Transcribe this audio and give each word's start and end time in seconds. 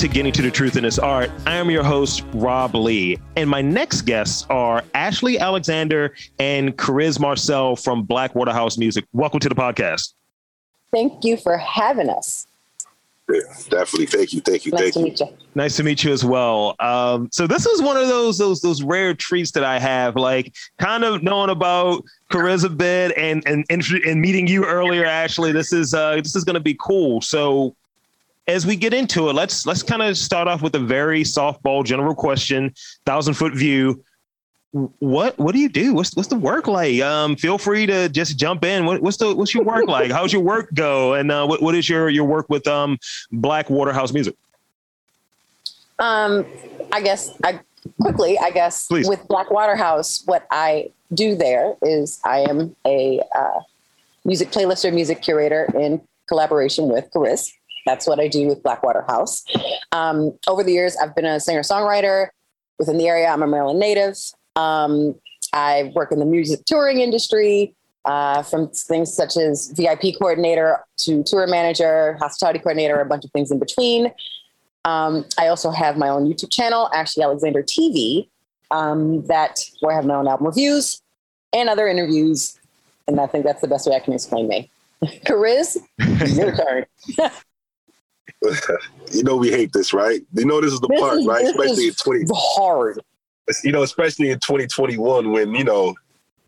to 0.00 0.08
Getting 0.08 0.32
to 0.32 0.40
the 0.40 0.50
Truth 0.50 0.78
in 0.78 0.84
This 0.84 0.98
Art. 0.98 1.30
I 1.44 1.56
am 1.56 1.70
your 1.70 1.84
host, 1.84 2.24
Rob 2.32 2.74
Lee. 2.74 3.18
And 3.36 3.50
my 3.50 3.60
next 3.60 4.02
guests 4.02 4.46
are 4.48 4.82
Ashley 4.94 5.38
Alexander 5.38 6.14
and 6.38 6.74
Kariz 6.78 7.20
Marcel 7.20 7.76
from 7.76 8.04
Blackwater 8.04 8.50
House 8.50 8.78
Music. 8.78 9.04
Welcome 9.12 9.40
to 9.40 9.50
the 9.50 9.54
podcast. 9.54 10.14
Thank 10.90 11.22
you 11.26 11.36
for 11.36 11.58
having 11.58 12.08
us. 12.08 12.46
Yeah, 13.30 13.40
definitely. 13.68 14.06
Thank 14.06 14.32
you. 14.32 14.40
Thank 14.40 14.64
you. 14.64 14.72
Nice 14.72 14.80
thank 14.80 14.94
to 14.94 15.00
you. 15.00 15.04
meet 15.04 15.20
you. 15.20 15.28
Nice 15.54 15.76
to 15.76 15.82
meet 15.82 16.02
you 16.02 16.12
as 16.12 16.24
well. 16.24 16.76
Um, 16.80 17.28
so 17.30 17.46
this 17.46 17.66
is 17.66 17.82
one 17.82 17.98
of 17.98 18.08
those 18.08 18.38
those 18.38 18.62
those 18.62 18.82
rare 18.82 19.12
treats 19.12 19.50
that 19.50 19.64
I 19.64 19.78
have, 19.78 20.16
like 20.16 20.54
kind 20.78 21.04
of 21.04 21.22
knowing 21.22 21.50
about 21.50 22.04
Kariz 22.30 22.64
a 22.64 22.70
bit 22.70 23.12
and 23.18 23.46
and 23.46 23.66
and 23.68 24.20
meeting 24.20 24.46
you 24.46 24.64
earlier, 24.64 25.04
Ashley. 25.04 25.52
This 25.52 25.74
is 25.74 25.92
uh, 25.92 26.16
this 26.16 26.34
is 26.34 26.42
going 26.42 26.54
to 26.54 26.60
be 26.60 26.74
cool. 26.80 27.20
So 27.20 27.76
as 28.46 28.66
we 28.66 28.76
get 28.76 28.92
into 28.94 29.28
it, 29.28 29.34
let's 29.34 29.66
let's 29.66 29.82
kind 29.82 30.02
of 30.02 30.16
start 30.16 30.48
off 30.48 30.62
with 30.62 30.74
a 30.74 30.78
very 30.78 31.22
softball 31.22 31.84
general 31.84 32.14
question, 32.14 32.74
thousand 33.06 33.34
foot 33.34 33.54
view. 33.54 34.02
What 34.72 35.38
what 35.38 35.54
do 35.54 35.60
you 35.60 35.68
do? 35.68 35.94
What's 35.94 36.14
what's 36.14 36.28
the 36.28 36.36
work 36.36 36.66
like? 36.68 37.00
Um, 37.00 37.36
feel 37.36 37.58
free 37.58 37.86
to 37.86 38.08
just 38.08 38.38
jump 38.38 38.64
in. 38.64 38.86
What, 38.86 39.02
what's 39.02 39.16
the 39.16 39.34
what's 39.34 39.54
your 39.54 39.64
work 39.64 39.86
like? 39.86 40.10
How's 40.10 40.32
your 40.32 40.42
work 40.42 40.72
go? 40.74 41.14
And 41.14 41.30
uh, 41.30 41.46
what 41.46 41.62
what 41.62 41.74
is 41.74 41.88
your 41.88 42.08
your 42.08 42.24
work 42.24 42.48
with 42.48 42.66
um 42.68 42.98
Blackwater 43.32 43.92
House 43.92 44.12
Music? 44.12 44.34
Um, 45.98 46.46
I 46.92 47.02
guess 47.02 47.36
I 47.44 47.60
quickly, 48.00 48.38
I 48.38 48.50
guess 48.50 48.86
Please. 48.86 49.08
with 49.08 49.26
Blackwater 49.28 49.76
House, 49.76 50.22
what 50.26 50.46
I 50.50 50.90
do 51.12 51.34
there 51.34 51.74
is 51.82 52.20
I 52.24 52.40
am 52.40 52.74
a 52.86 53.20
uh, 53.36 53.60
music 54.24 54.50
playlister, 54.50 54.92
music 54.92 55.22
curator 55.22 55.68
in 55.74 56.00
collaboration 56.26 56.88
with 56.88 57.10
Kariz. 57.10 57.52
That's 57.90 58.06
what 58.06 58.20
I 58.20 58.28
do 58.28 58.46
with 58.46 58.62
Blackwater 58.62 59.04
House. 59.08 59.44
Um, 59.90 60.38
over 60.46 60.62
the 60.62 60.70
years, 60.70 60.96
I've 60.96 61.12
been 61.16 61.24
a 61.24 61.40
singer 61.40 61.62
songwriter 61.62 62.28
within 62.78 62.98
the 62.98 63.08
area. 63.08 63.26
I'm 63.26 63.42
a 63.42 63.48
Maryland 63.48 63.80
native. 63.80 64.16
Um, 64.54 65.16
I 65.52 65.90
work 65.96 66.12
in 66.12 66.20
the 66.20 66.24
music 66.24 66.64
touring 66.66 67.00
industry, 67.00 67.74
uh, 68.04 68.44
from 68.44 68.68
things 68.68 69.12
such 69.12 69.36
as 69.36 69.72
VIP 69.72 70.16
coordinator 70.16 70.84
to 70.98 71.24
tour 71.24 71.48
manager, 71.48 72.16
hospitality 72.20 72.60
coordinator, 72.60 73.00
a 73.00 73.04
bunch 73.04 73.24
of 73.24 73.32
things 73.32 73.50
in 73.50 73.58
between. 73.58 74.12
Um, 74.84 75.24
I 75.36 75.48
also 75.48 75.72
have 75.72 75.96
my 75.96 76.10
own 76.10 76.32
YouTube 76.32 76.52
channel, 76.52 76.88
Ashley 76.94 77.24
Alexander 77.24 77.64
TV, 77.64 78.28
um, 78.70 79.26
that 79.26 79.68
where 79.80 79.94
I 79.94 79.96
have 79.96 80.06
my 80.06 80.14
own 80.14 80.28
album 80.28 80.46
reviews 80.46 81.02
and 81.52 81.68
other 81.68 81.88
interviews. 81.88 82.56
And 83.08 83.20
I 83.20 83.26
think 83.26 83.44
that's 83.44 83.60
the 83.60 83.68
best 83.68 83.88
way 83.88 83.96
I 83.96 83.98
can 84.00 84.12
explain 84.12 84.46
me. 84.46 84.70
Kariz, 85.26 85.76
your 86.36 86.54
turn. 86.54 86.86
You 89.12 89.24
know 89.24 89.36
we 89.36 89.50
hate 89.50 89.72
this, 89.72 89.92
right? 89.92 90.20
You 90.34 90.44
know 90.44 90.60
this 90.60 90.72
is 90.72 90.80
the 90.80 90.86
This 90.88 91.00
part, 91.00 91.18
is- 91.18 91.26
right? 91.26 91.44
Especially 91.44 91.88
in 91.88 91.94
twenty, 91.94 92.24
hard. 92.32 93.00
you 93.64 93.72
know, 93.72 93.82
especially 93.82 94.30
in 94.30 94.38
twenty 94.38 94.66
twenty 94.68 94.96
one, 94.98 95.32
when 95.32 95.52
you 95.54 95.64
know 95.64 95.94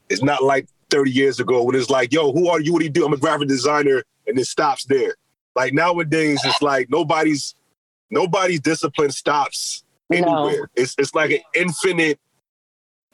it's 0.08 0.22
not 0.22 0.42
like 0.44 0.68
thirty 0.90 1.10
years 1.10 1.40
ago 1.40 1.62
when 1.64 1.74
it's 1.74 1.90
like, 1.90 2.12
yo, 2.12 2.32
who 2.32 2.48
are 2.48 2.60
you? 2.60 2.72
What 2.72 2.78
do 2.80 2.84
you 2.84 2.90
do? 2.90 3.04
I'm 3.04 3.12
a 3.12 3.16
graphic 3.16 3.48
designer, 3.48 4.02
and 4.26 4.38
it 4.38 4.46
stops 4.46 4.84
there. 4.84 5.16
Like 5.56 5.72
nowadays, 5.74 6.40
it's 6.44 6.62
like 6.62 6.88
nobody's 6.88 7.54
nobody's 8.10 8.60
discipline 8.60 9.10
stops 9.10 9.82
anywhere. 10.12 10.70
It's 10.76 10.94
it's 10.98 11.14
like 11.16 11.32
an 11.32 11.40
infinite 11.54 12.20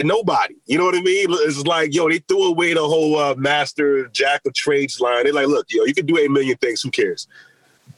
nobody. 0.04 0.54
You 0.66 0.78
know 0.78 0.84
what 0.84 0.94
I 0.94 1.00
mean? 1.02 1.26
It's 1.30 1.64
like, 1.66 1.92
yo, 1.94 2.08
they 2.08 2.18
threw 2.18 2.44
away 2.44 2.74
the 2.74 2.86
whole 2.86 3.18
uh, 3.18 3.34
master 3.36 4.06
jack 4.08 4.42
of 4.46 4.54
trades 4.54 5.00
line. 5.00 5.24
They're 5.24 5.32
like, 5.32 5.48
look, 5.48 5.66
yo, 5.70 5.84
you 5.84 5.94
can 5.94 6.06
do 6.06 6.18
eight 6.18 6.30
million 6.30 6.56
things. 6.58 6.82
Who 6.82 6.90
cares? 6.90 7.26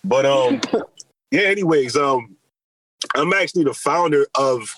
But 0.04 0.26
um, 0.26 0.60
yeah. 1.30 1.42
Anyways, 1.42 1.97
um, 1.97 2.36
I'm 3.14 3.32
actually 3.32 3.64
the 3.64 3.75
founder 3.75 4.26
of. 4.34 4.75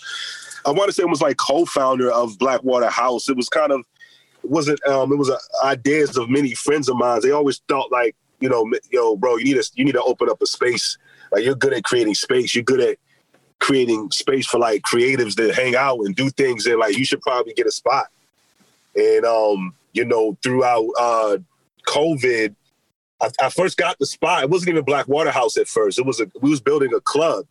I 0.64 0.70
want 0.70 0.88
to 0.88 0.92
say 0.92 1.02
it 1.02 1.08
was 1.08 1.20
like 1.20 1.38
co-founder 1.38 2.12
of 2.12 2.38
Blackwater 2.38 2.88
House. 2.88 3.28
It 3.28 3.36
was 3.36 3.48
kind 3.48 3.72
of 3.72 3.84
it 4.44 4.50
wasn't 4.50 4.84
um 4.86 5.12
it 5.12 5.16
was 5.16 5.30
uh, 5.30 5.38
ideas 5.64 6.16
of 6.16 6.28
many 6.28 6.54
friends 6.54 6.88
of 6.88 6.96
mine. 6.96 7.20
They 7.22 7.30
always 7.30 7.60
thought 7.68 7.90
like 7.90 8.16
you 8.40 8.48
know 8.48 8.70
yo 8.90 9.16
bro 9.16 9.36
you 9.36 9.44
need 9.44 9.62
to 9.62 9.70
you 9.74 9.84
need 9.84 9.92
to 9.92 10.02
open 10.02 10.28
up 10.28 10.42
a 10.42 10.46
space 10.46 10.98
like 11.30 11.44
you're 11.44 11.54
good 11.54 11.72
at 11.72 11.84
creating 11.84 12.14
space. 12.14 12.54
You're 12.54 12.64
good 12.64 12.80
at 12.80 12.98
creating 13.58 14.10
space 14.10 14.46
for 14.46 14.58
like 14.58 14.82
creatives 14.82 15.36
to 15.36 15.52
hang 15.52 15.76
out 15.76 16.00
and 16.00 16.14
do 16.16 16.28
things 16.30 16.66
and 16.66 16.78
like 16.78 16.96
you 16.98 17.04
should 17.04 17.20
probably 17.20 17.54
get 17.54 17.66
a 17.66 17.70
spot. 17.70 18.06
And 18.94 19.24
um 19.24 19.74
you 19.92 20.04
know 20.04 20.36
throughout 20.42 20.88
uh 20.98 21.38
COVID, 21.86 22.54
I, 23.22 23.30
I 23.40 23.48
first 23.50 23.76
got 23.76 23.98
the 23.98 24.06
spot. 24.06 24.42
It 24.42 24.50
wasn't 24.50 24.70
even 24.70 24.84
Blackwater 24.84 25.30
House 25.30 25.56
at 25.56 25.68
first. 25.68 25.98
It 25.98 26.06
was 26.06 26.20
a 26.20 26.26
we 26.40 26.50
was 26.50 26.60
building 26.60 26.92
a 26.94 27.00
club, 27.00 27.46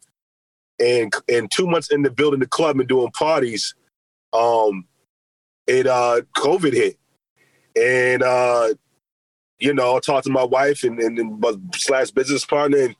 and 0.79 1.11
and 1.29 1.49
two 1.49 1.65
months 1.65 1.91
into 1.91 2.11
building 2.11 2.41
the 2.41 2.47
club 2.47 2.79
and 2.79 2.87
doing 2.87 3.11
parties, 3.11 3.73
um, 4.33 4.85
it 5.67 5.87
uh 5.87 6.21
COVID 6.37 6.73
hit, 6.73 6.97
and 7.75 8.21
uh, 8.21 8.73
you 9.59 9.73
know 9.73 9.95
I 9.95 9.99
talked 9.99 10.25
to 10.25 10.31
my 10.31 10.43
wife 10.43 10.83
and 10.83 10.99
and, 10.99 11.17
and 11.17 11.39
my 11.39 11.53
slash 11.73 12.11
business 12.11 12.45
partner, 12.45 12.79
and 12.79 12.95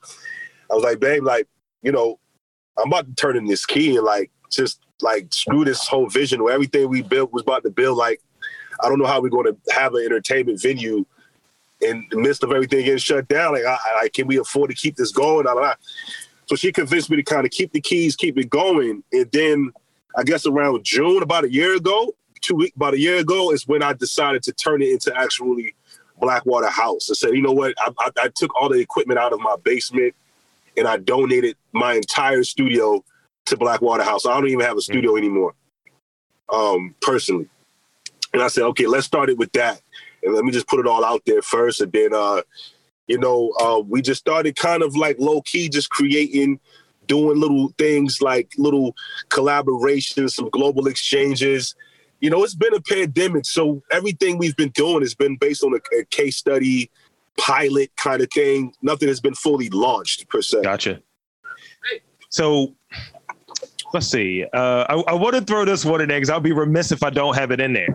I 0.70 0.74
was 0.74 0.82
like, 0.82 0.98
babe, 0.98 1.22
like 1.22 1.46
you 1.82 1.92
know, 1.92 2.18
I'm 2.78 2.88
about 2.88 3.06
to 3.06 3.14
turn 3.14 3.36
in 3.36 3.44
this 3.44 3.66
key 3.66 3.96
and 3.96 4.04
like 4.04 4.30
just 4.50 4.80
like 5.02 5.32
screw 5.34 5.64
this 5.64 5.86
whole 5.86 6.08
vision 6.08 6.42
where 6.42 6.54
everything 6.54 6.88
we 6.88 7.02
built 7.02 7.32
was 7.32 7.42
about 7.42 7.64
to 7.64 7.70
build. 7.70 7.98
Like 7.98 8.22
I 8.82 8.88
don't 8.88 8.98
know 8.98 9.06
how 9.06 9.20
we're 9.20 9.28
going 9.28 9.52
to 9.52 9.74
have 9.74 9.94
an 9.94 10.04
entertainment 10.04 10.60
venue 10.62 11.04
in 11.82 12.06
the 12.10 12.16
midst 12.16 12.42
of 12.42 12.52
everything 12.52 12.84
getting 12.84 12.98
shut 12.98 13.28
down. 13.28 13.52
Like, 13.52 13.64
I, 13.64 13.76
I, 14.02 14.08
can 14.08 14.26
we 14.26 14.38
afford 14.38 14.70
to 14.70 14.76
keep 14.76 14.96
this 14.96 15.12
going? 15.12 15.42
Blah, 15.42 15.54
blah. 15.54 15.74
So 16.46 16.56
she 16.56 16.72
convinced 16.72 17.10
me 17.10 17.16
to 17.16 17.22
kind 17.22 17.44
of 17.44 17.50
keep 17.50 17.72
the 17.72 17.80
keys, 17.80 18.16
keep 18.16 18.38
it 18.38 18.50
going. 18.50 19.02
And 19.12 19.30
then 19.32 19.72
I 20.16 20.22
guess 20.22 20.46
around 20.46 20.84
June, 20.84 21.22
about 21.22 21.44
a 21.44 21.52
year 21.52 21.76
ago, 21.76 22.14
two 22.40 22.56
weeks, 22.56 22.76
about 22.76 22.94
a 22.94 22.98
year 22.98 23.18
ago, 23.18 23.52
is 23.52 23.66
when 23.66 23.82
I 23.82 23.92
decided 23.92 24.42
to 24.44 24.52
turn 24.52 24.82
it 24.82 24.90
into 24.90 25.14
actually 25.16 25.74
Blackwater 26.18 26.68
House. 26.68 27.10
I 27.10 27.14
said, 27.14 27.30
you 27.34 27.42
know 27.42 27.52
what? 27.52 27.74
I, 27.78 27.92
I, 27.98 28.10
I 28.24 28.28
took 28.34 28.54
all 28.54 28.68
the 28.68 28.78
equipment 28.78 29.18
out 29.18 29.32
of 29.32 29.40
my 29.40 29.56
basement 29.62 30.14
and 30.76 30.86
I 30.86 30.96
donated 30.96 31.56
my 31.72 31.94
entire 31.94 32.44
studio 32.44 33.04
to 33.46 33.56
Blackwater 33.56 34.04
House. 34.04 34.24
I 34.24 34.34
don't 34.34 34.48
even 34.48 34.64
have 34.64 34.76
a 34.76 34.80
studio 34.80 35.16
anymore, 35.16 35.54
um, 36.48 36.94
personally. 37.00 37.48
And 38.32 38.42
I 38.42 38.48
said, 38.48 38.64
okay, 38.64 38.86
let's 38.86 39.06
start 39.06 39.28
it 39.28 39.36
with 39.36 39.52
that. 39.52 39.81
And 40.22 40.34
let 40.34 40.44
me 40.44 40.52
just 40.52 40.68
put 40.68 40.80
it 40.80 40.86
all 40.86 41.04
out 41.04 41.22
there 41.26 41.42
first. 41.42 41.80
And 41.80 41.92
then, 41.92 42.14
uh, 42.14 42.42
you 43.06 43.18
know, 43.18 43.52
uh, 43.60 43.80
we 43.80 44.02
just 44.02 44.20
started 44.20 44.56
kind 44.56 44.82
of 44.82 44.96
like 44.96 45.16
low 45.18 45.42
key, 45.42 45.68
just 45.68 45.90
creating, 45.90 46.60
doing 47.06 47.40
little 47.40 47.74
things 47.78 48.20
like 48.20 48.52
little 48.56 48.94
collaborations, 49.28 50.30
some 50.30 50.48
global 50.50 50.86
exchanges. 50.86 51.74
You 52.20 52.30
know, 52.30 52.44
it's 52.44 52.54
been 52.54 52.74
a 52.74 52.80
pandemic. 52.80 53.44
So 53.46 53.82
everything 53.90 54.38
we've 54.38 54.56
been 54.56 54.70
doing 54.70 55.00
has 55.02 55.14
been 55.14 55.36
based 55.36 55.64
on 55.64 55.74
a, 55.74 55.98
a 55.98 56.04
case 56.04 56.36
study, 56.36 56.90
pilot 57.36 57.90
kind 57.96 58.22
of 58.22 58.30
thing. 58.30 58.72
Nothing 58.82 59.08
has 59.08 59.20
been 59.20 59.34
fully 59.34 59.68
launched 59.70 60.28
per 60.28 60.42
se. 60.42 60.62
Gotcha. 60.62 61.02
So 62.28 62.74
let's 63.92 64.06
see. 64.06 64.44
Uh, 64.52 64.86
I, 64.88 64.94
I 64.94 65.14
want 65.14 65.34
to 65.34 65.42
throw 65.42 65.64
this 65.64 65.84
one 65.84 66.00
in 66.00 66.08
there 66.08 66.18
because 66.18 66.30
I'll 66.30 66.40
be 66.40 66.52
remiss 66.52 66.92
if 66.92 67.02
I 67.02 67.10
don't 67.10 67.34
have 67.34 67.50
it 67.50 67.60
in 67.60 67.72
there. 67.72 67.94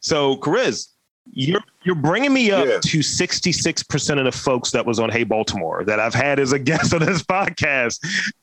So, 0.00 0.36
Kariz, 0.38 0.88
you're 1.32 1.62
you're 1.84 1.94
bringing 1.94 2.32
me 2.32 2.50
up 2.50 2.66
Yeah. 2.66 2.78
to 2.82 3.02
66 3.02 3.82
percent 3.84 4.18
of 4.20 4.24
the 4.26 4.32
folks 4.32 4.70
that 4.72 4.84
was 4.84 4.98
on 4.98 5.10
Hey 5.10 5.24
Baltimore 5.24 5.84
that 5.84 6.00
I've 6.00 6.14
had 6.14 6.38
as 6.38 6.52
a 6.52 6.58
guest 6.70 6.92
on 6.94 7.00
this 7.04 7.22
podcast. 7.22 8.00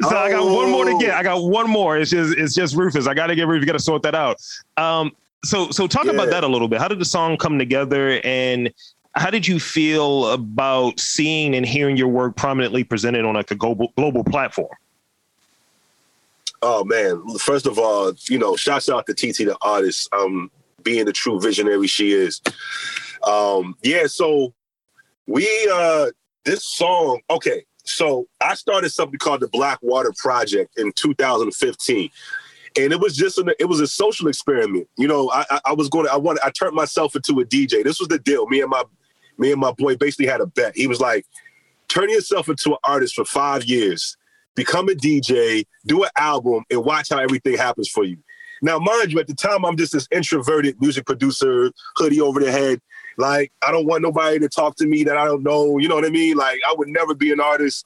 So 0.00 0.08
I 0.16 0.30
got 0.30 0.46
one 0.46 0.70
more 0.70 0.86
to 0.86 0.96
get. 0.98 1.12
I 1.12 1.22
got 1.22 1.42
one 1.44 1.68
more. 1.68 1.98
It's 1.98 2.10
just 2.10 2.36
it's 2.38 2.54
just 2.54 2.74
Rufus. 2.74 3.06
I 3.06 3.12
got 3.12 3.26
to 3.26 3.34
get 3.34 3.46
Rufus. 3.46 3.60
You 3.62 3.66
Got 3.66 3.74
to 3.78 3.84
sort 3.84 4.02
that 4.02 4.14
out. 4.14 4.40
Um, 4.78 5.14
so 5.44 5.70
so 5.70 5.86
talk 5.86 6.06
about 6.06 6.30
that 6.30 6.42
a 6.42 6.48
little 6.48 6.68
bit. 6.68 6.80
How 6.80 6.88
did 6.88 6.98
the 6.98 7.04
song 7.04 7.36
come 7.36 7.58
together, 7.58 8.18
and 8.24 8.72
how 9.14 9.28
did 9.28 9.46
you 9.46 9.60
feel 9.60 10.28
about 10.28 10.98
seeing 10.98 11.54
and 11.54 11.66
hearing 11.66 11.98
your 11.98 12.08
work 12.08 12.34
prominently 12.34 12.82
presented 12.82 13.26
on 13.26 13.34
like 13.34 13.50
a 13.50 13.54
global 13.54 13.92
global 13.94 14.24
platform? 14.24 14.74
Oh 16.62 16.82
man! 16.84 17.22
First 17.38 17.66
of 17.66 17.78
all, 17.78 18.14
you 18.28 18.38
know, 18.38 18.56
shouts 18.56 18.88
out 18.88 19.06
to 19.06 19.14
TT 19.14 19.44
the 19.44 19.56
artist, 19.60 20.08
um, 20.14 20.50
being 20.82 21.04
the 21.04 21.12
true 21.12 21.40
visionary 21.40 21.86
she 21.86 22.12
is. 22.12 22.40
Um, 23.22 23.76
yeah, 23.82 24.06
so 24.06 24.54
we 25.26 25.46
uh 25.72 26.10
this 26.44 26.64
song, 26.64 27.20
okay, 27.30 27.64
so 27.84 28.26
I 28.40 28.54
started 28.54 28.90
something 28.90 29.18
called 29.18 29.40
the 29.40 29.48
Black 29.48 29.78
Water 29.82 30.12
Project 30.16 30.78
in 30.78 30.92
2015. 30.92 32.10
And 32.78 32.92
it 32.92 33.00
was 33.00 33.16
just 33.16 33.38
an, 33.38 33.50
it 33.58 33.64
was 33.64 33.80
a 33.80 33.86
social 33.86 34.28
experiment. 34.28 34.88
You 34.96 35.08
know, 35.08 35.30
I, 35.30 35.44
I, 35.50 35.60
I 35.66 35.72
was 35.72 35.88
going 35.88 36.06
to 36.06 36.12
I 36.12 36.16
wanted 36.16 36.44
I 36.44 36.50
turned 36.50 36.74
myself 36.74 37.16
into 37.16 37.40
a 37.40 37.44
DJ. 37.44 37.82
This 37.82 37.98
was 37.98 38.08
the 38.08 38.18
deal. 38.18 38.46
Me 38.46 38.60
and 38.60 38.70
my 38.70 38.84
me 39.36 39.52
and 39.52 39.60
my 39.60 39.72
boy 39.72 39.96
basically 39.96 40.26
had 40.26 40.40
a 40.40 40.46
bet. 40.46 40.76
He 40.76 40.86
was 40.86 41.00
like, 41.00 41.26
turn 41.88 42.10
yourself 42.10 42.48
into 42.48 42.72
an 42.72 42.78
artist 42.84 43.14
for 43.14 43.24
five 43.24 43.64
years 43.64 44.16
become 44.58 44.88
a 44.88 44.92
DJ, 44.92 45.64
do 45.86 46.02
an 46.02 46.10
album, 46.16 46.64
and 46.68 46.84
watch 46.84 47.10
how 47.10 47.18
everything 47.18 47.56
happens 47.56 47.88
for 47.88 48.02
you. 48.02 48.18
Now, 48.62 48.78
mind 48.78 49.12
you, 49.12 49.18
at 49.20 49.26
the 49.26 49.34
time, 49.34 49.64
I'm 49.64 49.76
just 49.76 49.92
this 49.92 50.08
introverted 50.10 50.80
music 50.80 51.06
producer, 51.06 51.70
hoodie 51.96 52.20
over 52.20 52.40
the 52.40 52.50
head. 52.50 52.80
Like, 53.16 53.52
I 53.66 53.72
don't 53.72 53.86
want 53.86 54.02
nobody 54.02 54.38
to 54.38 54.48
talk 54.48 54.76
to 54.76 54.86
me 54.86 55.04
that 55.04 55.16
I 55.16 55.24
don't 55.24 55.42
know. 55.42 55.78
You 55.78 55.88
know 55.88 55.96
what 55.96 56.04
I 56.04 56.10
mean? 56.10 56.36
Like, 56.36 56.60
I 56.66 56.74
would 56.76 56.88
never 56.88 57.14
be 57.14 57.32
an 57.32 57.40
artist. 57.40 57.84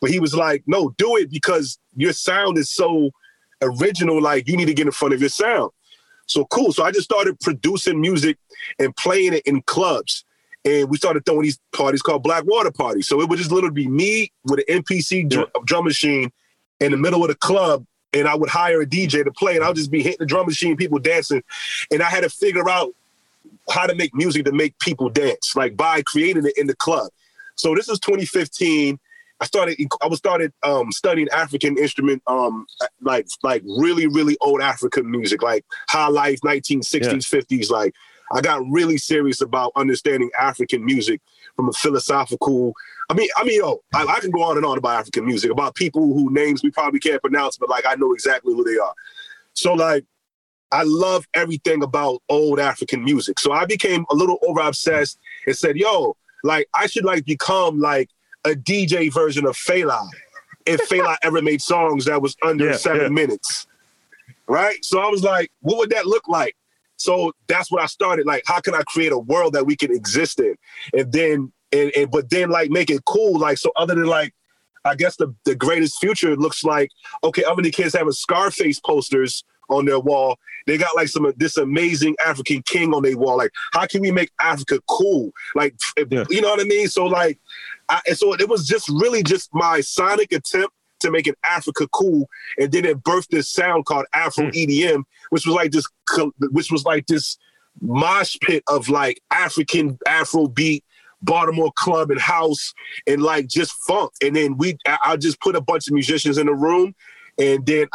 But 0.00 0.10
he 0.10 0.18
was 0.18 0.34
like, 0.34 0.62
no, 0.66 0.94
do 0.96 1.16
it 1.16 1.30
because 1.30 1.78
your 1.96 2.12
sound 2.12 2.58
is 2.58 2.70
so 2.70 3.10
original. 3.62 4.20
Like 4.20 4.48
you 4.48 4.56
need 4.56 4.66
to 4.66 4.74
get 4.74 4.86
in 4.86 4.92
front 4.92 5.14
of 5.14 5.20
your 5.20 5.28
sound. 5.28 5.70
So 6.26 6.44
cool. 6.46 6.72
So 6.72 6.84
I 6.84 6.90
just 6.90 7.04
started 7.04 7.38
producing 7.40 8.00
music 8.00 8.38
and 8.78 8.94
playing 8.96 9.34
it 9.34 9.42
in 9.46 9.62
clubs. 9.62 10.24
And 10.64 10.88
we 10.90 10.96
started 10.96 11.24
throwing 11.24 11.42
these 11.42 11.58
parties 11.72 12.02
called 12.02 12.22
Black 12.22 12.44
Water 12.46 12.70
Parties. 12.70 13.08
So 13.08 13.20
it 13.20 13.28
would 13.28 13.38
just 13.38 13.50
literally 13.50 13.74
be 13.74 13.88
me 13.88 14.32
with 14.44 14.60
an 14.66 14.82
MPC 14.82 15.28
dr- 15.28 15.50
drum 15.64 15.84
machine 15.84 16.30
in 16.80 16.92
the 16.92 16.98
middle 16.98 17.22
of 17.22 17.28
the 17.28 17.34
club. 17.34 17.84
And 18.12 18.26
I 18.26 18.34
would 18.34 18.50
hire 18.50 18.80
a 18.80 18.86
DJ 18.86 19.24
to 19.24 19.30
play, 19.30 19.56
and 19.56 19.64
I'll 19.64 19.72
just 19.72 19.90
be 19.90 20.02
hitting 20.02 20.18
the 20.20 20.26
drum 20.26 20.46
machine, 20.46 20.76
people 20.76 20.98
dancing. 20.98 21.42
And 21.92 22.02
I 22.02 22.06
had 22.06 22.22
to 22.22 22.30
figure 22.30 22.68
out 22.68 22.92
how 23.70 23.86
to 23.86 23.94
make 23.94 24.14
music 24.14 24.44
to 24.46 24.52
make 24.52 24.78
people 24.78 25.08
dance, 25.08 25.54
like 25.54 25.76
by 25.76 26.02
creating 26.02 26.46
it 26.46 26.56
in 26.56 26.66
the 26.66 26.74
club. 26.74 27.10
So 27.54 27.74
this 27.74 27.88
is 27.88 28.00
2015. 28.00 28.98
I 29.40 29.46
started 29.46 29.78
I 30.02 30.06
was 30.06 30.18
started 30.18 30.52
um, 30.62 30.92
studying 30.92 31.28
African 31.30 31.78
instrument, 31.78 32.22
um, 32.26 32.66
like 33.00 33.26
like 33.42 33.62
really 33.64 34.06
really 34.06 34.36
old 34.40 34.60
African 34.60 35.10
music, 35.10 35.42
like 35.42 35.64
high 35.88 36.08
life, 36.08 36.40
1960s, 36.40 36.92
yeah. 36.92 37.40
50s. 37.40 37.70
Like 37.70 37.94
I 38.32 38.40
got 38.40 38.62
really 38.70 38.98
serious 38.98 39.40
about 39.40 39.72
understanding 39.76 40.30
African 40.38 40.84
music 40.84 41.20
from 41.56 41.68
a 41.68 41.72
philosophical. 41.72 42.74
I 43.10 43.12
mean, 43.12 43.28
I 43.36 43.42
mean, 43.42 43.58
yo, 43.58 43.82
I, 43.92 44.04
I 44.04 44.20
can 44.20 44.30
go 44.30 44.44
on 44.44 44.56
and 44.56 44.64
on 44.64 44.78
about 44.78 45.00
African 45.00 45.26
music, 45.26 45.50
about 45.50 45.74
people 45.74 46.14
who 46.14 46.32
names 46.32 46.62
we 46.62 46.70
probably 46.70 47.00
can't 47.00 47.20
pronounce, 47.20 47.56
but 47.56 47.68
like 47.68 47.84
I 47.84 47.96
know 47.96 48.12
exactly 48.12 48.54
who 48.54 48.62
they 48.62 48.78
are. 48.78 48.94
So 49.52 49.74
like 49.74 50.04
I 50.70 50.84
love 50.84 51.26
everything 51.34 51.82
about 51.82 52.22
old 52.28 52.60
African 52.60 53.02
music. 53.02 53.40
So 53.40 53.50
I 53.50 53.66
became 53.66 54.06
a 54.10 54.14
little 54.14 54.38
over 54.46 54.60
obsessed 54.60 55.18
and 55.44 55.56
said, 55.56 55.76
yo, 55.76 56.16
like 56.44 56.68
I 56.72 56.86
should 56.86 57.04
like 57.04 57.24
become 57.24 57.80
like 57.80 58.10
a 58.44 58.50
DJ 58.50 59.12
version 59.12 59.44
of 59.44 59.56
Fela 59.56 60.08
if 60.64 60.80
Fela 60.88 61.16
ever 61.22 61.42
made 61.42 61.60
songs 61.60 62.04
that 62.04 62.22
was 62.22 62.36
under 62.44 62.70
yeah, 62.70 62.76
seven 62.76 63.02
yeah. 63.02 63.08
minutes. 63.08 63.66
Right? 64.46 64.84
So 64.84 65.00
I 65.00 65.08
was 65.08 65.24
like, 65.24 65.50
what 65.62 65.78
would 65.78 65.90
that 65.90 66.06
look 66.06 66.28
like? 66.28 66.54
So 66.94 67.32
that's 67.48 67.72
what 67.72 67.82
I 67.82 67.86
started. 67.86 68.26
Like, 68.26 68.44
how 68.46 68.60
can 68.60 68.74
I 68.74 68.82
create 68.82 69.10
a 69.10 69.18
world 69.18 69.54
that 69.54 69.66
we 69.66 69.74
can 69.74 69.92
exist 69.92 70.38
in? 70.38 70.54
And 70.92 71.10
then 71.10 71.52
and, 71.72 71.92
and 71.96 72.10
but 72.10 72.30
then 72.30 72.50
like 72.50 72.70
make 72.70 72.90
it 72.90 73.04
cool. 73.04 73.38
Like, 73.38 73.58
so 73.58 73.70
other 73.76 73.94
than 73.94 74.06
like 74.06 74.34
I 74.84 74.94
guess 74.94 75.16
the, 75.16 75.34
the 75.44 75.54
greatest 75.54 75.98
future 76.00 76.36
looks 76.36 76.64
like 76.64 76.90
okay, 77.24 77.44
other 77.44 77.62
than 77.62 77.70
kids 77.72 77.94
having 77.94 78.12
Scarface 78.12 78.80
posters 78.80 79.44
on 79.70 79.86
their 79.86 80.00
wall. 80.00 80.38
They 80.66 80.76
got 80.76 80.94
like 80.94 81.08
some 81.08 81.32
this 81.36 81.56
amazing 81.56 82.16
African 82.24 82.62
king 82.62 82.92
on 82.92 83.02
their 83.02 83.16
wall. 83.16 83.38
Like, 83.38 83.52
how 83.72 83.86
can 83.86 84.02
we 84.02 84.10
make 84.10 84.30
Africa 84.40 84.80
cool? 84.88 85.32
Like, 85.54 85.74
yeah. 86.10 86.24
you 86.28 86.40
know 86.40 86.50
what 86.50 86.60
I 86.60 86.64
mean? 86.64 86.88
So 86.88 87.06
like, 87.06 87.38
I, 87.88 88.00
and 88.06 88.18
so 88.18 88.34
it 88.34 88.48
was 88.48 88.66
just 88.66 88.88
really 88.88 89.22
just 89.22 89.48
my 89.54 89.80
sonic 89.80 90.32
attempt 90.32 90.74
to 91.00 91.10
make 91.10 91.26
it 91.26 91.38
Africa 91.48 91.88
cool, 91.92 92.28
and 92.58 92.70
then 92.70 92.84
it 92.84 93.02
birthed 93.02 93.28
this 93.28 93.48
sound 93.48 93.86
called 93.86 94.04
Afro 94.12 94.46
mm. 94.46 94.52
EDM, 94.52 95.04
which 95.30 95.46
was 95.46 95.54
like 95.54 95.72
this, 95.72 95.86
which 96.50 96.70
was 96.70 96.84
like 96.84 97.06
this 97.06 97.38
mosh 97.80 98.36
pit 98.42 98.62
of 98.68 98.88
like 98.88 99.20
African 99.30 99.98
Afro 100.06 100.46
beat. 100.46 100.84
Baltimore 101.22 101.72
club 101.76 102.10
and 102.10 102.20
house 102.20 102.72
and 103.06 103.22
like 103.22 103.46
just 103.46 103.72
funk. 103.86 104.12
And 104.22 104.34
then 104.36 104.56
we, 104.56 104.78
I 105.04 105.16
just 105.16 105.40
put 105.40 105.56
a 105.56 105.60
bunch 105.60 105.88
of 105.88 105.94
musicians 105.94 106.38
in 106.38 106.46
the 106.46 106.54
room 106.54 106.94
and 107.38 107.64
then 107.66 107.86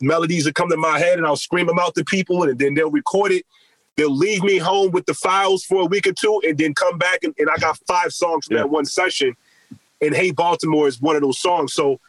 melodies 0.00 0.44
that 0.44 0.54
come 0.54 0.68
to 0.68 0.76
my 0.76 0.98
head 0.98 1.18
and 1.18 1.26
I'll 1.26 1.36
scream 1.36 1.66
them 1.66 1.78
out 1.78 1.94
to 1.94 2.04
people 2.04 2.42
and 2.42 2.58
then 2.58 2.74
they'll 2.74 2.90
record 2.90 3.32
it. 3.32 3.46
They'll 3.96 4.14
leave 4.14 4.42
me 4.42 4.58
home 4.58 4.90
with 4.90 5.06
the 5.06 5.14
files 5.14 5.64
for 5.64 5.82
a 5.82 5.86
week 5.86 6.06
or 6.06 6.12
two 6.12 6.40
and 6.46 6.58
then 6.58 6.74
come 6.74 6.98
back 6.98 7.20
and, 7.22 7.34
and 7.38 7.48
I 7.48 7.56
got 7.56 7.78
five 7.86 8.12
songs 8.12 8.46
from 8.46 8.56
yeah. 8.56 8.62
that 8.62 8.70
one 8.70 8.84
session. 8.84 9.34
And 10.00 10.14
Hey 10.14 10.32
Baltimore 10.32 10.88
is 10.88 11.00
one 11.00 11.16
of 11.16 11.22
those 11.22 11.38
songs. 11.38 11.72
So 11.72 12.00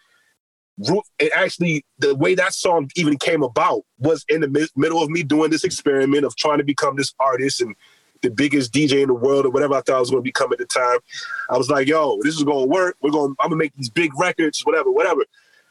it 1.19 1.31
actually 1.33 1.85
the 1.99 2.15
way 2.15 2.35
that 2.35 2.53
song 2.53 2.89
even 2.95 3.17
came 3.17 3.43
about 3.43 3.83
was 3.97 4.25
in 4.27 4.41
the 4.41 4.49
mi- 4.49 4.67
middle 4.75 5.01
of 5.01 5.09
me 5.09 5.23
doing 5.23 5.49
this 5.49 5.63
experiment 5.63 6.25
of 6.25 6.35
trying 6.35 6.57
to 6.57 6.63
become 6.63 6.97
this 6.97 7.13
artist 7.19 7.61
and 7.61 7.75
the 8.25 8.31
biggest 8.31 8.73
DJ 8.73 9.01
in 9.01 9.07
the 9.07 9.13
world 9.13 9.45
or 9.45 9.49
whatever 9.49 9.75
I 9.75 9.81
thought 9.81 9.97
I 9.97 9.99
was 9.99 10.09
going 10.09 10.21
to 10.21 10.27
become 10.27 10.51
at 10.51 10.59
the 10.59 10.65
time. 10.65 10.97
I 11.49 11.57
was 11.57 11.69
like, 11.69 11.87
yo, 11.87 12.19
this 12.21 12.35
is 12.35 12.43
going 12.43 12.67
to 12.67 12.69
work. 12.69 12.97
We're 13.01 13.11
going. 13.11 13.35
I'm 13.39 13.49
gonna 13.49 13.57
make 13.57 13.75
these 13.75 13.89
big 13.89 14.11
records, 14.19 14.61
whatever, 14.61 14.91
whatever. 14.91 15.23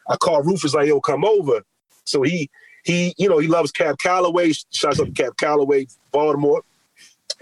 I 0.09 0.17
called 0.17 0.47
Rufus 0.47 0.75
like, 0.75 0.89
yo, 0.89 1.01
come 1.01 1.25
over. 1.25 1.63
So 2.05 2.23
he 2.23 2.51
he, 2.85 3.15
you 3.19 3.29
know, 3.29 3.39
he 3.39 3.49
loves 3.49 3.73
Cab 3.73 3.99
Calloway. 3.99 4.53
Shouts 4.71 5.01
out 5.01 5.07
to 5.07 5.13
Cab 5.13 5.37
Calloway, 5.37 5.87
Baltimore. 6.13 6.63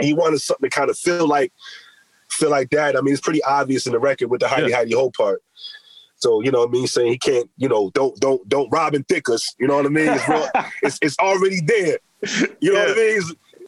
He 0.01 0.15
wanted 0.15 0.41
something 0.41 0.71
to 0.71 0.75
kind 0.75 0.89
of 0.89 0.97
feel 0.97 1.27
like 1.27 1.53
feel 2.31 2.51
like 2.51 2.71
that. 2.71 2.97
I 2.97 3.01
mean, 3.01 3.13
it's 3.13 3.21
pretty 3.21 3.43
obvious 3.45 3.87
in 3.87 3.93
the 3.93 3.99
record 3.99 4.31
with 4.31 4.41
the 4.41 4.49
Heidi 4.49 4.71
yeah. 4.71 4.77
Heidi 4.77 4.95
Ho 4.95 5.11
part. 5.11 5.43
So 6.17 6.41
you 6.41 6.53
know 6.53 6.61
what 6.61 6.69
I 6.69 6.73
mean, 6.73 6.87
saying 6.87 7.11
he 7.11 7.19
can't, 7.19 7.51
you 7.57 7.69
know, 7.69 7.91
don't 7.91 8.19
don't 8.21 8.49
don't 8.49 8.71
rob 8.71 8.95
and 8.95 9.07
thick 9.09 9.29
us. 9.29 9.55
You 9.59 9.67
know 9.67 9.77
what 9.77 9.87
I 9.87 9.89
mean? 9.89 10.09
It's 10.09 10.29
real, 10.29 10.49
it's, 10.83 10.99
it's, 11.03 11.19
already 11.19 11.61
there. 11.61 11.99
You 12.61 12.73
know 12.73 12.79
yeah. 12.79 12.87
what 12.87 12.91
I 12.91 12.95
mean? 12.95 13.23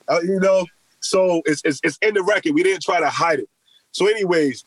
Uh, 0.07 0.21
you 0.23 0.41
know, 0.41 0.67
so 1.05 1.43
it's, 1.45 1.63
it's 1.65 1.81
it's 1.83 1.99
in 2.03 2.15
the 2.15 2.23
record. 2.23 2.55
We 2.55 2.63
didn't 2.63 2.83
try 2.83 3.01
to 3.01 3.11
hide 3.11 3.41
it. 3.41 3.49
So, 3.93 4.07
anyways, 4.07 4.65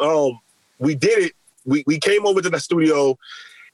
um, 0.00 0.38
we 0.78 0.94
did 0.94 1.26
it. 1.26 1.32
We 1.64 1.84
we 1.86 1.98
came 1.98 2.26
over 2.26 2.42
to 2.42 2.50
the 2.50 2.60
studio 2.60 3.16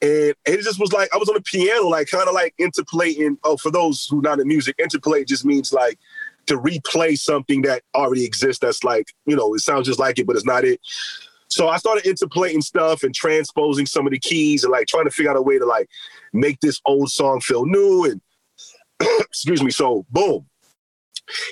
and 0.00 0.34
it 0.46 0.62
just 0.62 0.78
was 0.78 0.92
like 0.92 1.12
I 1.12 1.16
was 1.16 1.28
on 1.28 1.34
the 1.34 1.40
piano, 1.40 1.88
like 1.88 2.08
kind 2.08 2.28
of 2.28 2.34
like 2.34 2.54
interpolating. 2.58 3.38
Oh, 3.42 3.56
for 3.56 3.70
those 3.70 4.06
who 4.06 4.20
not 4.20 4.38
in 4.38 4.46
music, 4.46 4.76
interpolate 4.78 5.26
just 5.26 5.44
means 5.44 5.72
like 5.72 5.98
to 6.46 6.56
replay 6.58 7.18
something 7.18 7.62
that 7.62 7.82
already 7.94 8.24
exists. 8.24 8.60
That's 8.60 8.84
like 8.84 9.12
you 9.26 9.34
know, 9.34 9.54
it 9.54 9.60
sounds 9.60 9.86
just 9.86 9.98
like 9.98 10.18
it, 10.18 10.26
but 10.26 10.36
it's 10.36 10.44
not 10.44 10.64
it. 10.64 10.80
So 11.48 11.68
I 11.68 11.78
started 11.78 12.06
interpolating 12.06 12.60
stuff 12.60 13.02
and 13.02 13.14
transposing 13.14 13.86
some 13.86 14.06
of 14.06 14.12
the 14.12 14.18
keys 14.18 14.62
and 14.62 14.70
like 14.70 14.86
trying 14.86 15.06
to 15.06 15.10
figure 15.10 15.30
out 15.30 15.36
a 15.36 15.42
way 15.42 15.58
to 15.58 15.64
like 15.64 15.88
make 16.32 16.60
this 16.60 16.80
old 16.84 17.10
song 17.10 17.40
feel 17.40 17.64
new. 17.64 18.04
And 18.04 18.20
excuse 19.20 19.62
me. 19.62 19.72
So 19.72 20.06
boom, 20.10 20.46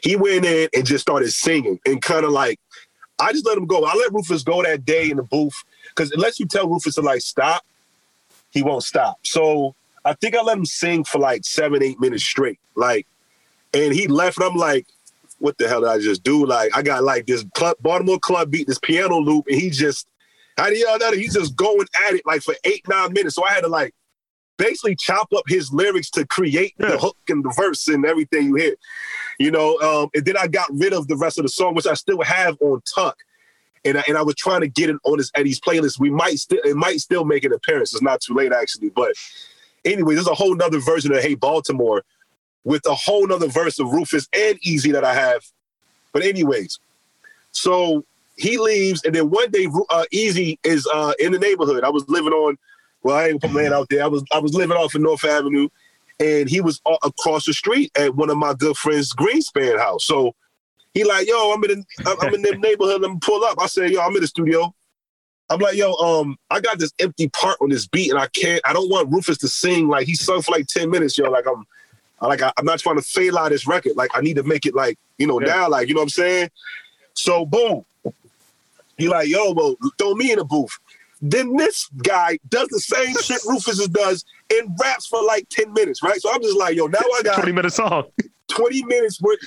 he 0.03 0.17
went 0.17 0.45
in 0.45 0.69
and 0.75 0.87
just 0.87 1.03
started 1.03 1.31
singing 1.33 1.79
and 1.87 2.03
kind 2.03 2.25
of 2.25 2.31
like 2.31 2.59
I 3.19 3.33
just 3.33 3.47
let 3.47 3.57
him 3.57 3.67
go. 3.67 3.85
I 3.85 3.95
let 3.95 4.13
Rufus 4.13 4.43
go 4.43 4.63
that 4.63 4.85
day 4.85 5.11
in 5.11 5.17
the 5.17 5.23
booth 5.23 5.55
because 5.89 6.11
unless 6.13 6.39
you 6.39 6.47
tell 6.47 6.69
Rufus 6.69 6.97
to 6.97 7.03
like 7.03 7.23
stop, 7.23 7.65
he 8.51 8.63
won't 8.63 8.83
stop. 8.83 9.19
So 9.25 9.75
I 10.05 10.15
think 10.15 10.37
I 10.37 10.43
let 10.43 10.59
him 10.59 10.65
sing 10.65 11.05
for 11.05 11.19
like 11.19 11.45
seven, 11.45 11.83
eight 11.83 12.01
minutes 12.01 12.25
straight. 12.25 12.61
Like, 12.75 13.07
and 13.75 13.93
he 13.93 14.07
left, 14.07 14.39
and 14.39 14.47
I'm 14.47 14.57
like, 14.57 14.87
what 15.39 15.59
the 15.59 15.69
hell 15.69 15.81
did 15.81 15.91
I 15.91 15.99
just 15.99 16.23
do? 16.23 16.47
Like, 16.47 16.77
I 16.77 16.83
got 16.83 17.03
like 17.05 17.27
this 17.27 17.45
club, 17.55 17.77
Baltimore 17.81 18.19
club 18.19 18.51
beat, 18.51 18.69
this 18.69 18.79
piano 18.79 19.19
loop, 19.19 19.47
and 19.49 19.61
he 19.61 19.71
just, 19.71 20.07
how 20.57 20.69
do 20.69 20.77
y'all 20.77 20.99
know? 20.99 21.13
He's 21.13 21.35
just 21.35 21.57
going 21.57 21.87
at 22.07 22.15
it 22.15 22.23
like 22.25 22.43
for 22.43 22.55
eight, 22.65 22.87
nine 22.89 23.13
minutes. 23.13 23.35
So 23.35 23.45
I 23.45 23.53
had 23.53 23.63
to 23.63 23.69
like 23.69 23.95
basically 24.57 24.97
chop 24.97 25.33
up 25.37 25.45
his 25.47 25.73
lyrics 25.73 26.11
to 26.11 26.27
create 26.27 26.75
yeah. 26.79 26.91
the 26.91 26.99
hook 26.99 27.17
and 27.29 27.45
the 27.45 27.53
verse 27.57 27.89
and 27.89 28.05
everything 28.05 28.47
you 28.47 28.55
hear. 28.55 28.75
You 29.39 29.51
know, 29.51 29.79
um, 29.81 30.11
and 30.15 30.25
then 30.25 30.37
I 30.37 30.47
got 30.47 30.69
rid 30.73 30.93
of 30.93 31.09
the 31.09 31.17
rest 31.17 31.39
of 31.39 31.45
the 31.45 31.49
song, 31.49 31.75
which 31.75 31.87
I 31.87 31.95
still 31.95 32.23
have 32.23 32.57
on 32.61 32.81
Tuck 32.95 33.17
and 33.87 33.99
I, 33.99 34.05
and 34.09 34.19
I 34.19 34.23
was 34.23 34.35
trying 34.35 34.61
to 34.63 34.69
get 34.69 34.91
it 34.91 34.97
on 35.05 35.19
this 35.19 35.31
Eddie's 35.35 35.61
playlist. 35.61 35.99
We 35.99 36.11
might 36.11 36.39
still 36.39 36.61
it 36.65 36.77
might 36.77 37.01
still 37.01 37.25
make 37.25 37.45
an 37.45 37.53
appearance. 37.53 37.93
It's 37.93 38.03
not 38.03 38.21
too 38.21 38.35
late 38.35 38.53
actually, 38.53 38.91
but 38.91 39.13
anyway, 39.85 40.15
there's 40.15 40.27
a 40.27 40.35
whole 40.35 40.55
nother 40.55 40.81
version 40.81 41.13
of 41.13 41.23
Hey 41.23 41.35
Baltimore 41.35 42.03
with 42.65 42.85
a 42.87 42.95
whole 42.95 43.27
nother 43.27 43.49
verse 43.49 43.79
of 43.79 43.93
Rufus 43.93 44.29
and 44.33 44.59
Eze 44.67 44.91
that 44.93 45.05
I 45.05 45.15
have. 45.15 45.45
But 46.13 46.23
anyways, 46.23 46.81
so 47.53 48.05
he 48.37 48.59
leaves, 48.59 49.03
and 49.05 49.15
then 49.15 49.31
one 49.31 49.51
day 49.51 49.69
uh, 49.91 50.05
Eze 50.13 50.57
is 50.65 50.87
uh, 50.93 51.13
in 51.19 51.33
the 51.33 51.39
neighborhood. 51.39 51.85
I 51.85 51.91
was 51.91 52.09
living 52.09 52.33
on, 52.33 52.59
well, 53.07 53.17
I 53.17 53.29
ain't 53.29 53.41
put 53.41 53.53
man 53.53 53.73
out 53.73 53.89
there. 53.89 54.03
I 54.03 54.09
was 54.09 54.25
I 54.33 54.41
was 54.41 54.53
living 54.53 54.77
off 54.77 54.97
of 54.97 55.01
North 55.01 55.25
Avenue, 55.25 55.69
and 56.19 56.49
he 56.49 56.61
was 56.61 56.81
across 57.05 57.47
the 57.47 57.53
street 57.53 57.93
at 57.97 58.17
one 58.17 58.31
of 58.31 58.37
my 58.37 58.53
good 58.53 58.77
friends' 58.77 59.15
Greenspan 59.15 59.79
house. 59.79 60.05
So 60.05 60.35
he 60.93 61.05
like, 61.05 61.29
yo, 61.29 61.53
I'm 61.53 61.63
in 61.65 61.85
the, 61.99 62.17
I'm 62.21 62.35
in 62.35 62.43
the 62.43 62.57
neighborhood. 62.59 63.03
Let 63.03 63.13
me 63.13 63.19
pull 63.21 63.45
up. 63.45 63.59
I 63.61 63.67
said, 63.67 63.93
yo, 63.93 64.01
I'm 64.01 64.15
in 64.17 64.23
the 64.23 64.27
studio. 64.27 64.75
I'm 65.49 65.61
like, 65.61 65.77
yo, 65.77 65.93
um, 65.95 66.37
I 66.51 66.61
got 66.61 66.81
this 66.81 66.93
empty 66.99 67.29
part 67.29 67.59
on 67.61 67.69
this 67.69 67.87
beat, 67.87 68.11
and 68.11 68.19
I 68.19 68.27
can't. 68.27 68.61
I 68.65 68.73
don't 68.73 68.91
want 68.91 69.13
Rufus 69.13 69.39
to 69.39 69.49
sing 69.49 69.87
like 69.87 70.09
he 70.09 70.17
sung 70.17 70.43
for 70.43 70.51
like 70.51 70.67
ten 70.67 70.91
minutes, 70.91 71.17
yo. 71.17 71.31
Like 71.31 71.47
I'm, 71.47 71.65
I, 72.21 72.27
like 72.27 72.43
I, 72.43 72.53
am 72.59 72.65
not 72.65 72.81
trying 72.81 72.97
to 72.97 73.03
fail 73.03 73.39
out 73.39 73.51
this 73.51 73.69
record. 73.69 73.93
Like 73.95 74.11
I 74.15 74.21
need 74.21 74.35
to 74.35 74.43
make 74.43 74.67
it 74.67 74.75
like 74.75 74.99
you 75.19 75.29
know 75.29 75.41
yeah. 75.41 75.47
now, 75.47 75.69
like 75.69 75.87
you 75.87 75.95
know 75.95 76.01
what 76.01 76.07
I'm 76.07 76.09
saying. 76.09 76.51
So 77.15 77.47
boom, 77.47 77.85
he 78.99 79.09
like, 79.09 79.29
yo, 79.29 79.53
well, 79.53 79.77
throw 79.97 80.15
me 80.15 80.33
in 80.33 80.39
the 80.39 80.45
booth. 80.45 80.77
Then 81.21 81.57
this 81.57 81.89
guy 82.03 82.39
does 82.49 82.69
the 82.69 82.81
same 82.81 83.17
shit 83.23 83.41
Rufus 83.47 83.87
does 83.89 84.25
and 84.53 84.77
raps 84.81 85.07
for 85.07 85.23
like 85.23 85.49
10 85.51 85.73
minutes, 85.73 86.03
right? 86.03 86.21
So 86.21 86.33
I'm 86.33 86.43
just 86.43 86.59
like, 86.59 86.77
yo, 86.77 86.87
now 86.87 86.99
I 86.99 87.23
got 87.23 87.37
20 87.37 87.53
minute 87.53 87.73
song. 87.73 88.05
20 88.49 88.85
minutes 88.85 89.21
worth 89.21 89.39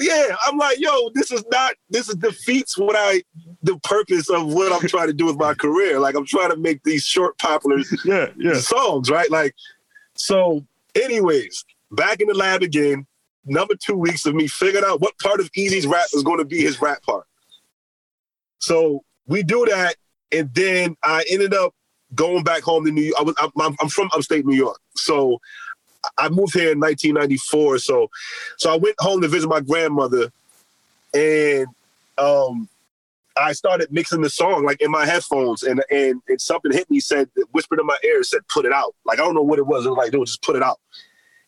yeah, 0.00 0.34
I'm 0.46 0.56
like, 0.56 0.80
yo, 0.80 1.10
this 1.14 1.30
is 1.30 1.44
not, 1.50 1.74
this 1.90 2.08
is 2.08 2.14
defeats 2.16 2.78
what 2.78 2.96
I, 2.98 3.22
the 3.62 3.78
purpose 3.80 4.30
of 4.30 4.52
what 4.52 4.72
I'm 4.72 4.88
trying 4.88 5.08
to 5.08 5.12
do 5.12 5.26
with 5.26 5.36
my 5.36 5.54
career. 5.54 6.00
Like, 6.00 6.14
I'm 6.14 6.24
trying 6.24 6.50
to 6.50 6.56
make 6.56 6.82
these 6.82 7.04
short, 7.04 7.36
popular 7.38 7.78
yeah, 8.04 8.30
yeah. 8.38 8.54
songs, 8.54 9.10
right? 9.10 9.30
Like, 9.30 9.54
so, 10.16 10.64
anyways, 10.94 11.64
back 11.92 12.20
in 12.20 12.28
the 12.28 12.34
lab 12.34 12.62
again, 12.62 13.06
number 13.44 13.74
two 13.74 13.96
weeks 13.96 14.24
of 14.26 14.34
me 14.34 14.48
figuring 14.48 14.84
out 14.86 15.00
what 15.00 15.18
part 15.18 15.40
of 15.40 15.50
Eze's 15.56 15.86
rap 15.86 16.06
is 16.14 16.22
going 16.22 16.38
to 16.38 16.44
be 16.44 16.60
his 16.60 16.80
rap 16.80 17.02
part. 17.02 17.26
So 18.58 19.04
we 19.26 19.42
do 19.42 19.66
that, 19.66 19.96
and 20.32 20.52
then 20.54 20.96
I 21.02 21.24
ended 21.30 21.54
up 21.54 21.74
going 22.14 22.44
back 22.44 22.62
home 22.62 22.84
to 22.84 22.90
New 22.90 23.02
York. 23.02 23.16
I 23.18 23.22
was 23.22 23.34
I'm, 23.38 23.76
I'm 23.80 23.88
from 23.88 24.10
upstate 24.12 24.46
New 24.46 24.56
York, 24.56 24.80
so 24.94 25.40
I 26.18 26.28
moved 26.28 26.54
here 26.54 26.72
in 26.72 26.80
1994. 26.80 27.78
So 27.78 28.10
so 28.56 28.72
I 28.72 28.76
went 28.76 28.96
home 28.98 29.20
to 29.22 29.28
visit 29.28 29.48
my 29.48 29.60
grandmother, 29.60 30.32
and 31.14 31.66
um, 32.18 32.68
I 33.36 33.52
started 33.52 33.92
mixing 33.92 34.20
the 34.20 34.30
song 34.30 34.64
like 34.64 34.80
in 34.80 34.90
my 34.90 35.06
headphones, 35.06 35.62
and 35.62 35.82
and, 35.90 36.20
and 36.28 36.40
something 36.40 36.72
hit 36.72 36.90
me, 36.90 37.00
said 37.00 37.28
whispered 37.52 37.80
in 37.80 37.86
my 37.86 37.96
ear, 38.04 38.22
said 38.22 38.46
put 38.48 38.64
it 38.64 38.72
out. 38.72 38.94
Like 39.04 39.18
I 39.18 39.22
don't 39.22 39.34
know 39.34 39.42
what 39.42 39.58
it 39.58 39.66
was. 39.66 39.86
It 39.86 39.90
was 39.90 39.98
like, 39.98 40.12
dude, 40.12 40.26
just 40.26 40.42
put 40.42 40.56
it 40.56 40.62
out. 40.62 40.80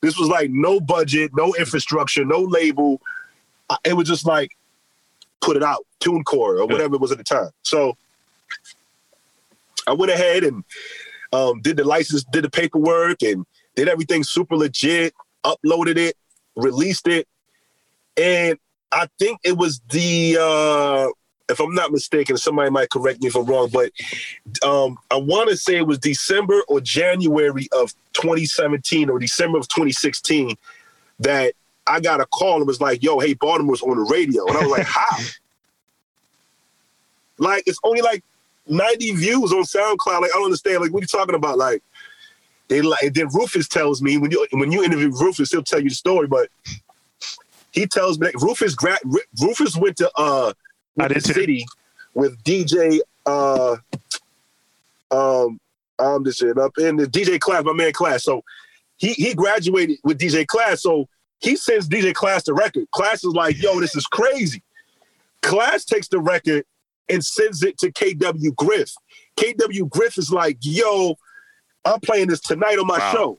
This 0.01 0.19
was 0.19 0.29
like 0.29 0.51
no 0.51 0.81
budget, 0.81 1.31
no 1.35 1.55
infrastructure, 1.55 2.25
no 2.25 2.41
label. 2.41 3.01
It 3.85 3.95
was 3.95 4.09
just 4.09 4.27
like 4.27 4.51
put 5.41 5.57
it 5.57 5.63
out, 5.63 5.87
TuneCore 6.01 6.61
or 6.61 6.67
whatever 6.67 6.95
it 6.95 7.01
was 7.01 7.13
at 7.13 7.19
the 7.19 7.25
time. 7.25 7.51
So 7.63 7.97
I 9.87 9.93
went 9.93 10.13
ahead 10.13 10.45
and 10.45 10.65
um, 11.33 11.61
did 11.61 11.77
the 11.77 11.85
license, 11.85 12.25
did 12.25 12.45
the 12.45 12.51
paperwork, 12.51 13.23
and 13.23 13.45
did 13.75 13.89
everything 13.89 14.25
super 14.25 14.57
legit. 14.57 15.15
Uploaded 15.45 15.97
it, 15.97 16.17
released 16.55 17.09
it, 17.09 17.27
and 18.17 18.57
I 18.93 19.09
think 19.19 19.41
it 19.43 19.57
was 19.57 19.81
the 19.91 20.39
uh, 20.41 21.09
if 21.49 21.61
I'm 21.61 21.75
not 21.75 21.91
mistaken, 21.91 22.37
somebody 22.37 22.71
might 22.71 22.91
correct 22.91 23.21
me 23.21 23.29
if 23.29 23.35
I'm 23.35 23.47
wrong, 23.47 23.71
but 23.73 23.91
um, 24.63 24.99
I 25.11 25.17
want 25.17 25.51
to 25.51 25.57
say 25.57 25.77
it 25.77 25.87
was 25.87 25.99
December 25.99 26.63
or 26.69 26.81
January 26.81 27.69
of 27.73 27.93
2017 28.13 29.11
or 29.11 29.19
December 29.19 29.59
of 29.59 29.69
2016 29.69 30.57
that 31.21 31.55
I 31.87 32.01
got 32.01 32.21
a 32.21 32.27
call 32.27 32.59
and 32.59 32.67
was 32.67 32.81
like, 32.81 33.03
"Yo, 33.03 33.19
hey, 33.19 33.35
Baltimore's 33.35 33.83
on 33.83 33.97
the 33.97 34.11
radio," 34.11 34.47
and 34.47 34.57
I 34.57 34.63
was 34.63 34.71
like, 34.71 34.87
"How?" 34.87 35.19
like 37.39 37.65
it's 37.67 37.79
only 37.83 38.03
like 38.03 38.23
90 38.67 39.13
views 39.13 39.53
on 39.53 39.63
SoundCloud. 39.63 40.21
Like 40.21 40.31
I 40.31 40.35
don't 40.35 40.45
understand. 40.45 40.81
Like 40.81 40.93
what 40.93 41.01
are 41.01 41.05
you 41.05 41.07
talking 41.07 41.35
about? 41.35 41.59
Like 41.59 41.83
they 42.69 42.83
like 42.83 43.13
then 43.15 43.29
Rufus 43.29 43.69
tells 43.69 44.01
me 44.03 44.19
when 44.19 44.31
you 44.31 44.47
when 44.53 44.73
you 44.73 44.83
interview 44.83 45.11
Rufus, 45.11 45.51
he'll 45.51 45.63
tell 45.63 45.81
you 45.81 45.91
the 45.91 45.95
story, 45.95 46.27
but 46.27 46.49
he 47.73 47.87
tells 47.87 48.19
me 48.19 48.29
that 48.29 48.41
Rufus 48.41 48.75
gra- 48.75 48.99
Rufus 49.41 49.77
went 49.77 49.97
to 49.99 50.11
uh 50.17 50.53
the 50.97 51.21
city 51.21 51.67
with 52.15 52.43
DJ 52.45 53.01
uh 53.27 53.77
um 55.11 55.59
I'm 55.99 56.25
just 56.25 56.39
saying 56.39 56.59
up 56.59 56.77
in 56.79 56.97
the 56.97 57.07
DJ 57.07 57.39
class, 57.39 57.65
my 57.65 57.73
man 57.73 57.93
class. 57.93 58.25
So 58.25 58.43
he 58.97 59.13
he 59.15 59.35
graduated 59.35 59.99
with 60.05 60.19
DJ 60.19 60.47
class. 60.47 60.83
So 60.83 61.09
he 61.41 61.57
sends 61.57 61.89
DJ 61.89 62.15
class 62.15 62.45
the 62.45 62.55
record. 62.55 62.91
Class 62.93 63.25
is 63.25 63.35
like, 63.35 63.61
yo, 63.61 63.81
this 63.81 63.97
is 63.97 64.07
crazy. 64.07 64.63
Class 65.43 65.85
takes 65.85 66.09
the 66.09 66.21
record 66.21 66.65
and 67.09 67.25
sends 67.25 67.63
it 67.63 67.79
to 67.79 67.91
KW 67.93 68.55
Griff. 68.57 68.93
KW 69.37 69.89
Griff 69.89 70.19
is 70.19 70.31
like, 70.31 70.59
yo, 70.61 71.17
I'm 71.85 72.01
playing 72.01 72.29
this 72.29 72.41
tonight 72.41 72.79
on 72.79 72.87
my 72.87 72.99
wow. 72.99 73.13
show. 73.13 73.39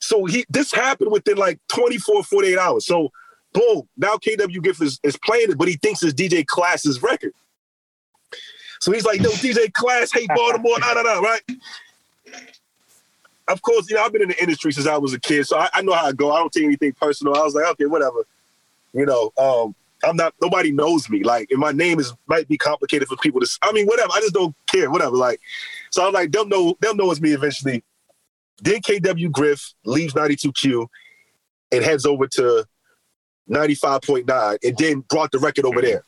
So 0.00 0.24
he 0.24 0.44
this 0.48 0.72
happened 0.72 1.12
within 1.12 1.36
like 1.36 1.60
24, 1.68 2.24
48 2.24 2.58
hours. 2.58 2.86
So 2.86 3.10
boom, 3.52 3.82
now 3.96 4.16
KW 4.16 4.62
Griff 4.62 4.80
is, 4.80 4.98
is 5.02 5.16
playing 5.18 5.50
it, 5.50 5.58
but 5.58 5.68
he 5.68 5.76
thinks 5.76 6.02
it's 6.02 6.14
DJ 6.14 6.46
Class's 6.46 7.02
record. 7.02 7.32
So 8.80 8.92
he's 8.92 9.04
like, 9.04 9.20
no, 9.20 9.28
DJ 9.30 9.72
Class, 9.72 10.10
hey 10.12 10.26
Baltimore, 10.34 10.78
nah, 10.78 10.94
nah, 10.94 11.02
nah, 11.02 11.20
right? 11.20 11.42
Of 13.48 13.60
course, 13.62 13.90
you 13.90 13.96
know, 13.96 14.04
I've 14.04 14.12
been 14.12 14.22
in 14.22 14.28
the 14.28 14.40
industry 14.40 14.72
since 14.72 14.86
I 14.86 14.96
was 14.96 15.12
a 15.12 15.20
kid, 15.20 15.46
so 15.46 15.58
I, 15.58 15.68
I 15.74 15.82
know 15.82 15.92
how 15.92 16.06
I 16.06 16.12
go. 16.12 16.32
I 16.32 16.38
don't 16.38 16.52
take 16.52 16.64
anything 16.64 16.92
personal. 16.92 17.36
I 17.36 17.42
was 17.42 17.54
like, 17.54 17.66
okay, 17.72 17.86
whatever. 17.86 18.24
You 18.92 19.06
know, 19.06 19.32
um, 19.36 19.74
I'm 20.04 20.16
not 20.16 20.34
nobody 20.40 20.72
knows 20.72 21.08
me. 21.08 21.22
Like, 21.22 21.48
and 21.50 21.60
my 21.60 21.72
name 21.72 22.00
is 22.00 22.12
might 22.26 22.48
be 22.48 22.56
complicated 22.56 23.08
for 23.08 23.16
people 23.16 23.40
to. 23.40 23.58
I 23.62 23.72
mean, 23.72 23.86
whatever. 23.86 24.10
I 24.12 24.20
just 24.20 24.34
don't 24.34 24.54
care. 24.66 24.90
Whatever. 24.90 25.16
Like, 25.16 25.40
so 25.90 26.06
I'm 26.06 26.12
like, 26.12 26.32
they'll 26.32 26.46
know. 26.46 26.76
They'll 26.80 26.96
know 26.96 27.10
it's 27.10 27.20
me 27.20 27.32
eventually. 27.32 27.84
Then 28.62 28.80
KW 28.80 29.30
Griff 29.30 29.72
leaves 29.84 30.14
92Q 30.14 30.86
and 31.72 31.84
heads 31.84 32.04
over 32.04 32.26
to 32.26 32.66
95.9, 33.48 34.58
and 34.62 34.76
then 34.76 35.00
brought 35.08 35.32
the 35.32 35.38
record 35.38 35.64
over 35.64 35.80
there. 35.80 36.04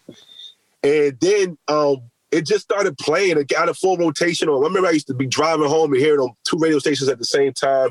And 0.83 1.19
then 1.21 1.59
um, 1.69 2.11
it 2.31 2.47
just 2.47 2.65
started 2.65 2.99
playing. 2.99 3.39
It 3.39 3.49
got 3.49 3.69
a 3.69 3.75
full 3.75 3.97
rotation 3.97 4.49
on. 4.49 4.63
I 4.63 4.67
remember 4.67 4.89
I 4.89 4.93
used 4.93 5.07
to 5.07 5.15
be 5.15 5.27
driving 5.27 5.69
home 5.69 5.93
and 5.93 6.01
hearing 6.01 6.21
on 6.21 6.35
two 6.45 6.59
radio 6.59 6.79
stations 6.79 7.09
at 7.09 7.19
the 7.19 7.25
same 7.25 7.53
time. 7.53 7.91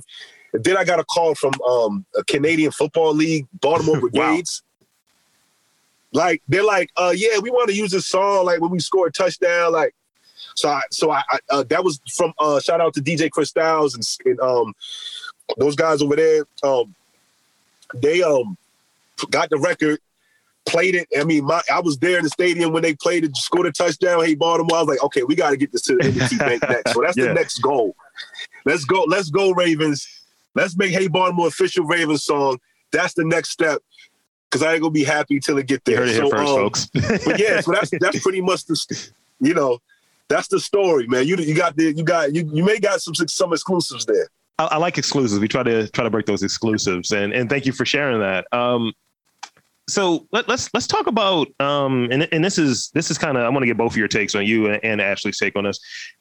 And 0.54 0.64
then 0.64 0.78
I 0.78 0.84
got 0.84 1.00
a 1.00 1.06
call 1.06 1.34
from 1.34 1.54
um, 1.68 2.06
a 2.16 2.24
Canadian 2.26 2.72
Football 2.72 3.14
League, 3.14 3.48
Baltimore 3.54 4.00
Brigades. 4.02 4.62
wow 4.64 4.71
like 6.14 6.42
they're 6.48 6.64
like, 6.64 6.90
uh, 6.98 7.14
yeah, 7.16 7.40
we 7.40 7.50
want 7.50 7.70
to 7.70 7.76
use 7.76 7.92
this 7.92 8.08
song 8.08 8.46
like 8.46 8.60
when 8.62 8.72
we 8.72 8.80
score 8.80 9.08
a 9.08 9.12
touchdown, 9.12 9.72
like. 9.72 9.94
So 10.54 10.68
I, 10.68 10.82
so 10.92 11.12
I, 11.12 11.24
I 11.30 11.40
uh, 11.50 11.64
that 11.70 11.82
was 11.82 12.02
from 12.14 12.34
uh, 12.38 12.60
shout 12.60 12.82
out 12.82 12.94
to 12.96 13.02
DJ 13.02 13.32
Chris 13.32 13.50
Styles 13.50 13.96
and, 13.96 14.06
and 14.26 14.40
um 14.42 14.74
those 15.58 15.76
guys 15.76 16.02
over 16.02 16.16
there. 16.16 16.46
Um, 16.62 16.94
they 17.96 18.22
um 18.22 18.58
got 19.30 19.50
the 19.50 19.58
record, 19.58 20.00
played 20.66 20.96
it. 20.96 21.08
I 21.18 21.24
mean, 21.24 21.46
my 21.46 21.62
I 21.72 21.80
was 21.80 21.98
there 22.00 22.18
in 22.18 22.24
the 22.24 22.30
stadium 22.30 22.74
when 22.74 22.84
they 22.84 22.96
played 22.96 23.24
it, 23.24 23.36
scored 23.38 23.68
a 23.68 23.72
touchdown. 23.72 24.24
Hey 24.26 24.36
Baltimore, 24.36 24.78
I 24.78 24.82
was 24.82 24.90
like, 24.90 25.04
okay, 25.04 25.24
we 25.24 25.36
got 25.36 25.52
to 25.52 25.58
get 25.58 25.72
this 25.72 25.84
to 25.84 25.96
the 25.96 26.06
M&T 26.06 26.38
Bank 26.40 26.64
next. 26.68 26.94
So 26.94 27.02
that's 27.02 27.18
yeah. 27.18 27.28
the 27.28 27.34
next 27.34 27.60
goal. 27.60 27.96
Let's 28.66 28.86
go. 28.86 29.04
Let's 29.04 29.30
go 29.30 29.52
Ravens. 29.52 30.08
Let's 30.56 30.76
make 30.76 30.92
Hey 30.92 31.08
Baltimore 31.08 31.48
official 31.48 31.86
Ravens 31.86 32.24
song. 32.24 32.60
That's 32.92 33.14
the 33.14 33.24
next 33.24 33.52
step 33.52 33.82
because 34.52 34.64
I 34.64 34.74
ain't 34.74 34.82
gonna 34.82 34.92
be 34.92 35.04
happy 35.04 35.40
till 35.40 35.58
it 35.58 35.68
get 35.68 35.86
there. 35.86 36.06
You 36.06 36.14
heard 36.14 36.26
it 36.26 36.30
so, 36.30 36.30
first, 36.30 36.50
um, 36.50 36.58
folks. 36.58 37.24
but 37.26 37.40
yeah, 37.40 37.62
so 37.62 37.72
that's 37.72 37.92
that's 38.00 38.20
pretty 38.24 38.42
much 38.42 38.66
the, 38.66 39.12
you 39.40 39.54
know, 39.54 39.80
that's 40.28 40.50
the 40.50 40.60
story, 40.60 41.08
man. 41.08 41.26
You 41.26 41.38
you 41.38 41.56
got 41.56 41.76
the 41.76 41.94
you 41.94 42.04
got 42.04 42.36
you 42.36 42.50
you 42.54 42.64
may 42.64 42.80
got 42.80 43.02
some 43.02 43.16
some 43.16 43.54
exclusives 43.54 44.06
there. 44.06 44.28
I, 44.60 44.66
I, 44.66 44.78
like 44.78 44.98
exclusives. 44.98 45.40
We 45.40 45.48
try 45.48 45.64
to 45.64 45.88
try 45.90 46.04
to 46.04 46.10
break 46.10 46.26
those 46.26 46.44
exclusives, 46.44 47.12
and 47.12 47.34
and 47.34 47.50
thank 47.50 47.66
you 47.66 47.72
for 47.72 47.86
sharing 47.86 48.20
that. 48.20 48.46
Um, 48.52 48.94
so 49.88 50.28
let, 50.32 50.44
us 50.46 50.50
let's, 50.50 50.74
let's 50.74 50.88
talk 50.88 51.08
about 51.08 51.48
um, 51.60 52.10
and 52.12 52.28
and 52.32 52.44
this 52.44 52.58
is 52.58 52.90
this 52.94 53.10
is 53.10 53.18
kind 53.18 53.38
of 53.38 53.44
I 53.44 53.50
want 53.50 53.64
to 53.64 53.68
get 53.68 53.78
both 53.78 53.94
of 53.94 53.98
your 53.98 54.08
takes 54.08 54.36
on 54.36 54.46
you 54.46 54.68
and, 54.68 54.84
and 54.84 55.02
Ashley's 55.02 55.38
take 55.38 55.56
on 55.56 55.64
this. 55.64 55.80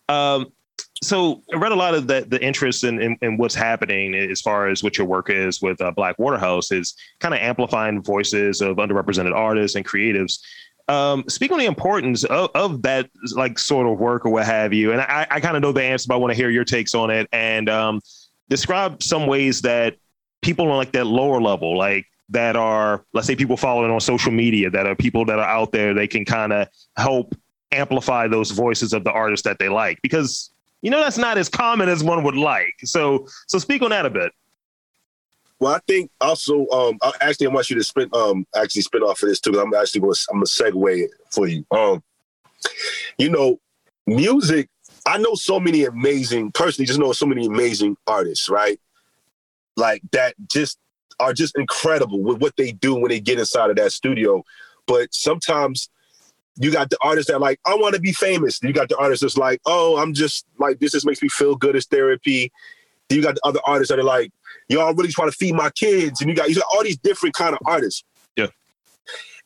Um, 0.08 0.52
so 1.02 1.42
I 1.52 1.56
read 1.56 1.72
a 1.72 1.76
lot 1.76 1.94
of 1.94 2.06
the, 2.06 2.26
the 2.28 2.42
interest 2.42 2.84
in, 2.84 3.00
in, 3.00 3.16
in, 3.22 3.38
what's 3.38 3.54
happening 3.54 4.14
as 4.14 4.40
far 4.40 4.68
as 4.68 4.82
what 4.82 4.98
your 4.98 5.06
work 5.06 5.30
is 5.30 5.62
with 5.62 5.80
uh, 5.80 5.90
Black 5.92 6.18
Waterhouse 6.18 6.70
is 6.70 6.94
kind 7.20 7.32
of 7.32 7.40
amplifying 7.40 8.02
voices 8.02 8.60
of 8.60 8.76
underrepresented 8.76 9.34
artists 9.34 9.76
and 9.76 9.86
creatives. 9.86 10.40
Um, 10.88 11.24
speak 11.28 11.52
on 11.52 11.58
the 11.58 11.66
importance 11.66 12.24
of, 12.24 12.50
of, 12.54 12.82
that 12.82 13.08
like 13.34 13.58
sort 13.58 13.86
of 13.86 13.98
work 13.98 14.26
or 14.26 14.30
what 14.30 14.44
have 14.44 14.74
you. 14.74 14.92
And 14.92 15.00
I, 15.00 15.26
I 15.30 15.40
kind 15.40 15.56
of 15.56 15.62
know 15.62 15.72
the 15.72 15.82
answer, 15.82 16.06
but 16.08 16.14
I 16.14 16.18
want 16.18 16.32
to 16.32 16.36
hear 16.36 16.50
your 16.50 16.64
takes 16.64 16.94
on 16.94 17.10
it 17.10 17.28
and 17.32 17.68
um, 17.70 18.00
describe 18.48 19.02
some 19.02 19.26
ways 19.26 19.62
that 19.62 19.96
people 20.42 20.68
on 20.68 20.76
like 20.76 20.92
that 20.92 21.06
lower 21.06 21.40
level, 21.40 21.78
like 21.78 22.06
that 22.30 22.56
are, 22.56 23.04
let's 23.14 23.26
say 23.26 23.36
people 23.36 23.56
following 23.56 23.90
on 23.90 24.00
social 24.00 24.32
media 24.32 24.68
that 24.68 24.86
are 24.86 24.96
people 24.96 25.24
that 25.26 25.38
are 25.38 25.48
out 25.48 25.72
there, 25.72 25.94
they 25.94 26.08
can 26.08 26.24
kind 26.24 26.52
of 26.52 26.68
help 26.96 27.34
amplify 27.72 28.26
those 28.26 28.50
voices 28.50 28.92
of 28.92 29.04
the 29.04 29.12
artists 29.12 29.44
that 29.44 29.58
they 29.58 29.68
like 29.68 29.98
because 30.02 30.50
you 30.82 30.90
know 30.90 31.00
that's 31.00 31.18
not 31.18 31.38
as 31.38 31.48
common 31.48 31.88
as 31.88 32.02
one 32.02 32.22
would 32.24 32.36
like. 32.36 32.74
So 32.84 33.26
so 33.46 33.58
speak 33.58 33.82
on 33.82 33.90
that 33.90 34.06
a 34.06 34.10
bit. 34.10 34.32
Well, 35.60 35.74
I 35.74 35.80
think 35.86 36.10
also, 36.22 36.66
um, 36.68 36.98
actually 37.20 37.48
I 37.48 37.50
want 37.50 37.68
you 37.68 37.76
to 37.76 37.84
spin, 37.84 38.08
um, 38.14 38.46
actually 38.56 38.80
spin 38.80 39.02
off 39.02 39.22
of 39.22 39.28
this 39.28 39.40
too. 39.40 39.60
I'm 39.60 39.74
actually 39.74 40.00
going 40.00 40.14
I'm 40.30 40.36
gonna 40.36 40.46
segue 40.46 41.08
for 41.30 41.46
you. 41.46 41.66
Um, 41.70 42.02
you 43.18 43.28
know, 43.28 43.60
music. 44.06 44.68
I 45.06 45.18
know 45.18 45.34
so 45.34 45.60
many 45.60 45.84
amazing, 45.84 46.52
personally, 46.52 46.86
just 46.86 46.98
know 46.98 47.12
so 47.12 47.26
many 47.26 47.46
amazing 47.46 47.96
artists, 48.06 48.48
right? 48.48 48.80
Like 49.76 50.02
that, 50.12 50.34
just 50.50 50.78
are 51.18 51.34
just 51.34 51.56
incredible 51.58 52.22
with 52.22 52.40
what 52.40 52.56
they 52.56 52.72
do 52.72 52.94
when 52.94 53.10
they 53.10 53.20
get 53.20 53.38
inside 53.38 53.70
of 53.70 53.76
that 53.76 53.92
studio. 53.92 54.42
But 54.86 55.12
sometimes 55.12 55.90
you 56.60 56.70
got 56.70 56.90
the 56.90 56.98
artists 57.00 57.30
that 57.30 57.40
like, 57.40 57.58
I 57.66 57.74
want 57.74 57.94
to 57.94 58.00
be 58.00 58.12
famous. 58.12 58.62
You 58.62 58.74
got 58.74 58.90
the 58.90 58.96
artists 58.98 59.22
that's 59.22 59.38
like, 59.38 59.62
oh, 59.64 59.96
I'm 59.96 60.12
just 60.12 60.44
like 60.58 60.78
this 60.78 60.92
just 60.92 61.06
makes 61.06 61.22
me 61.22 61.30
feel 61.30 61.56
good 61.56 61.74
as 61.74 61.86
therapy. 61.86 62.52
Then 63.08 63.18
you 63.18 63.24
got 63.24 63.36
the 63.36 63.40
other 63.44 63.60
artists 63.64 63.90
that 63.90 63.98
are 63.98 64.04
like, 64.04 64.30
I'm 64.70 64.94
really 64.94 65.10
trying 65.10 65.30
to 65.30 65.36
feed 65.36 65.54
my 65.54 65.70
kids. 65.70 66.20
And 66.20 66.28
you 66.28 66.36
got 66.36 66.50
you 66.50 66.56
got 66.56 66.66
all 66.70 66.84
these 66.84 66.98
different 66.98 67.34
kind 67.34 67.54
of 67.54 67.60
artists. 67.64 68.04
Yeah. 68.36 68.48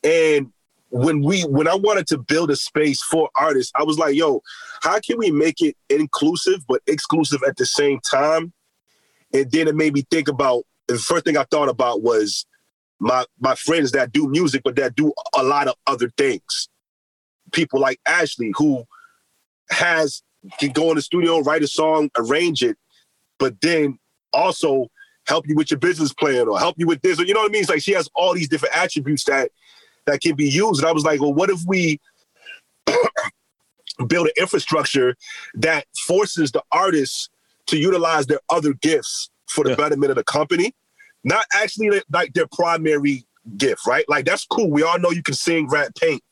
And 0.03 0.53
when 0.91 1.23
we 1.23 1.43
when 1.43 1.69
I 1.69 1.77
wanted 1.77 2.09
to 2.09 2.19
build 2.19 2.51
a 2.51 2.57
space 2.57 3.01
for 3.01 3.31
artists, 3.37 3.71
I 3.77 3.85
was 3.85 3.97
like, 3.97 4.17
yo, 4.17 4.43
how 4.83 4.99
can 4.99 5.17
we 5.17 5.31
make 5.31 5.61
it 5.61 5.77
inclusive 5.89 6.67
but 6.67 6.83
exclusive 6.89 7.43
at 7.47 7.57
the 7.57 7.67
same 7.67 8.01
time? 8.01 8.53
And 9.33 9.49
then 9.53 9.69
it 9.69 9.77
made 9.77 9.95
me 9.95 10.05
think 10.11 10.27
about 10.27 10.65
the 10.89 10.99
first 10.99 11.25
thing 11.25 11.37
I 11.37 11.45
thought 11.45 11.69
about 11.69 12.03
was 12.03 12.45
my 12.99 13.25
my 13.39 13.55
friends 13.55 13.93
that 13.93 14.11
do 14.11 14.29
music, 14.29 14.63
but 14.65 14.75
that 14.77 14.97
do 14.97 15.13
a 15.37 15.45
lot 15.45 15.69
of 15.69 15.77
other 15.87 16.11
things 16.19 16.69
people 17.55 17.81
like 17.81 17.99
Ashley 18.07 18.53
who 18.57 18.85
has 19.71 20.23
can 20.59 20.73
go 20.73 20.91
in 20.91 20.97
the 20.97 21.03
studio, 21.03 21.41
write 21.41 21.63
a 21.63 21.67
song, 21.67 22.11
arrange 22.19 22.63
it, 22.63 22.77
but 23.39 23.59
then 23.63 23.99
also 24.35 24.89
help 25.27 25.49
you 25.49 25.57
with 25.57 25.71
your 25.71 25.81
business 25.81 26.13
plan 26.13 26.47
or 26.49 26.59
help 26.59 26.75
you 26.79 26.87
with 26.87 27.01
this 27.01 27.19
or 27.19 27.25
you 27.25 27.33
know 27.33 27.41
what 27.41 27.51
I 27.51 27.53
mean? 27.53 27.63
It's 27.63 27.71
like 27.71 27.81
she 27.83 27.93
has 27.93 28.11
all 28.15 28.35
these 28.35 28.49
different 28.49 28.77
attributes 28.77 29.25
that 29.25 29.51
that 30.07 30.21
can 30.21 30.37
be 30.37 30.47
used. 30.47 30.81
And 30.81 30.89
I 30.89 30.93
was 30.93 31.05
like, 31.05 31.21
well, 31.23 31.33
what 31.33 31.49
if 31.49 31.61
we 31.67 31.99
build 34.07 34.27
an 34.27 34.33
infrastructure 34.37 35.17
that 35.55 35.87
forces 36.07 36.53
the 36.53 36.63
artists 36.73 37.31
to 37.69 37.79
utilize 37.79 38.27
their 38.27 38.41
other 38.51 38.75
gifts 38.75 39.31
for 39.49 39.65
the 39.65 39.71
Yeah. 39.71 39.77
betterment 39.77 40.11
of 40.11 40.17
the 40.17 40.25
company, 40.25 40.75
not 41.23 41.47
actually 41.55 42.03
like 42.13 42.35
their 42.35 42.47
primary 42.53 43.25
gift, 43.57 43.87
right? 43.87 44.05
Like 44.09 44.27
that's 44.27 44.45
cool. 44.45 44.71
We 44.71 44.83
all 44.83 44.99
know 44.99 45.11
you 45.11 45.23
can 45.23 45.35
sing, 45.35 45.69
rap, 45.69 45.95
paint, 45.99 46.23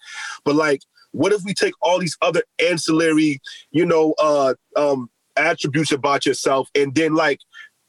but 0.45 0.55
like, 0.55 0.83
what 1.13 1.33
if 1.33 1.43
we 1.45 1.55
take 1.55 1.75
all 1.81 1.99
these 1.99 2.17
other 2.23 2.43
ancillary, 2.59 3.41
you 3.71 3.87
know, 3.87 4.15
uh, 4.19 4.55
um, 4.77 5.11
attributes 5.37 5.93
about 5.93 6.27
yourself, 6.27 6.69
and 6.75 6.95
then 6.95 7.15
like, 7.15 7.41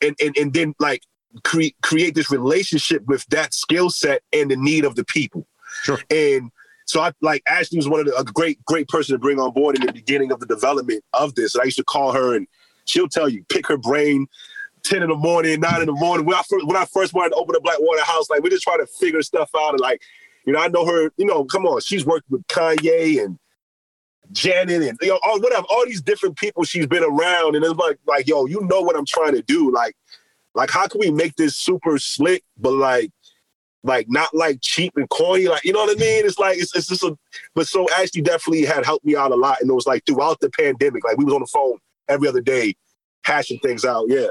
and 0.02 0.16
and, 0.22 0.38
and 0.38 0.54
then 0.54 0.74
like 0.80 1.02
create 1.44 1.76
create 1.82 2.16
this 2.16 2.32
relationship 2.32 3.04
with 3.06 3.26
that 3.28 3.54
skill 3.54 3.90
set 3.90 4.22
and 4.32 4.52
the 4.52 4.56
need 4.56 4.86
of 4.86 4.96
the 4.96 5.06
people. 5.06 5.48
Sure. 5.84 6.00
And 6.10 6.52
so 6.86 7.02
I 7.02 7.12
like 7.22 7.42
Ashley 7.48 7.78
was 7.78 7.90
one 7.90 8.02
of 8.02 8.06
the, 8.06 8.16
a 8.16 8.24
great 8.24 8.64
great 8.66 8.88
person 8.88 9.14
to 9.14 9.20
bring 9.20 9.40
on 9.40 9.52
board 9.52 9.76
in 9.76 9.86
the 9.86 9.94
beginning 9.94 10.32
of 10.32 10.40
the 10.40 10.46
development 10.46 11.04
of 11.14 11.36
this. 11.36 11.56
And 11.56 11.62
I 11.62 11.66
used 11.66 11.78
to 11.78 11.84
call 11.84 12.12
her 12.12 12.36
and 12.36 12.48
she'll 12.86 13.08
tell 13.08 13.30
you, 13.30 13.44
pick 13.50 13.68
her 13.68 13.78
brain. 13.78 14.28
10 14.84 15.02
in 15.02 15.08
the 15.08 15.16
morning, 15.16 15.62
9 15.62 15.80
in 15.80 15.86
the 15.86 15.94
morning. 15.94 16.26
When 16.26 16.36
I 16.36 16.42
first 16.42 16.68
when 16.68 16.76
I 16.76 16.84
first 16.84 17.14
wanted 17.14 17.30
to 17.30 17.36
open 17.36 17.54
the 17.54 17.62
Blackwater 17.62 18.04
house, 18.04 18.30
like 18.30 18.44
we 18.44 18.50
just 18.50 18.64
try 18.64 18.76
to 18.76 18.86
figure 18.86 19.22
stuff 19.22 19.50
out. 19.56 19.70
And 19.70 19.80
like, 19.80 20.02
you 20.46 20.54
know, 20.54 20.60
I 20.60 20.68
know 20.68 20.86
her, 20.86 21.12
you 21.18 21.26
know, 21.26 21.46
come 21.46 21.66
on, 21.66 21.82
she's 21.82 22.06
worked 22.06 22.30
with 22.30 22.46
Kanye 22.48 23.24
and 23.24 23.38
Janet 24.32 24.82
and 24.82 24.98
you 25.02 25.10
know, 25.10 25.20
all 25.24 25.40
whatever, 25.40 25.66
all 25.70 25.86
these 25.86 26.02
different 26.02 26.38
people 26.38 26.64
she's 26.64 26.88
been 26.88 27.04
around. 27.04 27.56
And 27.56 27.64
it's 27.64 27.76
like, 27.76 28.00
like, 28.08 28.28
yo, 28.28 28.46
you 28.46 28.62
know 28.62 28.82
what 28.82 28.96
I'm 28.96 29.06
trying 29.06 29.34
to 29.34 29.42
do. 29.42 29.72
Like, 29.72 29.96
like 30.56 30.70
how 30.70 30.88
can 30.88 31.00
we 31.00 31.12
make 31.12 31.36
this 31.36 31.56
super 31.56 31.98
slick, 31.98 32.44
but 32.58 32.74
like 32.74 33.12
like 33.86 34.06
not 34.10 34.34
like 34.34 34.60
cheap 34.62 34.94
and 34.96 35.10
corny, 35.10 35.48
like 35.48 35.64
you 35.66 35.74
know 35.74 35.80
what 35.80 35.98
I 35.98 36.00
mean? 36.00 36.26
It's 36.26 36.40
like 36.40 36.58
it's, 36.58 36.76
it's 36.76 36.88
just 36.88 37.04
a 37.04 37.18
but 37.54 37.68
so 37.68 37.90
Ashley 37.92 38.22
definitely 38.22 38.66
had 38.66 38.86
helped 38.86 39.06
me 39.06 39.16
out 39.16 39.32
a 39.32 39.36
lot. 39.36 39.60
And 39.62 39.70
it 39.70 39.74
was 39.74 39.86
like 39.86 40.06
throughout 40.06 40.40
the 40.40 40.50
pandemic, 40.50 41.04
like 41.04 41.18
we 41.18 41.26
was 41.26 41.34
on 41.34 41.42
the 41.42 41.48
phone 41.48 41.80
every 42.08 42.28
other 42.28 42.42
day, 42.42 42.76
hashing 43.26 43.60
things 43.60 43.84
out. 43.84 44.06
Yeah. 44.08 44.28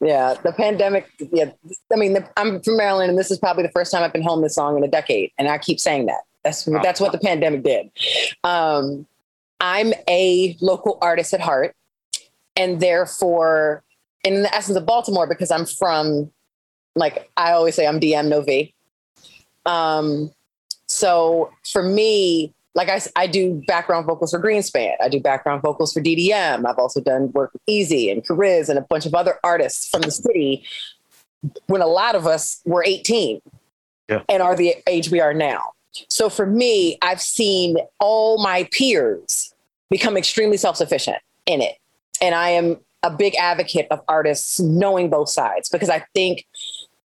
Yeah, 0.00 0.34
the 0.42 0.52
pandemic. 0.52 1.10
Yeah, 1.32 1.52
I 1.92 1.96
mean, 1.96 2.12
the, 2.12 2.28
I'm 2.36 2.60
from 2.60 2.76
Maryland, 2.76 3.10
and 3.10 3.18
this 3.18 3.30
is 3.30 3.38
probably 3.38 3.62
the 3.62 3.70
first 3.70 3.90
time 3.90 4.02
I've 4.02 4.12
been 4.12 4.22
home 4.22 4.42
this 4.42 4.56
long 4.56 4.76
in 4.76 4.84
a 4.84 4.88
decade, 4.88 5.32
and 5.38 5.48
I 5.48 5.58
keep 5.58 5.80
saying 5.80 6.06
that. 6.06 6.20
That's 6.44 6.64
that's 6.64 7.00
what 7.00 7.12
the 7.12 7.18
pandemic 7.18 7.62
did. 7.64 7.90
Um, 8.44 9.06
I'm 9.58 9.92
a 10.08 10.56
local 10.60 10.98
artist 11.00 11.32
at 11.32 11.40
heart, 11.40 11.74
and 12.56 12.78
therefore, 12.78 13.82
in 14.22 14.42
the 14.42 14.54
essence 14.54 14.76
of 14.76 14.84
Baltimore, 14.84 15.26
because 15.26 15.50
I'm 15.50 15.64
from, 15.64 16.30
like 16.94 17.30
I 17.36 17.52
always 17.52 17.74
say, 17.74 17.86
I'm 17.86 17.98
DM 17.98 18.28
no 18.28 18.42
V. 18.42 18.74
Um, 19.64 20.30
so 20.86 21.52
for 21.72 21.82
me, 21.82 22.54
like 22.76 22.90
I, 22.90 23.00
I 23.16 23.26
do 23.26 23.62
background 23.66 24.06
vocals 24.06 24.30
for 24.30 24.40
Greenspan. 24.40 24.92
I 25.00 25.08
do 25.08 25.18
background 25.18 25.62
vocals 25.62 25.94
for 25.94 26.00
DDM. 26.02 26.66
I've 26.66 26.78
also 26.78 27.00
done 27.00 27.32
work 27.32 27.50
with 27.54 27.62
Eze 27.66 28.08
and 28.10 28.22
Kariz 28.24 28.68
and 28.68 28.78
a 28.78 28.82
bunch 28.82 29.06
of 29.06 29.14
other 29.14 29.40
artists 29.42 29.88
from 29.88 30.02
the 30.02 30.10
city 30.10 30.62
when 31.68 31.80
a 31.80 31.86
lot 31.86 32.14
of 32.14 32.26
us 32.26 32.60
were 32.66 32.84
18 32.84 33.40
Yeah. 34.10 34.22
and 34.28 34.42
are 34.42 34.54
the 34.54 34.76
age 34.86 35.10
we 35.10 35.20
are 35.20 35.32
now. 35.32 35.72
So 36.08 36.28
for 36.28 36.44
me, 36.44 36.98
I've 37.00 37.22
seen 37.22 37.78
all 37.98 38.42
my 38.42 38.68
peers 38.72 39.54
become 39.88 40.18
extremely 40.18 40.58
self-sufficient 40.58 41.16
in 41.46 41.62
it. 41.62 41.76
And 42.20 42.34
I 42.34 42.50
am 42.50 42.78
a 43.02 43.10
big 43.10 43.36
advocate 43.36 43.86
of 43.90 44.02
artists 44.06 44.60
knowing 44.60 45.08
both 45.08 45.30
sides 45.30 45.70
because 45.70 45.88
I 45.88 46.04
think 46.14 46.46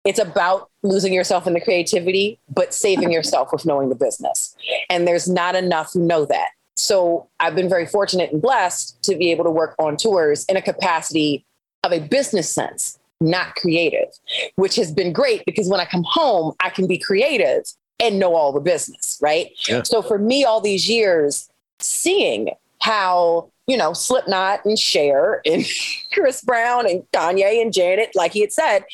it's 0.06 0.20
about 0.20 0.71
losing 0.84 1.14
yourself 1.14 1.46
in 1.48 1.54
the 1.54 1.62
creativity, 1.62 2.40
but 2.54 2.74
saving 2.74 3.12
yourself 3.12 3.50
with 3.52 3.66
knowing 3.66 3.90
the 3.90 3.96
business. 3.96 4.56
And 4.90 5.08
there's 5.08 5.28
not 5.28 5.56
enough 5.56 5.94
who 5.94 6.06
know 6.06 6.26
that. 6.26 6.50
So 6.76 7.28
I've 7.40 7.56
been 7.56 7.70
very 7.70 7.86
fortunate 7.86 8.32
and 8.32 8.42
blessed 8.42 9.02
to 9.04 9.16
be 9.16 9.32
able 9.32 9.44
to 9.44 9.52
work 9.52 9.76
on 9.78 9.98
tours 9.98 10.46
in 10.46 10.58
a 10.58 10.62
capacity 10.62 11.46
of 11.84 11.92
a 11.92 12.00
business 12.00 12.52
sense, 12.52 12.98
not 13.20 13.56
creative, 13.56 14.10
which 14.56 14.76
has 14.78 14.92
been 14.92 15.14
great 15.14 15.46
because 15.46 15.70
when 15.70 15.80
I 15.80 15.86
come 15.86 16.06
home, 16.08 16.56
I 16.60 16.70
can 16.70 16.88
be 16.88 16.98
creative 16.98 17.64
and 18.00 18.18
know 18.18 18.34
all 18.34 18.52
the 18.52 18.60
business, 18.60 19.20
right? 19.22 19.52
Yeah. 19.68 19.84
So 19.84 20.02
for 20.02 20.18
me, 20.18 20.44
all 20.44 20.60
these 20.60 20.90
years, 20.90 21.50
seeing 21.80 22.50
how, 22.80 23.52
you 23.68 23.78
know, 23.78 23.94
Slipknot 23.94 24.66
and 24.66 24.78
Cher 24.78 25.42
and 25.46 25.64
Chris 26.14 26.42
Brown 26.42 26.90
and 26.90 27.04
Kanye 27.14 27.62
and 27.62 27.72
Janet, 27.72 28.12
like 28.16 28.34
he 28.34 28.42
had 28.42 28.52
said, 28.52 28.86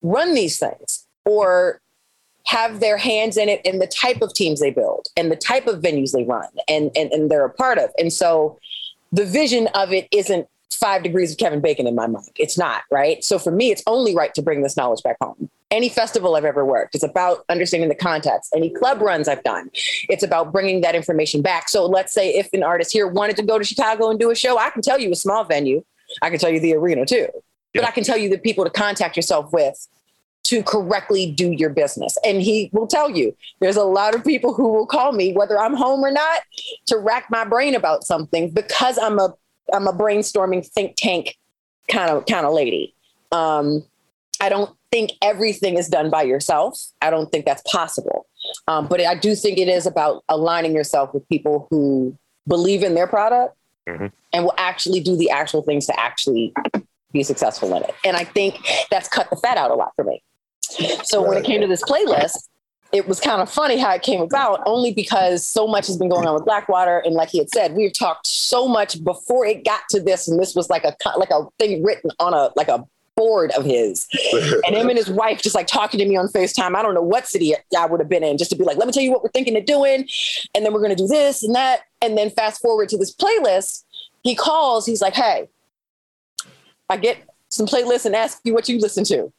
run 0.00 0.32
these 0.32 0.58
things 0.58 0.99
or 1.24 1.80
have 2.46 2.80
their 2.80 2.96
hands 2.96 3.36
in 3.36 3.48
it 3.48 3.60
in 3.64 3.78
the 3.78 3.86
type 3.86 4.22
of 4.22 4.34
teams 4.34 4.60
they 4.60 4.70
build 4.70 5.06
and 5.16 5.30
the 5.30 5.36
type 5.36 5.66
of 5.66 5.80
venues 5.80 6.12
they 6.12 6.24
run 6.24 6.48
and, 6.68 6.90
and, 6.96 7.12
and 7.12 7.30
they're 7.30 7.44
a 7.44 7.50
part 7.50 7.78
of. 7.78 7.90
And 7.98 8.12
so 8.12 8.58
the 9.12 9.24
vision 9.24 9.68
of 9.74 9.92
it 9.92 10.08
isn't 10.10 10.48
five 10.72 11.02
degrees 11.02 11.32
of 11.32 11.38
Kevin 11.38 11.60
Bacon 11.60 11.86
in 11.86 11.94
my 11.94 12.06
mind. 12.06 12.28
It's 12.36 12.56
not, 12.56 12.82
right? 12.90 13.22
So 13.22 13.38
for 13.38 13.50
me, 13.50 13.70
it's 13.70 13.82
only 13.86 14.14
right 14.14 14.32
to 14.34 14.42
bring 14.42 14.62
this 14.62 14.76
knowledge 14.76 15.02
back 15.02 15.16
home. 15.20 15.50
Any 15.70 15.88
festival 15.88 16.34
I've 16.34 16.44
ever 16.44 16.64
worked, 16.64 16.94
it's 16.94 17.04
about 17.04 17.44
understanding 17.48 17.88
the 17.88 17.94
context. 17.94 18.52
Any 18.56 18.70
club 18.70 19.00
runs 19.00 19.28
I've 19.28 19.42
done, 19.44 19.70
it's 20.08 20.22
about 20.22 20.52
bringing 20.52 20.80
that 20.80 20.94
information 20.94 21.42
back. 21.42 21.68
So 21.68 21.86
let's 21.86 22.12
say 22.12 22.30
if 22.30 22.48
an 22.52 22.62
artist 22.62 22.92
here 22.92 23.06
wanted 23.06 23.36
to 23.36 23.42
go 23.42 23.58
to 23.58 23.64
Chicago 23.64 24.10
and 24.10 24.18
do 24.18 24.30
a 24.30 24.34
show, 24.34 24.58
I 24.58 24.70
can 24.70 24.82
tell 24.82 24.98
you 24.98 25.12
a 25.12 25.16
small 25.16 25.44
venue. 25.44 25.84
I 26.22 26.30
can 26.30 26.38
tell 26.38 26.50
you 26.50 26.58
the 26.58 26.74
arena 26.74 27.06
too. 27.06 27.28
But 27.72 27.84
I 27.84 27.92
can 27.92 28.02
tell 28.02 28.16
you 28.16 28.28
the 28.28 28.38
people 28.38 28.64
to 28.64 28.70
contact 28.70 29.16
yourself 29.16 29.52
with 29.52 29.86
to 30.50 30.64
correctly 30.64 31.30
do 31.30 31.52
your 31.52 31.70
business. 31.70 32.18
And 32.24 32.42
he 32.42 32.70
will 32.72 32.88
tell 32.88 33.08
you 33.08 33.36
there's 33.60 33.76
a 33.76 33.84
lot 33.84 34.16
of 34.16 34.24
people 34.24 34.52
who 34.52 34.68
will 34.68 34.86
call 34.86 35.12
me, 35.12 35.32
whether 35.32 35.56
I'm 35.56 35.74
home 35.74 36.04
or 36.04 36.10
not, 36.10 36.40
to 36.86 36.98
rack 36.98 37.26
my 37.30 37.44
brain 37.44 37.76
about 37.76 38.02
something 38.02 38.50
because 38.50 38.98
I'm 38.98 39.18
a 39.18 39.32
I'm 39.72 39.86
a 39.86 39.92
brainstorming 39.92 40.66
think 40.66 40.96
tank 40.96 41.38
kind 41.88 42.10
of 42.10 42.26
kind 42.26 42.44
of 42.44 42.52
lady. 42.52 42.92
Um, 43.30 43.84
I 44.40 44.48
don't 44.48 44.74
think 44.90 45.12
everything 45.22 45.78
is 45.78 45.86
done 45.88 46.10
by 46.10 46.22
yourself. 46.22 46.80
I 47.00 47.10
don't 47.10 47.30
think 47.30 47.44
that's 47.44 47.62
possible. 47.70 48.26
Um, 48.66 48.88
but 48.88 49.00
I 49.00 49.14
do 49.14 49.36
think 49.36 49.58
it 49.58 49.68
is 49.68 49.86
about 49.86 50.24
aligning 50.28 50.74
yourself 50.74 51.14
with 51.14 51.28
people 51.28 51.68
who 51.70 52.16
believe 52.48 52.82
in 52.82 52.94
their 52.94 53.06
product 53.06 53.54
Mhm. 53.88 54.10
and 54.32 54.44
will 54.44 54.54
actually 54.56 54.98
do 54.98 55.14
the 55.14 55.30
actual 55.30 55.62
things 55.62 55.86
to 55.86 56.00
actually 56.00 56.52
be 57.12 57.22
successful 57.22 57.74
in 57.76 57.84
it. 57.84 57.94
And 58.04 58.16
I 58.16 58.24
think 58.24 58.56
that's 58.90 59.08
cut 59.08 59.30
the 59.30 59.36
fat 59.36 59.56
out 59.56 59.70
a 59.70 59.74
lot 59.74 59.92
for 59.94 60.04
me. 60.04 60.22
So 61.04 61.26
when 61.26 61.38
it 61.38 61.44
came 61.44 61.60
to 61.60 61.66
this 61.66 61.82
playlist, 61.82 62.48
it 62.92 63.06
was 63.06 63.20
kind 63.20 63.40
of 63.40 63.50
funny 63.50 63.78
how 63.78 63.92
it 63.94 64.02
came 64.02 64.20
about, 64.20 64.60
only 64.66 64.92
because 64.92 65.46
so 65.46 65.66
much 65.66 65.86
has 65.86 65.96
been 65.96 66.08
going 66.08 66.26
on 66.26 66.34
with 66.34 66.44
Blackwater, 66.44 66.98
and 66.98 67.14
like 67.14 67.30
he 67.30 67.38
had 67.38 67.50
said, 67.50 67.74
we've 67.74 67.96
talked 67.96 68.26
so 68.26 68.66
much 68.66 69.02
before 69.04 69.46
it 69.46 69.64
got 69.64 69.82
to 69.90 70.00
this, 70.00 70.26
and 70.26 70.40
this 70.40 70.54
was 70.54 70.68
like 70.68 70.84
a 70.84 70.94
like 71.16 71.30
a 71.30 71.46
thing 71.58 71.84
written 71.84 72.10
on 72.18 72.34
a 72.34 72.50
like 72.56 72.68
a 72.68 72.84
board 73.16 73.52
of 73.52 73.64
his, 73.64 74.08
and 74.66 74.74
him 74.74 74.88
and 74.88 74.98
his 74.98 75.08
wife 75.08 75.40
just 75.40 75.54
like 75.54 75.68
talking 75.68 75.98
to 75.98 76.06
me 76.06 76.16
on 76.16 76.26
Facetime. 76.28 76.74
I 76.74 76.82
don't 76.82 76.94
know 76.94 77.02
what 77.02 77.28
city 77.28 77.54
I 77.76 77.86
would 77.86 78.00
have 78.00 78.08
been 78.08 78.24
in, 78.24 78.38
just 78.38 78.50
to 78.50 78.56
be 78.56 78.64
like, 78.64 78.76
let 78.76 78.86
me 78.86 78.92
tell 78.92 79.02
you 79.02 79.12
what 79.12 79.22
we're 79.22 79.30
thinking 79.30 79.56
of 79.56 79.64
doing, 79.66 80.08
and 80.54 80.64
then 80.64 80.72
we're 80.72 80.82
gonna 80.82 80.96
do 80.96 81.06
this 81.06 81.44
and 81.44 81.54
that, 81.54 81.82
and 82.02 82.18
then 82.18 82.30
fast 82.30 82.60
forward 82.60 82.88
to 82.88 82.98
this 82.98 83.14
playlist. 83.14 83.84
He 84.22 84.34
calls, 84.34 84.84
he's 84.84 85.00
like, 85.00 85.14
hey, 85.14 85.48
I 86.90 86.96
get 86.96 87.18
some 87.48 87.66
playlists 87.66 88.04
and 88.04 88.16
ask 88.16 88.40
you 88.44 88.52
what 88.52 88.68
you 88.68 88.78
listen 88.78 89.04
to. 89.04 89.32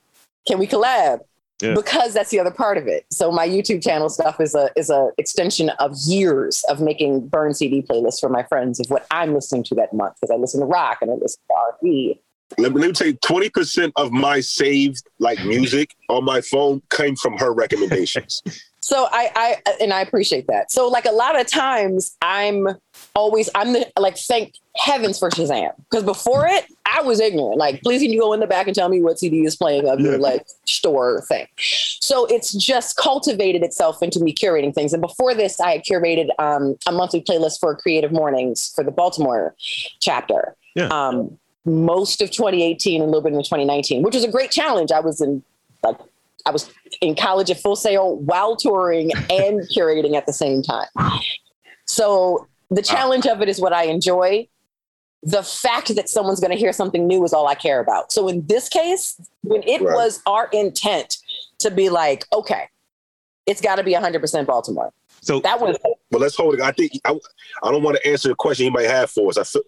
Can 0.48 0.60
we 0.60 0.68
collab? 0.68 1.20
Yeah. 1.62 1.76
Because 1.76 2.14
that's 2.14 2.32
the 2.32 2.40
other 2.40 2.52
part 2.52 2.80
of 2.80 2.88
it. 2.88 3.06
So 3.12 3.32
my 3.32 3.48
YouTube 3.48 3.84
channel 3.84 4.10
stuff 4.10 4.42
is 4.42 4.56
a 4.56 4.70
is 4.76 4.90
a 4.90 5.10
extension 5.20 5.70
of 5.80 5.96
years 6.08 6.64
of 6.70 6.82
making 6.82 7.28
burn 7.28 7.54
CD 7.54 7.84
playlists 7.84 8.20
for 8.20 8.30
my 8.30 8.42
friends 8.44 8.80
of 8.80 8.90
what 8.90 9.06
I'm 9.12 9.36
listening 9.36 9.64
to 9.66 9.76
that 9.76 9.94
month 9.94 10.16
because 10.20 10.34
I 10.34 10.38
listen 10.38 10.62
to 10.62 10.66
rock 10.66 10.98
and 11.02 11.12
I 11.12 11.14
listen 11.14 11.40
to 11.50 11.56
R&B. 11.56 12.20
let, 12.58 12.74
me, 12.74 12.82
let 12.82 12.88
me 12.88 12.94
tell 12.94 13.08
you, 13.08 13.14
twenty 13.14 13.50
percent 13.50 13.94
of 13.96 14.12
my 14.12 14.40
saved 14.40 15.04
like 15.20 15.44
music 15.46 15.96
on 16.10 16.26
my 16.26 16.42
phone 16.42 16.82
came 16.90 17.16
from 17.16 17.38
her 17.38 17.54
recommendations. 17.54 18.42
So 18.92 19.08
I, 19.10 19.32
I 19.66 19.74
and 19.80 19.94
I 19.94 20.02
appreciate 20.02 20.48
that. 20.48 20.70
So 20.70 20.90
like 20.90 21.06
a 21.06 21.14
lot 21.14 21.40
of 21.40 21.48
times 21.48 22.18
I'm 22.22 22.68
always 23.16 23.50
I'm 23.56 23.72
the 23.72 23.90
like 23.98 24.18
thank 24.18 24.56
heavens 24.76 25.18
for 25.18 25.30
Shazam 25.30 25.72
because 25.90 26.04
before 26.04 26.46
it 26.46 26.66
I 26.86 27.02
was 27.02 27.22
ignorant. 27.22 27.56
Like 27.58 27.82
please 27.84 28.02
can 28.02 28.12
you 28.12 28.20
go 28.20 28.34
in 28.34 28.42
the 28.42 28.48
back 28.48 28.68
and 28.68 28.76
tell 28.76 28.90
me 28.90 29.02
what 29.02 29.18
CD 29.18 29.46
is 29.46 29.56
playing 29.56 29.88
of 29.88 30.02
your 30.02 30.16
Yeah. 30.16 30.20
like 30.20 30.46
store 30.66 31.22
thing. 31.30 31.48
So 32.02 32.26
it's 32.26 32.52
just 32.52 32.98
cultivated 32.98 33.64
itself 33.64 34.04
into 34.04 34.20
me 34.20 34.34
curating 34.36 34.74
things. 34.76 34.92
And 34.92 35.02
before 35.02 35.34
this 35.34 35.62
I 35.62 35.72
had 35.72 35.84
curated 35.86 36.28
um, 36.38 36.76
a 36.86 36.92
monthly 36.92 37.22
playlist 37.22 37.62
for 37.62 37.74
Creative 37.78 38.12
Mornings 38.12 38.74
for 38.76 38.84
the 38.84 38.92
Baltimore 38.92 39.56
chapter. 40.02 40.54
Yeah. 40.76 40.88
Um, 40.88 41.38
most 41.64 42.22
of 42.22 42.30
2018 42.30 43.02
and 43.02 43.04
a 43.04 43.06
little 43.06 43.22
bit 43.22 43.32
in 43.32 43.40
2019, 43.40 44.04
which 44.04 44.16
was 44.16 44.26
a 44.26 44.32
great 44.32 44.52
challenge. 44.52 44.92
I 44.92 45.00
was 45.00 45.22
in 45.22 45.44
like 45.82 45.98
I 46.46 46.52
was 46.52 46.70
in 47.02 47.16
college 47.16 47.50
at 47.52 47.60
Full 47.60 47.76
Sail 47.76 48.18
while 48.18 48.56
touring 48.56 49.12
and 49.30 49.62
curating 49.76 50.16
at 50.16 50.26
the 50.26 50.34
same 50.34 50.62
time. 50.62 50.88
So 51.86 52.48
the 52.70 52.82
challenge 52.82 53.26
of 53.28 53.42
it 53.42 53.50
is 53.50 53.60
what 53.60 53.74
I 53.74 53.84
enjoy. 53.84 54.48
The 55.24 55.44
fact 55.44 55.96
that 55.96 56.10
someone's 56.10 56.40
going 56.40 56.52
to 56.52 56.58
hear 56.58 56.74
something 56.74 57.06
new 57.06 57.24
is 57.24 57.34
all 57.34 57.48
I 57.48 57.56
care 57.56 57.80
about. 57.80 58.12
So 58.12 58.28
in 58.28 58.46
this 58.48 58.70
case, 58.70 59.20
when 59.44 59.62
it 59.64 59.82
Right. 59.82 59.94
was 59.94 60.22
our 60.26 60.50
intent 60.52 61.18
to 61.60 61.70
be 61.70 61.90
like, 61.90 62.26
okay, 62.34 62.68
it's 63.46 63.62
got 63.62 63.76
to 63.76 63.84
be 63.84 63.94
100% 63.94 64.46
Baltimore. 64.48 64.92
So 65.22 65.40
that 65.42 65.60
was. 65.62 65.78
But 66.10 66.22
let's 66.22 66.36
hold 66.36 66.56
it. 66.56 66.62
I 66.62 66.72
think 66.72 66.94
I, 67.06 67.12
I 67.62 67.72
don't 67.72 67.84
want 67.84 67.98
to 67.98 68.08
answer 68.10 68.30
the 68.30 68.36
question 68.36 68.66
you 68.66 68.72
might 68.72 68.88
have 68.88 69.12
for 69.12 69.30
us. 69.30 69.38
I 69.38 69.44
feel, 69.44 69.62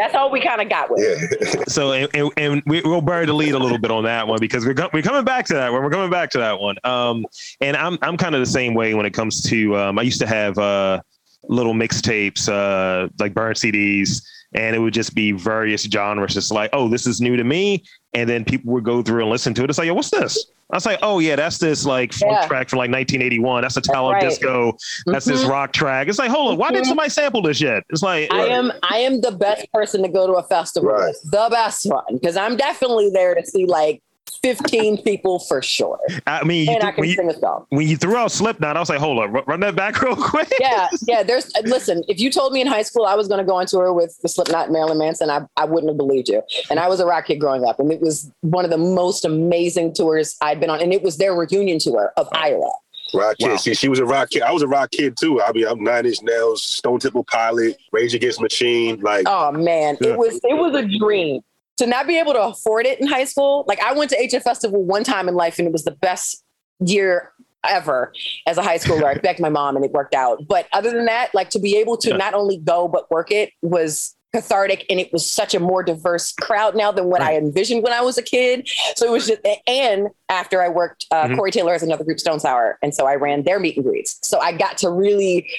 that's 0.00 0.14
all 0.14 0.30
we 0.30 0.40
kind 0.40 0.62
of 0.62 0.68
got 0.68 0.90
with. 0.90 1.00
Yeah. 1.02 1.64
so 1.68 1.92
and, 1.92 2.08
and, 2.14 2.30
and, 2.36 2.62
we, 2.64 2.80
will 2.80 3.02
bury 3.02 3.26
the 3.26 3.34
lead 3.34 3.52
a 3.52 3.58
little 3.58 3.78
bit 3.78 3.90
on 3.90 4.04
that 4.04 4.26
one 4.26 4.38
because 4.40 4.64
we're 4.64 4.74
we're 4.92 5.02
coming 5.02 5.24
back 5.24 5.44
to 5.46 5.54
that 5.54 5.72
one. 5.72 5.82
We're 5.82 5.90
coming 5.90 6.10
back 6.10 6.30
to 6.30 6.38
that 6.38 6.58
one. 6.58 6.76
Um, 6.84 7.26
and 7.60 7.76
I'm 7.76 7.98
I'm 8.00 8.16
kind 8.16 8.34
of 8.34 8.40
the 8.40 8.46
same 8.46 8.74
way 8.74 8.94
when 8.94 9.04
it 9.04 9.12
comes 9.12 9.42
to. 9.50 9.76
Um, 9.76 9.98
I 9.98 10.02
used 10.02 10.20
to 10.20 10.26
have 10.26 10.56
uh, 10.58 11.02
little 11.48 11.74
mixtapes, 11.74 12.48
uh, 12.48 13.08
like 13.18 13.34
burn 13.34 13.54
CDs 13.54 14.22
and 14.54 14.74
it 14.74 14.78
would 14.78 14.94
just 14.94 15.14
be 15.14 15.32
various 15.32 15.82
genres. 15.84 16.34
Just 16.34 16.52
like, 16.52 16.70
oh, 16.72 16.88
this 16.88 17.06
is 17.06 17.20
new 17.20 17.36
to 17.36 17.44
me, 17.44 17.84
and 18.14 18.28
then 18.28 18.44
people 18.44 18.72
would 18.72 18.84
go 18.84 19.02
through 19.02 19.22
and 19.22 19.30
listen 19.30 19.54
to 19.54 19.64
it. 19.64 19.70
It's 19.70 19.78
like, 19.78 19.86
yo, 19.86 19.94
what's 19.94 20.10
this? 20.10 20.50
I 20.72 20.76
was 20.76 20.86
like, 20.86 21.00
oh 21.02 21.18
yeah, 21.18 21.34
that's 21.34 21.58
this 21.58 21.84
like 21.84 22.12
funk 22.12 22.30
Yeah. 22.32 22.46
track 22.46 22.68
from 22.68 22.78
like 22.78 22.90
1981. 22.92 23.62
That's 23.62 23.76
a 23.76 23.80
talent 23.80 24.14
right. 24.14 24.22
disco. 24.22 24.76
That's 25.06 25.24
this 25.26 25.42
Mhm. 25.42 25.48
rock 25.48 25.72
track. 25.72 26.06
It's 26.06 26.20
like, 26.20 26.30
hold 26.30 26.52
on, 26.52 26.58
why 26.58 26.68
didn't 26.70 26.84
Mhm. 26.84 26.88
somebody 26.90 27.08
sample 27.10 27.42
this 27.42 27.60
yet? 27.60 27.82
It's 27.90 28.04
like, 28.04 28.32
I 28.32 28.44
am 28.46 28.70
I 28.84 28.98
am 28.98 29.20
the 29.20 29.32
best 29.32 29.66
person 29.72 30.00
to 30.02 30.08
go 30.08 30.28
to 30.28 30.34
a 30.34 30.44
festival 30.44 30.90
Right. 30.90 31.12
the 31.24 31.48
best 31.50 31.86
one, 31.90 32.04
because 32.12 32.36
I'm 32.36 32.56
definitely 32.56 33.10
there 33.10 33.34
to 33.34 33.44
see 33.44 33.66
like 33.66 34.00
15 34.42 35.02
people 35.02 35.38
for 35.38 35.60
sure, 35.62 35.98
I 36.26 36.44
mean, 36.44 36.66
you 36.68 36.74
and 36.74 36.82
I 36.84 36.92
can 36.92 37.02
when, 37.02 37.10
you, 37.10 37.16
sing 37.16 37.28
a 37.30 37.38
song. 37.38 37.66
when 37.68 37.86
you 37.86 37.96
threw 37.96 38.16
out 38.16 38.32
Slipknot, 38.32 38.76
I 38.76 38.80
was 38.80 38.88
like, 38.88 38.98
hold 38.98 39.18
on, 39.18 39.32
ru- 39.32 39.42
run 39.46 39.60
that 39.60 39.76
back 39.76 40.00
real 40.02 40.16
quick. 40.16 40.50
Yeah, 40.60 40.88
yeah. 41.06 41.22
There's 41.22 41.46
uh, 41.54 41.60
listen. 41.64 42.02
If 42.08 42.18
you 42.20 42.30
told 42.30 42.52
me 42.52 42.60
in 42.60 42.66
high 42.66 42.82
school 42.82 43.04
I 43.06 43.14
was 43.14 43.28
going 43.28 43.38
to 43.38 43.44
go 43.44 43.56
on 43.56 43.66
tour 43.66 43.92
with 43.92 44.18
the 44.22 44.28
Slipknot, 44.28 44.64
and 44.66 44.72
Marilyn 44.72 44.98
Manson, 44.98 45.28
I 45.30 45.40
I 45.56 45.64
wouldn't 45.66 45.90
have 45.90 45.98
believed 45.98 46.28
you. 46.28 46.42
And 46.70 46.78
I 46.80 46.88
was 46.88 47.00
a 47.00 47.06
rock 47.06 47.26
kid 47.26 47.36
growing 47.38 47.64
up, 47.64 47.78
and 47.80 47.92
it 47.92 48.00
was 48.00 48.30
one 48.40 48.64
of 48.64 48.70
the 48.70 48.78
most 48.78 49.24
amazing 49.24 49.92
tours 49.94 50.36
I'd 50.40 50.60
been 50.60 50.70
on, 50.70 50.80
and 50.80 50.92
it 50.92 51.02
was 51.02 51.18
their 51.18 51.34
reunion 51.34 51.78
tour 51.78 52.12
of 52.16 52.28
Iowa. 52.32 52.72
rock 53.12 53.36
kid. 53.38 53.48
Wow. 53.50 53.56
See, 53.56 53.74
she 53.74 53.88
was 53.88 53.98
a 53.98 54.04
rock 54.06 54.30
kid. 54.30 54.42
I 54.42 54.52
was 54.52 54.62
a 54.62 54.68
rock 54.68 54.90
kid 54.90 55.16
too. 55.20 55.42
I 55.42 55.52
mean, 55.52 55.66
I'm 55.66 55.82
Nine 55.84 56.06
Inch 56.06 56.22
Nails, 56.22 56.62
Stone 56.62 57.00
Temple 57.00 57.24
Pilot, 57.24 57.76
Rage 57.92 58.14
Against 58.14 58.40
Machine. 58.40 59.00
Like, 59.00 59.24
Oh 59.28 59.52
man, 59.52 59.98
Yeah. 60.00 60.10
it 60.10 60.18
was 60.18 60.36
it 60.44 60.54
was 60.56 60.74
a 60.74 60.98
dream 60.98 61.42
to 61.80 61.86
not 61.86 62.06
be 62.06 62.18
able 62.18 62.32
to 62.32 62.42
afford 62.42 62.86
it 62.86 63.00
in 63.00 63.06
high 63.06 63.24
school. 63.24 63.64
Like 63.68 63.80
I 63.82 63.92
went 63.92 64.10
to 64.10 64.16
HF 64.16 64.42
Festival 64.42 64.82
one 64.82 65.04
time 65.04 65.28
in 65.28 65.34
life, 65.34 65.58
and 65.58 65.66
it 65.66 65.72
was 65.72 65.84
the 65.84 65.90
best 65.90 66.44
year 66.78 67.32
ever 67.68 68.12
as 68.46 68.56
a 68.56 68.62
high 68.62 68.78
schooler. 68.84 69.04
I 69.04 69.14
begged 69.14 69.40
my 69.40 69.48
mom, 69.50 69.76
and 69.76 69.84
it 69.84 69.92
worked 69.92 70.14
out. 70.14 70.46
But 70.48 70.66
other 70.72 70.90
than 70.90 71.04
that, 71.06 71.34
like 71.34 71.50
to 71.50 71.58
be 71.58 71.76
able 71.76 71.96
to 71.98 72.10
Yeah. 72.10 72.16
not 72.16 72.34
only 72.34 72.56
go 72.58 72.88
but 72.88 73.10
work 73.10 73.30
it 73.30 73.52
was 73.62 74.16
cathartic 74.32 74.86
and 74.88 75.00
it 75.00 75.12
was 75.12 75.28
such 75.28 75.54
a 75.56 75.60
more 75.60 75.82
diverse 75.82 76.30
crowd 76.32 76.76
now 76.76 76.92
than 76.92 77.06
what 77.06 77.20
I 77.20 77.36
envisioned 77.36 77.82
when 77.82 77.92
I 77.92 78.00
was 78.00 78.16
a 78.16 78.22
kid. 78.22 78.68
So 78.94 79.04
it 79.04 79.10
was 79.10 79.26
just, 79.26 79.40
and 79.66 80.06
after 80.28 80.62
I 80.62 80.68
worked, 80.68 81.04
uh, 81.10 81.24
Mhm. 81.24 81.36
Corey 81.36 81.50
Taylor 81.50 81.74
as 81.74 81.82
another 81.82 82.04
group, 82.04 82.20
Stone 82.20 82.38
Sour. 82.38 82.78
And 82.80 82.94
so 82.94 83.06
I 83.06 83.16
ran 83.16 83.42
their 83.42 83.58
meet 83.58 83.74
and 83.76 83.84
greets. 83.84 84.18
So 84.22 84.38
I 84.38 84.52
got 84.52 84.78
to 84.78 84.88
really 84.90 85.50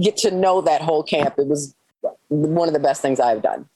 get 0.00 0.16
to 0.18 0.32
know 0.32 0.60
that 0.62 0.80
whole 0.82 1.04
camp. 1.04 1.38
It 1.38 1.46
was 1.46 1.72
one 2.28 2.66
of 2.66 2.74
the 2.74 2.80
best 2.80 3.00
things 3.00 3.20
I've 3.20 3.42
done 3.42 3.68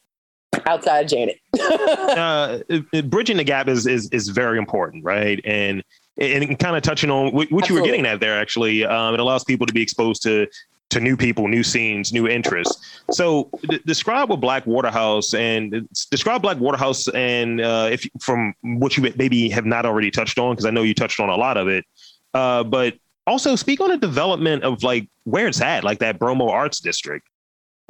outside 0.66 1.04
of 1.04 1.10
Janet. 1.10 1.38
uh, 1.60 2.58
bridging 3.04 3.36
the 3.36 3.44
gap 3.44 3.68
is 3.68 3.86
is 3.86 4.08
is 4.10 4.28
very 4.28 4.58
important, 4.58 5.04
right? 5.04 5.40
And 5.44 5.82
and 6.18 6.58
kind 6.58 6.76
of 6.76 6.82
touching 6.82 7.10
on 7.10 7.32
what, 7.32 7.50
what 7.50 7.68
you 7.68 7.74
were 7.74 7.82
getting 7.82 8.04
at 8.04 8.20
there, 8.20 8.38
actually, 8.38 8.84
um, 8.84 9.14
it 9.14 9.20
allows 9.20 9.42
people 9.44 9.66
to 9.66 9.72
be 9.72 9.82
exposed 9.82 10.22
to 10.22 10.46
to 10.90 11.00
new 11.00 11.16
people, 11.16 11.46
new 11.46 11.62
scenes, 11.62 12.12
new 12.12 12.26
interests. 12.26 13.00
So, 13.12 13.48
d- 13.68 13.80
describe 13.86 14.28
what 14.28 14.40
Black 14.40 14.66
Waterhouse 14.66 15.34
and 15.34 15.88
describe 16.10 16.42
Black 16.42 16.58
Waterhouse 16.58 17.08
and 17.08 17.60
uh, 17.60 17.88
if 17.90 18.06
from 18.20 18.54
what 18.62 18.96
you 18.96 19.12
maybe 19.16 19.48
have 19.50 19.64
not 19.64 19.86
already 19.86 20.10
touched 20.10 20.38
on, 20.38 20.52
because 20.52 20.66
I 20.66 20.70
know 20.70 20.82
you 20.82 20.94
touched 20.94 21.20
on 21.20 21.28
a 21.28 21.36
lot 21.36 21.56
of 21.56 21.68
it, 21.68 21.84
uh, 22.34 22.64
but 22.64 22.94
also 23.26 23.54
speak 23.54 23.80
on 23.80 23.90
the 23.90 23.96
development 23.96 24.64
of 24.64 24.82
like 24.82 25.08
where 25.24 25.46
it's 25.46 25.60
at, 25.60 25.84
like 25.84 26.00
that 26.00 26.18
Bromo 26.18 26.48
Arts 26.50 26.80
District. 26.80 27.26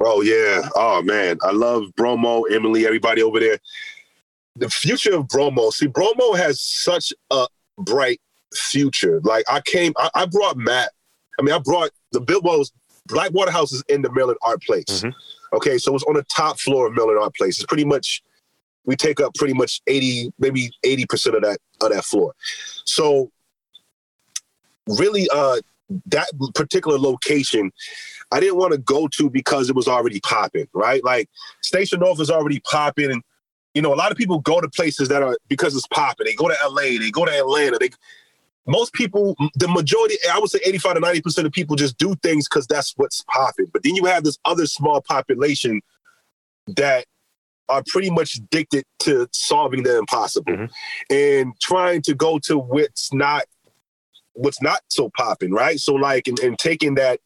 Oh 0.03 0.21
yeah, 0.21 0.67
oh 0.75 1.01
man, 1.01 1.37
I 1.43 1.51
love 1.51 1.93
Bromo, 1.95 2.43
Emily, 2.43 2.85
everybody 2.85 3.21
over 3.21 3.39
there. 3.39 3.59
The 4.55 4.69
future 4.69 5.15
of 5.15 5.27
Bromo. 5.27 5.69
See, 5.69 5.87
Bromo 5.87 6.33
has 6.33 6.59
such 6.61 7.13
a 7.31 7.47
bright 7.77 8.19
future. 8.53 9.21
Like 9.23 9.45
I 9.49 9.61
came, 9.61 9.93
I, 9.97 10.09
I 10.13 10.25
brought 10.25 10.57
Matt. 10.57 10.91
I 11.39 11.43
mean, 11.43 11.53
I 11.53 11.59
brought 11.59 11.91
the 12.11 12.19
Bilbo's 12.19 12.71
Black 13.07 13.31
Waterhouse 13.33 13.71
is 13.71 13.83
in 13.87 14.01
the 14.01 14.11
Maryland 14.11 14.37
Art 14.41 14.61
Place. 14.63 14.85
Mhm. 14.87 15.13
Okay, 15.53 15.77
so 15.77 15.93
it's 15.95 16.03
on 16.03 16.15
the 16.15 16.23
top 16.23 16.59
floor 16.59 16.87
of 16.87 16.93
Maryland 16.93 17.19
Art 17.21 17.35
Place. 17.35 17.57
It's 17.57 17.65
pretty 17.65 17.85
much 17.85 18.21
we 18.85 18.95
take 18.95 19.19
up 19.19 19.33
pretty 19.35 19.53
much 19.53 19.81
80, 19.87 20.33
maybe 20.39 20.71
80% 20.83 21.35
of 21.35 21.41
that 21.43 21.59
of 21.81 21.91
that 21.91 22.03
floor. 22.03 22.33
So 22.85 23.31
really 24.87 25.27
uh 25.33 25.59
that 26.07 26.27
particular 26.55 26.97
location 26.97 27.71
I 28.31 28.39
didn't 28.39 28.57
want 28.57 28.71
to 28.71 28.77
go 28.77 29.09
to 29.09 29.29
because 29.29 29.69
it 29.69 29.75
was 29.75 29.89
already 29.89 30.21
popping, 30.21 30.67
right? 30.73 31.03
Like 31.03 31.29
Station 31.61 31.99
North 31.99 32.21
is 32.21 32.29
already 32.29 32.61
popping 32.61 33.11
and 33.11 33.21
you 33.73 33.81
know, 33.81 33.93
a 33.93 33.95
lot 33.95 34.11
of 34.11 34.17
people 34.17 34.39
go 34.39 34.59
to 34.59 34.69
places 34.69 35.07
that 35.09 35.23
are 35.23 35.37
because 35.47 35.75
it's 35.75 35.87
popping. 35.87 36.25
They 36.25 36.33
go 36.33 36.47
to 36.49 36.55
LA, 36.65 36.97
they 36.99 37.11
go 37.11 37.25
to 37.25 37.31
Atlanta. 37.31 37.77
They 37.77 37.89
most 38.67 38.93
people, 38.93 39.35
the 39.55 39.67
majority, 39.67 40.15
I 40.31 40.39
would 40.39 40.49
say 40.49 40.59
85 40.63 40.95
to 40.95 40.99
90 40.99 41.21
percent 41.21 41.47
of 41.47 41.53
people 41.53 41.75
just 41.75 41.97
do 41.97 42.15
things 42.21 42.47
because 42.47 42.67
that's 42.67 42.93
what's 42.97 43.23
popping. 43.23 43.67
But 43.71 43.83
then 43.83 43.95
you 43.95 44.05
have 44.05 44.23
this 44.23 44.37
other 44.45 44.65
small 44.65 45.01
population 45.01 45.81
that 46.75 47.05
are 47.69 47.83
pretty 47.87 48.09
much 48.09 48.35
addicted 48.35 48.83
to 48.99 49.27
solving 49.31 49.83
the 49.83 49.97
impossible 49.97 50.53
Mhm. 50.53 50.69
and 51.09 51.53
trying 51.61 52.01
to 52.03 52.13
go 52.13 52.39
to 52.39 52.57
what's 52.57 53.13
not 53.13 53.45
what's 54.33 54.61
not 54.61 54.81
so 54.87 55.09
popping, 55.17 55.51
right? 55.51 55.79
So 55.79 55.93
like 55.93 56.27
and, 56.27 56.39
and 56.39 56.57
taking 56.57 56.95
that, 56.95 57.19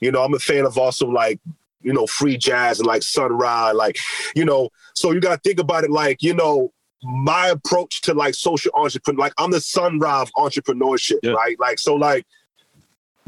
you 0.00 0.10
know, 0.10 0.22
I'm 0.22 0.34
a 0.34 0.38
fan 0.38 0.64
of 0.66 0.78
also 0.78 1.06
like, 1.06 1.40
you 1.82 1.92
know, 1.92 2.06
free 2.06 2.36
jazz 2.36 2.78
and 2.78 2.86
like 2.86 3.02
Sun 3.02 3.32
Ra, 3.32 3.70
like, 3.74 3.98
you 4.34 4.44
know, 4.44 4.70
so 4.94 5.12
you 5.12 5.20
gotta 5.20 5.40
think 5.42 5.60
about 5.60 5.84
it 5.84 5.90
like, 5.90 6.22
you 6.22 6.34
know, 6.34 6.72
my 7.02 7.46
approach 7.48 8.02
to 8.02 8.12
like 8.14 8.34
social 8.34 8.70
entrepreneur, 8.74 9.18
like 9.20 9.32
I'm 9.38 9.50
the 9.50 9.60
Sun 9.60 9.98
Ra 10.00 10.22
of 10.22 10.30
entrepreneurship, 10.36 11.18
Yeah. 11.22 11.32
right? 11.32 11.58
Like 11.58 11.78
so 11.78 11.94
like 11.94 12.26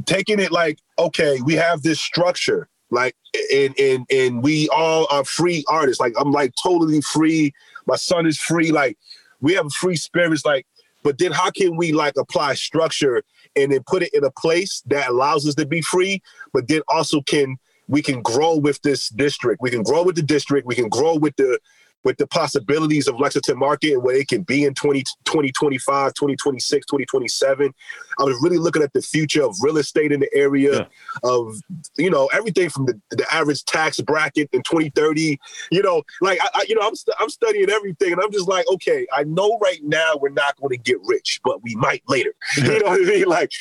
taking 0.05 0.41
it 0.41 0.53
like, 0.53 0.79
okay, 0.99 1.41
we 1.45 1.55
have 1.55 1.83
this 1.83 2.01
structure, 2.01 2.69
like 2.91 3.15
and 3.53 3.75
and 3.79 4.07
and 4.11 4.43
we 4.43 4.69
all 4.69 5.07
are 5.11 5.25
free 5.25 5.65
artists. 5.69 6.01
Like 6.01 6.13
I'm 6.19 6.33
like 6.33 6.53
totally 6.63 7.01
free. 7.01 7.53
My 7.87 7.97
son 7.97 8.27
is 8.27 8.39
free. 8.39 8.73
Like 8.73 8.99
we 9.41 9.55
have 9.55 9.67
a 9.67 9.71
free 9.71 9.97
spirits, 9.97 10.45
like, 10.45 10.67
but 11.03 11.19
then 11.19 11.33
how 11.33 11.51
can 11.51 11.77
we 11.77 11.93
like 11.93 12.15
apply 12.17 12.55
structure 12.55 13.23
and 13.57 13.73
then 13.73 13.83
put 13.87 14.03
it 14.03 14.13
in 14.13 14.25
a 14.25 14.31
place 14.31 14.83
that 14.87 15.09
allows 15.09 15.47
us 15.47 15.55
to 15.57 15.67
be 15.67 15.81
free, 15.81 16.23
but 16.53 16.69
then 16.69 16.83
also 16.89 17.21
can 17.23 17.57
we 17.89 18.01
can 18.01 18.23
grow 18.23 18.57
with 18.57 18.81
this 18.83 19.09
district. 19.11 19.61
We 19.61 19.71
can 19.71 19.83
grow 19.83 20.03
with 20.03 20.17
the 20.17 20.23
district. 20.23 20.67
We 20.67 20.75
can 20.75 20.89
grow 20.89 21.17
with 21.17 21.37
the 21.37 21.59
with 22.05 22.17
the 22.17 22.27
possibilities 22.27 23.07
of 23.09 23.19
Lexington 23.21 23.59
Market 23.59 23.95
and 23.95 24.03
where 24.03 24.17
it 24.17 24.29
can 24.29 24.43
be 24.43 24.65
in 24.65 24.75
20, 24.75 25.03
2025, 25.25 26.15
2026, 26.15 26.87
2027. 26.87 27.75
I 28.19 28.23
was 28.23 28.37
really 28.43 28.59
looking 28.59 28.83
at 28.83 28.93
the 28.93 29.03
future 29.03 29.45
of 29.45 29.55
real 29.63 29.77
estate 29.79 30.13
in 30.13 30.21
the 30.21 30.31
area, 30.35 30.73
Yeah. 30.81 30.87
of, 31.23 31.57
you 31.97 32.11
know, 32.11 32.29
everything 32.33 32.69
from 32.69 32.87
the, 32.87 33.01
the 33.11 33.27
average 33.33 33.65
tax 33.65 34.01
bracket 34.01 34.49
in 34.53 34.63
2030. 34.63 35.39
You 35.71 35.83
know, 35.83 36.03
like, 36.21 36.39
I, 36.43 36.49
I 36.55 36.65
you 36.69 36.75
know, 36.75 36.87
I'm, 36.87 36.95
st- 36.95 37.17
I'm 37.21 37.29
studying 37.29 37.71
everything 37.71 38.13
and 38.13 38.21
I'm 38.21 38.33
just 38.33 38.49
like, 38.49 38.67
okay, 38.73 39.07
I 39.13 39.25
know 39.25 39.59
right 39.63 39.81
now 39.83 40.15
we're 40.21 40.31
not 40.31 40.57
going 40.61 40.71
to 40.71 40.79
get 40.79 40.99
rich, 41.05 41.41
but 41.45 41.63
we 41.63 41.75
might 41.77 42.03
later. 42.09 42.35
you 42.57 42.79
know 42.81 42.91
what 42.91 43.01
I 43.03 43.05
mean? 43.05 43.25
Like, 43.27 43.53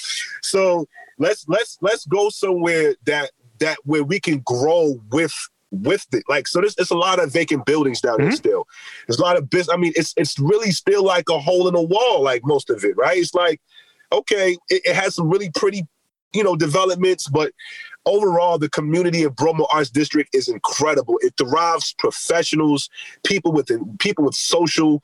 so 0.42 0.88
let's, 1.18 1.46
let's, 1.48 1.78
let's 1.82 2.06
go 2.06 2.30
somewhere 2.30 2.96
that, 3.06 3.32
that 3.60 3.78
where 3.84 4.04
we 4.04 4.20
can 4.20 4.40
grow 4.40 5.00
with 5.12 5.34
with 5.72 6.06
it. 6.14 6.24
Like 6.30 6.48
so 6.48 6.60
there's 6.60 6.76
it's 6.78 6.92
a 6.92 6.98
lot 6.98 7.20
of 7.24 7.32
vacant 7.32 7.66
buildings 7.66 8.02
down 8.02 8.18
there 8.20 8.30
Mhm. 8.30 8.36
still. 8.36 8.68
There's 9.08 9.20
a 9.20 9.24
lot 9.24 9.38
of 9.38 9.50
business. 9.50 9.74
I 9.74 9.78
mean, 9.78 9.94
it's 9.96 10.14
it's 10.18 10.38
really 10.38 10.72
still 10.72 11.04
like 11.04 11.30
a 11.30 11.40
hole 11.40 11.68
in 11.68 11.74
the 11.74 11.82
wall, 11.82 12.22
like 12.22 12.42
most 12.46 12.70
of 12.70 12.84
it, 12.84 12.96
right? 12.98 13.18
It's 13.18 13.34
like, 13.34 13.60
okay, 14.12 14.58
it, 14.70 14.82
it 14.86 14.96
has 14.96 15.16
some 15.16 15.30
really 15.30 15.50
pretty, 15.56 15.88
you 16.34 16.44
know, 16.44 16.56
developments, 16.56 17.28
but 17.30 17.54
overall 18.06 18.58
the 18.58 18.70
community 18.70 19.24
of 19.24 19.36
Bromo 19.36 19.68
Arts 19.72 19.90
District 19.90 20.34
is 20.36 20.50
incredible. 20.50 21.18
It 21.22 21.36
derives 21.38 21.94
professionals, 21.98 22.90
people 23.24 23.52
with 23.52 23.70
people 24.00 24.26
with 24.26 24.36
social 24.36 25.02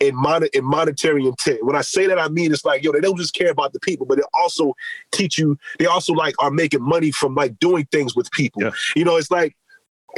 and, 0.00 0.14
mon- 0.14 0.46
and 0.54 0.64
monetary 0.64 1.26
intent. 1.26 1.64
When 1.64 1.74
I 1.74 1.80
say 1.80 2.06
that, 2.06 2.20
I 2.20 2.28
mean 2.28 2.52
it's 2.52 2.64
like, 2.64 2.84
yo, 2.84 2.92
they 2.92 3.00
don't 3.00 3.16
just 3.18 3.34
care 3.34 3.50
about 3.50 3.72
the 3.72 3.80
people, 3.80 4.06
but 4.06 4.18
they 4.18 4.24
also 4.32 4.74
teach 5.10 5.38
you. 5.38 5.58
They 5.80 5.86
also 5.86 6.12
like 6.12 6.34
are 6.38 6.52
making 6.52 6.82
money 6.82 7.10
from 7.10 7.34
like 7.34 7.58
doing 7.58 7.86
things 7.90 8.14
with 8.14 8.30
people. 8.30 8.62
Yeah. 8.62 8.70
You 8.94 9.04
know, 9.04 9.16
it's 9.16 9.30
like 9.32 9.56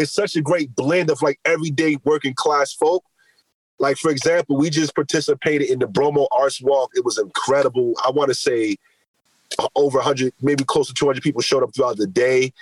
it's 0.00 0.12
such 0.12 0.34
a 0.36 0.40
great 0.40 0.74
blend 0.74 1.10
of 1.10 1.20
like 1.22 1.38
everyday 1.44 1.96
working 2.04 2.34
class 2.34 2.72
folk. 2.72 3.04
Like 3.78 3.96
for 3.96 4.10
example, 4.10 4.56
we 4.56 4.70
just 4.70 4.94
participated 4.94 5.70
in 5.70 5.78
the 5.78 5.86
Bromo 5.86 6.26
Arts 6.32 6.60
Walk. 6.62 6.90
It 6.94 7.04
was 7.04 7.18
incredible. 7.18 7.94
I 8.04 8.10
want 8.10 8.28
to 8.28 8.34
say 8.34 8.76
uh, 9.58 9.68
over 9.74 9.98
100, 9.98 10.32
maybe 10.40 10.64
close 10.64 10.88
to 10.88 10.94
200 10.94 11.22
people 11.22 11.40
showed 11.40 11.62
up 11.62 11.74
throughout 11.74 11.96
the 11.96 12.06
day. 12.06 12.52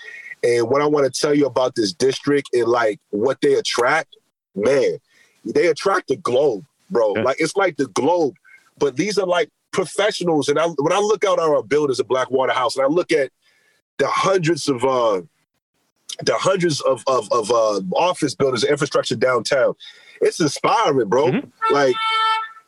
And 0.42 0.68
what 0.68 0.82
I 0.82 0.86
want 0.86 1.12
to 1.12 1.20
tell 1.20 1.34
you 1.34 1.46
about 1.46 1.74
this 1.74 1.92
district 1.92 2.50
and 2.52 2.66
like 2.66 3.00
what 3.10 3.40
they 3.40 3.54
attract, 3.54 4.16
man, 4.54 4.98
they 5.44 5.66
attract 5.66 6.08
the 6.08 6.16
globe, 6.16 6.64
bro. 6.90 7.14
Yeah. 7.16 7.22
Like 7.22 7.36
it's 7.40 7.56
like 7.56 7.76
the 7.76 7.88
globe, 7.88 8.34
but 8.78 8.96
these 8.96 9.18
are 9.18 9.26
like 9.26 9.50
professionals, 9.72 10.48
and 10.48 10.58
I 10.58 10.66
when 10.66 10.92
I 10.92 10.98
look 10.98 11.24
out 11.24 11.38
our 11.38 11.62
buildings 11.62 12.00
at 12.00 12.08
Blackwater 12.08 12.52
House, 12.52 12.76
and 12.76 12.84
I 12.84 12.88
look 12.88 13.12
at 13.12 13.30
the 13.98 14.06
hundreds 14.06 14.68
of 14.68 14.84
uh, 14.84 15.22
the 16.22 16.34
hundreds 16.34 16.80
of 16.82 17.02
of, 17.06 17.30
of 17.32 17.50
uh, 17.50 17.80
office 17.94 18.34
buildings, 18.34 18.64
infrastructure 18.64 19.16
downtown, 19.16 19.74
it's 20.20 20.40
inspiring, 20.40 21.08
bro. 21.08 21.26
Mm-hmm. 21.26 21.74
Like 21.74 21.94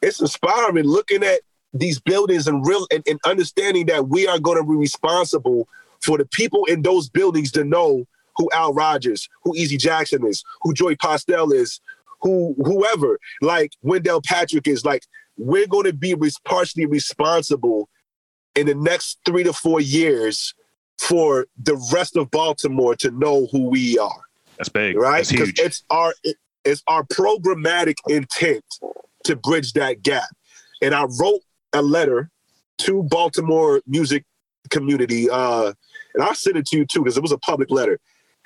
it's 0.02 0.20
inspiring 0.20 0.84
looking 0.84 1.22
at 1.22 1.40
these 1.72 2.00
buildings 2.00 2.46
and 2.46 2.66
real 2.66 2.86
and, 2.92 3.02
and 3.06 3.18
understanding 3.24 3.86
that 3.86 4.08
we 4.08 4.26
are 4.26 4.38
going 4.38 4.58
to 4.58 4.64
be 4.64 4.76
responsible 4.76 5.68
for 6.00 6.18
the 6.18 6.24
people 6.24 6.64
in 6.66 6.82
those 6.82 7.08
buildings 7.08 7.52
to 7.52 7.64
know 7.64 8.06
who 8.36 8.48
Al 8.52 8.72
Rogers, 8.72 9.28
who 9.44 9.56
Eze 9.56 9.76
Jackson 9.76 10.26
is, 10.26 10.42
who 10.62 10.72
Joy 10.72 10.94
Postell 10.94 11.52
is, 11.52 11.80
who 12.22 12.54
whoever, 12.64 13.18
like 13.42 13.72
Wendell 13.82 14.22
Patrick 14.22 14.66
is, 14.66 14.84
like 14.84 15.04
we're 15.36 15.66
going 15.66 15.84
to 15.84 15.92
be 15.92 16.14
res- 16.14 16.38
partially 16.44 16.86
responsible 16.86 17.88
in 18.54 18.66
the 18.66 18.74
next 18.74 19.18
three 19.24 19.44
to 19.44 19.52
four 19.52 19.80
years 19.80 20.54
for 21.00 21.46
the 21.56 21.76
rest 21.92 22.14
of 22.14 22.30
Baltimore 22.30 22.94
to 22.96 23.10
know 23.10 23.48
who 23.50 23.70
we 23.70 23.98
are. 23.98 24.20
That's 24.58 24.68
big, 24.68 24.96
right? 24.96 25.26
Because 25.26 25.50
it's 25.56 25.82
our 25.88 26.12
it, 26.22 26.36
it's 26.64 26.82
our 26.86 27.04
programmatic 27.04 27.94
intent 28.06 28.62
to 29.24 29.34
bridge 29.34 29.72
that 29.72 30.02
gap. 30.02 30.28
And 30.82 30.94
I 30.94 31.06
wrote 31.18 31.40
a 31.72 31.80
letter 31.80 32.30
to 32.78 33.02
Baltimore 33.04 33.80
music 33.86 34.24
community, 34.68 35.30
uh, 35.30 35.72
and 36.14 36.22
I 36.22 36.34
sent 36.34 36.56
it 36.56 36.66
to 36.66 36.76
you 36.76 36.84
too 36.84 37.00
because 37.00 37.16
it 37.16 37.22
was 37.22 37.32
a 37.32 37.38
public 37.38 37.70
letter. 37.70 37.98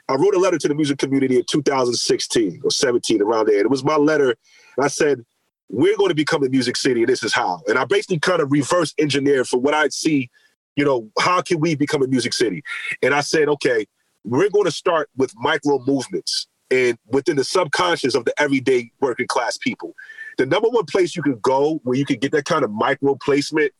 I 0.08 0.14
wrote 0.14 0.34
a 0.34 0.38
letter 0.38 0.58
to 0.58 0.68
the 0.68 0.74
music 0.74 0.98
community 0.98 1.36
in 1.36 1.44
2016 1.46 2.60
or 2.62 2.70
17, 2.70 3.20
around 3.20 3.46
there. 3.46 3.58
it 3.58 3.70
was 3.70 3.82
my 3.82 3.96
letter. 3.96 4.36
I 4.78 4.88
said, 4.88 5.24
we're 5.70 5.96
going 5.96 6.10
to 6.10 6.14
become 6.14 6.44
a 6.44 6.48
music 6.48 6.76
city, 6.76 7.00
and 7.00 7.08
this 7.08 7.24
is 7.24 7.32
how. 7.32 7.62
And 7.66 7.78
I 7.78 7.84
basically 7.84 8.20
kind 8.20 8.40
of 8.40 8.52
reverse 8.52 8.94
engineered 8.98 9.48
for 9.48 9.58
what 9.58 9.74
I'd 9.74 9.92
see, 9.92 10.30
you 10.76 10.84
know, 10.84 11.10
how 11.18 11.40
can 11.42 11.60
we 11.60 11.74
become 11.74 12.02
a 12.02 12.06
music 12.06 12.32
city? 12.32 12.62
And 13.02 13.14
I 13.14 13.20
said, 13.20 13.48
okay, 13.48 13.86
we're 14.24 14.50
going 14.50 14.64
to 14.64 14.70
start 14.70 15.10
with 15.16 15.32
micro 15.36 15.78
movements 15.86 16.48
and 16.70 16.98
within 17.06 17.36
the 17.36 17.44
subconscious 17.44 18.14
of 18.14 18.24
the 18.24 18.34
everyday 18.40 18.90
working 19.00 19.26
class 19.26 19.58
people. 19.58 19.94
The 20.38 20.46
number 20.46 20.68
one 20.68 20.86
place 20.86 21.14
you 21.14 21.22
can 21.22 21.38
go 21.40 21.80
where 21.84 21.96
you 21.96 22.04
can 22.04 22.18
get 22.18 22.32
that 22.32 22.44
kind 22.46 22.64
of 22.64 22.70
micro 22.70 23.14
placement 23.14 23.72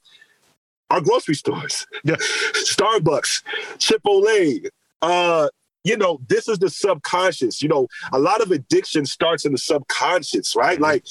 are 0.90 1.00
grocery 1.00 1.35
stores. 1.35 1.87
Yeah. 2.04 2.16
Starbucks, 2.54 3.42
Chipotle, 3.78 4.68
uh, 5.02 5.48
you 5.83 5.96
know, 5.96 6.20
this 6.28 6.48
is 6.48 6.59
the 6.59 6.70
subconscious. 6.70 7.62
You 7.62 7.68
know, 7.68 7.88
a 8.12 8.18
lot 8.18 8.40
of 8.40 8.50
addiction 8.50 9.04
starts 9.07 9.44
in 9.44 9.52
the 9.52 9.59
subconscious, 9.59 10.57
right? 10.57 10.76
Mm-hmm. 10.76 10.83
Like 10.83 11.04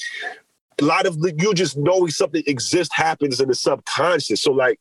a 0.80 0.84
lot 0.84 1.06
of 1.06 1.16
you 1.38 1.54
just 1.54 1.76
knowing 1.76 2.10
something 2.10 2.42
exists 2.46 2.94
happens 2.94 3.40
in 3.40 3.48
the 3.48 3.54
subconscious. 3.54 4.42
So, 4.42 4.52
like, 4.52 4.80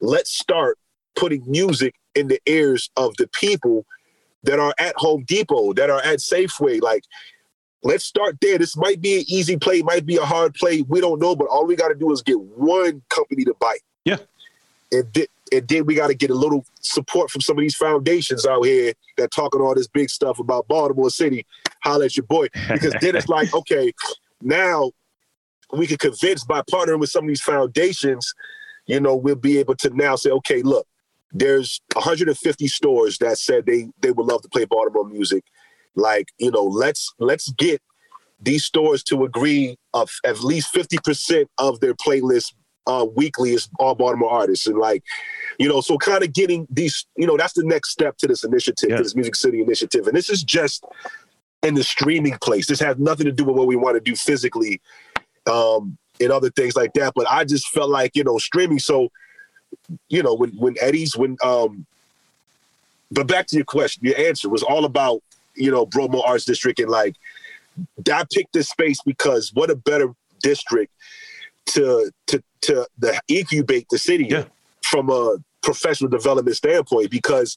let's 0.00 0.30
start 0.30 0.78
putting 1.16 1.48
music 1.50 1.94
in 2.14 2.28
the 2.28 2.40
ears 2.46 2.90
of 2.96 3.16
the 3.16 3.28
people 3.28 3.86
that 4.44 4.58
are 4.58 4.74
at 4.78 4.94
Home 4.96 5.24
Depot, 5.26 5.72
that 5.74 5.90
are 5.90 6.02
at 6.02 6.18
Safeway. 6.18 6.80
Like, 6.80 7.04
let's 7.82 8.04
start 8.04 8.38
there. 8.40 8.58
This 8.58 8.76
might 8.76 9.00
be 9.00 9.18
an 9.18 9.24
easy 9.26 9.56
play, 9.56 9.82
might 9.82 10.06
be 10.06 10.16
a 10.16 10.24
hard 10.24 10.54
play. 10.54 10.82
We 10.82 11.00
don't 11.00 11.20
know, 11.20 11.34
but 11.34 11.48
all 11.48 11.66
we 11.66 11.76
got 11.76 11.88
to 11.88 11.94
do 11.94 12.12
is 12.12 12.22
get 12.22 12.40
one 12.40 13.02
company 13.08 13.44
to 13.44 13.54
bite. 13.60 13.82
Yeah. 14.04 14.18
And, 14.92 15.12
th- 15.14 15.30
and 15.52 15.66
then 15.68 15.86
we 15.86 15.94
got 15.94 16.08
to 16.08 16.14
get 16.14 16.30
a 16.30 16.34
little 16.34 16.64
support 16.80 17.30
from 17.30 17.40
some 17.40 17.56
of 17.56 17.62
these 17.62 17.76
foundations 17.76 18.46
out 18.46 18.62
here 18.64 18.92
that 19.16 19.30
talking 19.30 19.60
all 19.60 19.74
this 19.74 19.88
big 19.88 20.10
stuff 20.10 20.38
about 20.38 20.68
Baltimore 20.68 21.10
City. 21.10 21.46
Holla 21.82 22.06
at 22.06 22.16
your 22.16 22.26
boy. 22.26 22.48
Because 22.68 22.94
then 23.00 23.16
it's 23.16 23.28
like, 23.28 23.52
okay, 23.54 23.92
now 24.40 24.92
we 25.72 25.86
can 25.86 25.96
convince 25.98 26.44
by 26.44 26.62
partnering 26.62 27.00
with 27.00 27.10
some 27.10 27.24
of 27.24 27.28
these 27.28 27.42
foundations, 27.42 28.34
you 28.86 29.00
know, 29.00 29.16
we'll 29.16 29.34
be 29.34 29.58
able 29.58 29.76
to 29.76 29.90
now 29.90 30.16
say, 30.16 30.30
okay, 30.30 30.62
look, 30.62 30.86
there's 31.32 31.80
150 31.94 32.68
stores 32.68 33.18
that 33.18 33.38
said 33.38 33.66
they 33.66 33.88
they 34.00 34.12
would 34.12 34.26
love 34.26 34.42
to 34.42 34.48
play 34.48 34.64
Baltimore 34.64 35.08
music. 35.08 35.44
Like, 35.96 36.28
you 36.38 36.50
know, 36.50 36.64
let's 36.64 37.12
let's 37.18 37.50
get 37.52 37.82
these 38.40 38.64
stores 38.64 39.02
to 39.04 39.24
agree 39.24 39.76
of 39.94 40.10
at 40.24 40.40
least 40.40 40.74
50% 40.74 41.46
of 41.58 41.80
their 41.80 41.94
playlist 41.94 42.52
uh, 42.86 43.06
weekly 43.16 43.54
is 43.54 43.68
all 43.78 43.94
Baltimore 43.94 44.30
artists. 44.30 44.66
And 44.66 44.78
like, 44.78 45.02
you 45.58 45.68
know, 45.68 45.80
so 45.80 45.96
kind 45.96 46.22
of 46.22 46.32
getting 46.32 46.66
these, 46.70 47.06
you 47.16 47.26
know, 47.26 47.36
that's 47.36 47.54
the 47.54 47.64
next 47.64 47.90
step 47.90 48.16
to 48.18 48.26
this 48.26 48.44
initiative, 48.44 48.90
yeah. 48.90 48.96
to 48.96 49.02
this 49.02 49.14
Music 49.14 49.36
City 49.36 49.62
initiative. 49.62 50.06
And 50.06 50.16
this 50.16 50.28
is 50.28 50.44
just 50.44 50.84
in 51.62 51.74
the 51.74 51.84
streaming 51.84 52.36
place. 52.42 52.66
This 52.66 52.80
has 52.80 52.98
nothing 52.98 53.26
to 53.26 53.32
do 53.32 53.44
with 53.44 53.56
what 53.56 53.66
we 53.66 53.76
want 53.76 53.96
to 53.96 54.00
do 54.00 54.14
physically 54.14 54.80
um, 55.50 55.96
and 56.20 56.30
other 56.30 56.50
things 56.50 56.76
like 56.76 56.92
that. 56.94 57.12
But 57.14 57.30
I 57.30 57.44
just 57.44 57.68
felt 57.68 57.90
like, 57.90 58.14
you 58.14 58.24
know, 58.24 58.38
streaming. 58.38 58.78
So, 58.78 59.10
you 60.08 60.22
know, 60.22 60.34
when 60.34 60.50
when 60.50 60.76
Eddie's 60.80 61.16
when 61.16 61.36
um 61.42 61.86
but 63.10 63.26
back 63.26 63.46
to 63.48 63.56
your 63.56 63.64
question, 63.64 64.04
your 64.04 64.18
answer 64.18 64.48
was 64.48 64.62
all 64.62 64.84
about, 64.84 65.22
you 65.54 65.70
know, 65.70 65.86
Bromo 65.86 66.22
Arts 66.22 66.44
District 66.44 66.78
and 66.80 66.90
like 66.90 67.14
I 68.12 68.24
picked 68.32 68.52
this 68.52 68.68
space 68.68 69.00
because 69.04 69.50
what 69.54 69.70
a 69.70 69.76
better 69.76 70.14
district 70.42 70.92
to 71.66 72.10
to 72.26 72.42
to 72.62 72.86
the 72.98 73.20
incubate 73.28 73.86
the 73.90 73.98
city 73.98 74.26
yeah. 74.30 74.44
from 74.82 75.10
a 75.10 75.36
professional 75.62 76.10
development 76.10 76.56
standpoint 76.56 77.10
because 77.10 77.56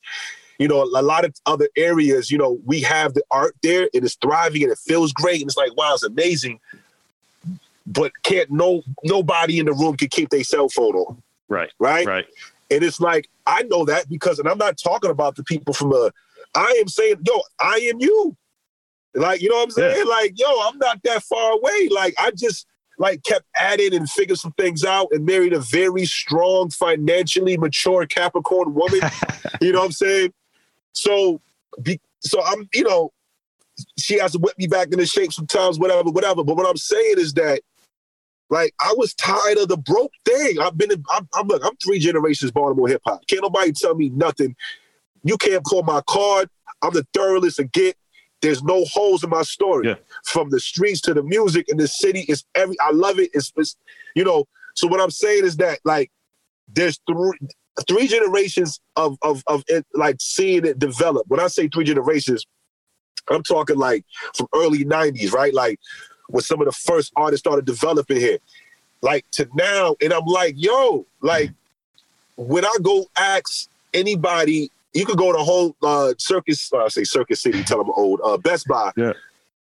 you 0.60 0.68
know 0.68 0.82
a 0.82 1.02
lot 1.02 1.26
of 1.26 1.36
other 1.46 1.68
areas 1.76 2.32
you 2.32 2.38
know 2.38 2.60
we 2.66 2.80
have 2.82 3.14
the 3.14 3.24
art 3.32 3.56
there 3.62 3.90
and 3.94 4.06
it's 4.06 4.16
thriving 4.16 4.64
and 4.64 4.72
it 4.72 4.78
feels 4.78 5.12
great 5.12 5.42
and 5.42 5.50
it's 5.50 5.58
like 5.58 5.76
wow 5.76 5.94
it's 5.94 6.04
amazing 6.04 6.60
but 7.88 8.12
can't 8.24 8.52
no 8.52 8.84
nobody 9.04 9.60
in 9.60 9.66
the 9.66 9.74
room 9.74 9.96
can 9.96 10.10
keep 10.10 10.30
their 10.30 10.44
cell 10.44 10.70
phone 10.70 10.96
on 10.96 11.22
right 11.48 11.72
right 11.80 12.06
right 12.06 12.26
and 12.70 12.84
it's 12.84 13.00
like 13.00 13.28
i 13.46 13.64
know 13.64 13.86
that 13.86 14.08
because 14.10 14.40
and 14.40 14.48
i'm 14.48 14.58
not 14.58 14.78
talking 14.78 15.10
about 15.10 15.36
the 15.36 15.44
people 15.44 15.74
from 15.74 15.92
a 15.94 16.12
i 16.54 16.78
am 16.80 16.88
saying 16.88 17.16
yo 17.26 17.42
i 17.60 17.78
am 17.92 18.00
you 18.00 18.36
like 19.16 19.42
you 19.42 19.50
know 19.50 19.56
what 19.56 19.64
i'm 19.64 19.72
saying 19.72 19.98
yeah. 19.98 20.04
like 20.04 20.34
yo 20.36 20.48
i'm 20.68 20.78
not 20.78 21.02
that 21.04 21.24
far 21.24 21.54
away 21.54 21.88
like 21.90 22.14
i 22.20 22.30
just 22.32 22.68
like 22.98 23.24
kept 23.24 23.46
adding 23.56 23.94
and 23.94 24.10
figured 24.10 24.38
some 24.38 24.54
things 24.54 24.84
out 24.84 25.08
and 25.12 25.26
married 25.26 25.54
a 25.54 25.60
very 25.60 26.06
strong, 26.06 26.70
financially 26.70 27.58
mature 27.58 28.06
Capricorn 28.06 28.74
woman. 28.74 29.02
you 29.62 29.72
know 29.72 29.80
what 29.80 29.86
I'm 29.86 29.92
saying? 29.92 30.34
So, 30.94 31.42
be, 31.82 32.00
so 32.20 32.44
I'm, 32.44 32.68
you 32.74 32.84
know, 32.84 33.14
she 34.00 34.18
has 34.18 34.32
to 34.32 34.40
whip 34.40 34.58
me 34.58 34.66
back 34.68 34.92
into 34.92 35.06
shape 35.06 35.32
sometimes, 35.32 35.78
whatever, 35.78 36.10
whatever. 36.10 36.44
But 36.44 36.58
what 36.58 36.68
I'm 36.68 36.78
saying 36.78 37.16
is 37.18 37.34
that, 37.34 37.62
like, 38.50 38.74
I 38.80 38.94
was 38.98 39.14
tired 39.14 39.58
of 39.58 39.68
the 39.68 39.78
broke 39.78 40.12
thing. 40.26 40.60
I've 40.60 40.78
been, 40.78 40.92
in, 40.92 41.04
I'm, 41.10 41.28
I'm, 41.34 41.48
look, 41.48 41.64
I'm 41.66 41.76
three 41.84 42.00
generations 42.00 42.52
Baltimore 42.52 42.88
hip 42.88 43.02
hop. 43.06 43.26
Can't 43.28 43.42
nobody 43.42 43.72
tell 43.72 43.96
me 43.96 44.10
nothing. 44.10 44.56
You 45.24 45.38
can't 45.38 45.64
pull 45.66 45.84
my 45.84 46.02
card. 46.08 46.50
I'm 46.82 46.94
the 46.94 47.06
thoroughest 47.14 47.58
to 47.58 47.66
get. 47.66 47.98
There's 48.42 48.64
no 48.64 48.86
holes 48.86 49.24
in 49.24 49.30
my 49.30 49.42
story. 49.42 49.88
Yeah. 49.88 49.96
From 50.26 50.50
the 50.50 50.60
streets 50.60 51.02
to 51.02 51.14
the 51.14 51.24
music 51.24 51.66
in 51.70 51.78
the 51.78 51.88
city, 51.88 52.22
it's 52.28 52.46
every. 52.56 52.80
I 52.80 52.92
love 52.92 53.20
it. 53.20 53.32
It's, 53.34 53.52
it's 53.56 53.76
you 54.16 54.24
know. 54.24 54.46
So 54.76 54.88
what 54.88 55.02
I'm 55.02 55.10
saying 55.10 55.44
is 55.44 55.58
that 55.58 55.80
like 55.84 56.12
there's 56.72 57.00
three 57.08 57.32
three 57.88 58.08
generations 58.08 58.80
of 58.96 59.18
of 59.24 59.44
of 59.48 59.64
it, 59.68 59.86
like 59.96 60.18
seeing 60.20 60.66
it 60.66 60.78
develop. 60.78 61.26
When 61.28 61.40
I 61.40 61.48
say 61.48 61.68
three 61.68 61.84
generations, 61.84 62.46
I'm 63.30 63.44
talking 63.44 63.78
like 63.78 64.06
from 64.36 64.48
early 64.54 64.86
'90s, 64.86 65.32
right? 65.32 65.54
Like 65.54 65.80
when 66.28 66.44
some 66.44 66.62
of 66.62 66.66
the 66.66 66.72
first 66.72 67.14
artists 67.16 67.42
started 67.42 67.66
developing 67.66 68.18
here, 68.18 68.40
like 69.02 69.30
to 69.32 69.48
now, 69.56 69.96
and 70.02 70.14
I'm 70.14 70.26
like, 70.26 70.56
yo, 70.58 71.06
like 71.22 71.52
when 72.36 72.66
I 72.66 72.76
go 72.82 73.06
ask 73.16 73.70
anybody 73.94 74.72
you 74.98 75.06
could 75.06 75.18
go 75.18 75.32
to 75.32 75.38
whole 75.38 75.76
uh, 75.84 76.14
circus, 76.18 76.72
uh, 76.74 76.86
I 76.86 76.88
say 76.88 77.04
Circus 77.04 77.42
City, 77.42 77.64
tell 77.64 77.78
them 77.78 77.92
old, 77.96 78.20
uh, 78.24 78.38
Best 78.38 78.68
Buy. 78.68 78.92
Yeah. 78.98 79.14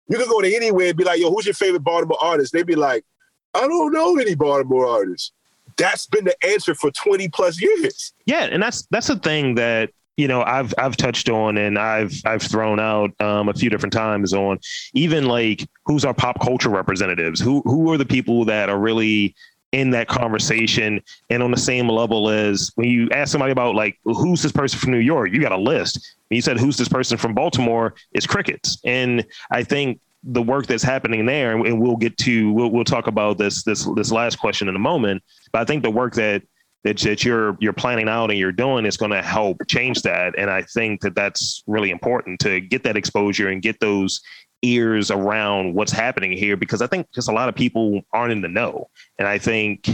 You 0.09 0.17
could 0.17 0.29
go 0.29 0.41
to 0.41 0.55
anywhere 0.55 0.89
and 0.89 0.97
be 0.97 1.05
like, 1.05 1.21
yo, 1.21 1.31
who's 1.31 1.45
your 1.45 1.55
favorite 1.55 1.85
Baltimore 1.85 2.17
artist? 2.23 2.53
They'd 2.53 2.67
be 2.67 2.75
like, 2.75 3.05
I 3.53 3.61
don't 3.61 3.93
know 3.93 4.17
any 4.19 4.35
Baltimore 4.35 4.87
artists. 4.87 5.33
That's 5.77 6.07
been 6.07 6.25
the 6.25 6.37
answer 6.47 6.75
for 6.75 6.91
20 6.91 7.29
plus 7.29 7.61
years. 7.61 8.15
Yeah, 8.25 8.45
and 8.45 8.63
that's 8.63 8.87
that's 8.91 9.09
the 9.09 9.19
thing 9.19 9.57
that 9.57 9.91
you 10.17 10.29
know 10.29 10.43
I've 10.43 10.73
I've 10.79 10.97
touched 10.97 11.29
on 11.29 11.59
and 11.59 11.79
I've 11.79 12.15
I've 12.25 12.43
thrown 12.43 12.81
out 12.81 13.11
um, 13.21 13.49
a 13.49 13.55
few 13.55 13.71
different 13.71 13.93
times 13.93 14.33
on 14.33 14.59
even 14.95 15.27
like 15.27 15.69
who's 15.85 16.05
our 16.05 16.15
pop 16.15 16.41
culture 16.41 16.71
representatives 16.71 17.41
who 17.41 17.63
who 17.63 17.93
are 17.93 17.99
the 17.99 18.07
people 18.07 18.45
that 18.47 18.69
are 18.69 18.79
really 18.79 19.35
in 19.73 19.91
that 19.91 20.09
conversation 20.09 21.03
and 21.29 21.43
on 21.43 21.51
the 21.51 21.57
same 21.57 21.89
level 21.89 22.31
as 22.31 22.71
when 22.77 22.89
you 22.89 23.11
ask 23.11 23.33
somebody 23.33 23.53
about 23.53 23.75
like 23.75 23.99
who's 24.05 24.43
this 24.43 24.53
person 24.53 24.79
from 24.79 24.93
New 24.93 24.99
York, 24.99 25.31
you 25.33 25.41
got 25.41 25.53
a 25.53 25.57
list. 25.57 26.17
You 26.31 26.41
said 26.41 26.59
who's 26.59 26.77
this 26.77 26.89
person 26.89 27.19
from 27.19 27.35
Baltimore, 27.35 27.95
it's 28.13 28.27
crickets. 28.27 28.79
And 28.85 29.27
I 29.51 29.65
think 29.65 30.01
the 30.23 30.43
work 30.43 30.67
that's 30.67 30.83
happening 30.83 31.27
there, 31.27 31.53
and 31.53 31.81
we'll 31.81 31.97
get 31.97 32.17
to 32.19 32.53
we'll, 32.53 32.71
we'll 32.71 32.85
talk 32.85 33.07
about 33.07 33.39
this 33.39 33.65
this 33.65 33.87
this 33.97 34.11
last 34.11 34.37
question 34.37 34.69
in 34.69 34.77
a 34.77 34.81
moment. 34.81 35.23
But 35.53 35.63
I 35.63 35.65
think 35.65 35.83
the 35.83 35.91
work 35.91 36.15
that 36.15 36.43
that, 36.87 36.99
that 36.99 37.25
you're 37.25 37.57
you're 37.61 37.73
planning 37.73 38.09
out 38.09 38.31
and 38.31 38.39
you're 38.39 38.53
doing 38.53 38.87
is 38.87 38.97
going 38.97 39.11
to 39.11 39.23
help 39.23 39.61
change 39.67 40.03
that. 40.03 40.39
And 40.39 40.49
I 40.49 40.63
think 40.63 41.01
that 41.01 41.17
that's 41.17 41.65
really 41.67 41.91
important 41.91 42.39
to 42.41 42.61
get 42.61 42.85
that 42.85 42.97
exposure 42.97 43.49
and 43.49 43.61
get 43.61 43.81
those 43.81 44.21
ears 44.63 45.11
around 45.11 45.75
what's 45.75 45.91
happening 45.91 46.33
here 46.33 46.57
because 46.57 46.81
I 46.81 46.87
think 46.87 47.11
just 47.13 47.29
a 47.29 47.33
lot 47.33 47.49
of 47.49 47.57
people 47.57 48.03
aren't 48.13 48.33
in 48.33 48.41
the 48.41 48.49
know. 48.49 48.89
And 49.19 49.27
I 49.27 49.37
think 49.37 49.89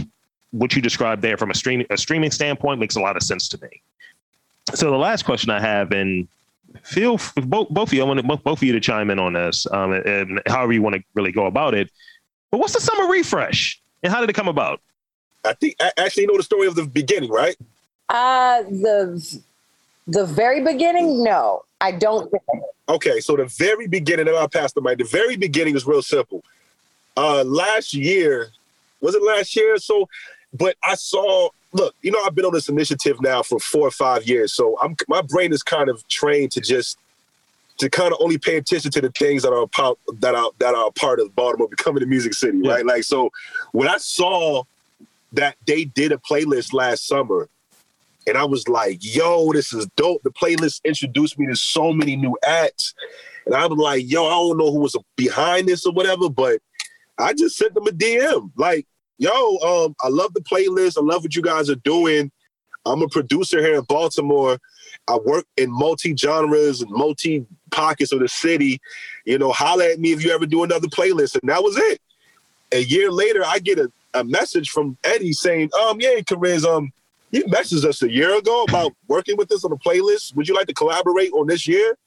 what 0.51 0.75
you 0.75 0.81
described 0.83 1.23
there 1.23 1.35
from 1.35 1.49
a 1.49 1.55
streaming 1.55 1.87
a 1.89 1.97
streaming 1.97 2.29
standpoint 2.29 2.79
makes 2.79 2.95
a 2.95 3.01
lot 3.01 3.17
of 3.17 3.23
sense 3.23 3.47
to 3.49 3.61
me. 3.61 3.81
So 4.75 4.91
the 4.91 4.97
last 4.97 5.25
question 5.25 5.49
I 5.49 5.59
have, 5.59 5.91
and 5.91 6.27
feel 6.83 7.19
both 7.43 7.69
both 7.69 7.89
of 7.89 7.93
you, 7.93 8.03
I 8.03 8.05
want 8.05 8.25
both, 8.27 8.43
both 8.43 8.59
of 8.59 8.63
you 8.63 8.73
to 8.73 8.79
chime 8.79 9.09
in 9.09 9.17
on 9.17 9.33
this, 9.33 9.65
um, 9.71 9.93
and 9.93 10.41
however 10.45 10.73
you 10.73 10.83
want 10.83 10.95
to 10.95 11.03
really 11.15 11.31
go 11.31 11.47
about 11.47 11.73
it. 11.73 11.89
But 12.51 12.59
what's 12.59 12.73
the 12.73 12.81
summer 12.81 13.11
refresh, 13.11 13.81
and 14.03 14.13
how 14.13 14.19
did 14.21 14.29
it 14.29 14.33
come 14.33 14.47
about? 14.47 14.79
I 15.45 15.53
think 15.53 15.75
I 15.79 15.91
actually 15.97 16.25
know 16.27 16.37
the 16.37 16.43
story 16.43 16.67
of 16.67 16.75
the 16.75 16.85
beginning, 16.85 17.31
right? 17.31 17.55
Uh 18.09 18.63
the 18.63 19.39
the 20.07 20.25
very 20.25 20.61
beginning, 20.63 21.23
no, 21.23 21.63
I 21.79 21.91
don't. 21.91 22.31
Okay, 22.89 23.21
so 23.21 23.37
the 23.37 23.45
very 23.45 23.87
beginning, 23.87 24.27
and 24.27 24.35
I'll 24.35 24.49
pass 24.49 24.73
the 24.73 24.81
mic. 24.81 24.97
The 24.97 25.05
very 25.05 25.37
beginning 25.37 25.75
is 25.75 25.85
real 25.85 26.01
simple. 26.01 26.43
Uh 27.15 27.43
last 27.43 27.93
year, 27.93 28.49
was 29.01 29.15
it 29.15 29.23
last 29.23 29.55
year? 29.55 29.77
So, 29.77 30.07
but 30.53 30.75
I 30.83 30.95
saw. 30.95 31.49
Look, 31.75 31.95
you 32.03 32.11
know, 32.11 32.19
I've 32.23 32.35
been 32.35 32.45
on 32.45 32.53
this 32.53 32.69
initiative 32.69 33.19
now 33.19 33.41
for 33.41 33.59
four 33.59 33.87
or 33.87 33.91
five 33.91 34.27
years, 34.27 34.53
so 34.53 34.77
I'm 34.79 34.95
my 35.07 35.23
brain 35.23 35.51
is 35.51 35.63
kind 35.63 35.89
of 35.89 36.07
trained 36.07 36.51
to 36.51 36.61
just 36.61 36.99
to 37.79 37.89
kind 37.89 38.13
of 38.13 38.19
only 38.21 38.37
pay 38.37 38.57
attention 38.57 38.91
to 38.91 39.01
the 39.01 39.09
things 39.09 39.41
that 39.41 39.51
are 39.51 39.65
part 39.65 39.97
that 40.19 40.35
are 40.35 40.51
that 40.59 40.75
are 40.75 40.87
a 40.87 40.91
part 40.91 41.19
of 41.19 41.35
Baltimore 41.35 41.67
becoming 41.67 42.03
a 42.03 42.05
music 42.05 42.35
city, 42.35 42.59
Yeah. 42.61 42.73
right? 42.73 42.85
Like, 42.85 43.03
so 43.03 43.31
when 43.71 43.87
I 43.87 43.97
saw 43.97 44.65
that 45.33 45.57
they 45.65 45.85
did 45.85 46.11
a 46.11 46.17
playlist 46.17 46.73
last 46.73 47.07
summer, 47.07 47.49
and 48.27 48.37
I 48.37 48.45
was 48.45 48.67
like, 48.67 48.99
"Yo, 49.01 49.51
this 49.51 49.73
is 49.73 49.87
dope." 49.95 50.23
The 50.23 50.31
playlist 50.31 50.81
introduced 50.83 51.37
me 51.37 51.47
to 51.47 51.55
so 51.55 51.91
many 51.91 52.15
new 52.15 52.37
acts, 52.45 52.93
and 53.45 53.55
I 53.55 53.65
was 53.65 53.77
like, 53.77 54.09
"Yo, 54.09 54.25
I 54.25 54.29
don't 54.29 54.57
know 54.57 54.71
who 54.71 54.79
was 54.79 54.95
behind 55.15 55.67
this 55.67 55.85
or 55.85 55.93
whatever," 55.93 56.29
but 56.29 56.61
I 57.17 57.33
just 57.33 57.57
sent 57.57 57.73
them 57.73 57.87
a 57.87 57.91
DM, 57.91 58.51
like, 58.55 58.87
"Yo, 59.17 59.57
um, 59.57 59.95
I 60.01 60.07
love 60.09 60.33
the 60.33 60.41
playlist. 60.41 60.97
I 60.97 61.01
love 61.01 61.23
what 61.23 61.35
you 61.35 61.41
guys 61.41 61.69
are 61.69 61.75
doing. 61.75 62.31
I'm 62.85 63.01
a 63.01 63.07
producer 63.07 63.59
here 63.59 63.75
in 63.75 63.83
Baltimore. 63.83 64.59
I 65.07 65.17
work 65.17 65.45
in 65.57 65.71
multi 65.71 66.15
genres 66.15 66.81
and 66.81 66.91
multi 66.91 67.45
pockets 67.71 68.11
of 68.11 68.19
the 68.19 68.27
city. 68.27 68.79
You 69.25 69.37
know, 69.37 69.51
holla 69.51 69.91
at 69.91 69.99
me 69.99 70.11
if 70.11 70.23
you 70.23 70.31
ever 70.31 70.45
do 70.45 70.63
another 70.63 70.87
playlist." 70.87 71.39
And 71.41 71.49
that 71.49 71.63
was 71.63 71.77
it. 71.77 72.01
A 72.71 72.79
year 72.79 73.11
later, 73.11 73.43
I 73.45 73.59
get 73.59 73.79
a, 73.79 73.91
a 74.13 74.23
message 74.23 74.69
from 74.69 74.97
Eddie 75.03 75.33
saying, 75.33 75.69
"Um, 75.79 75.99
yeah, 75.99 76.19
Kariz, 76.19 76.65
um." 76.65 76.91
You 77.31 77.45
messaged 77.45 77.83
us 77.83 77.99
a 78.03 78.11
year 78.11 78.37
ago 78.37 78.63
about 78.69 78.91
working 79.07 79.37
with 79.37 79.51
us 79.51 79.65
on 79.65 79.71
a 79.71 79.75
playlist. 79.75 80.35
Would 80.35 80.47
you 80.47 80.53
like 80.53 80.67
to 80.67 80.73
collaborate 80.75 81.31
on 81.31 81.47
this 81.47 81.67
year? 81.67 81.97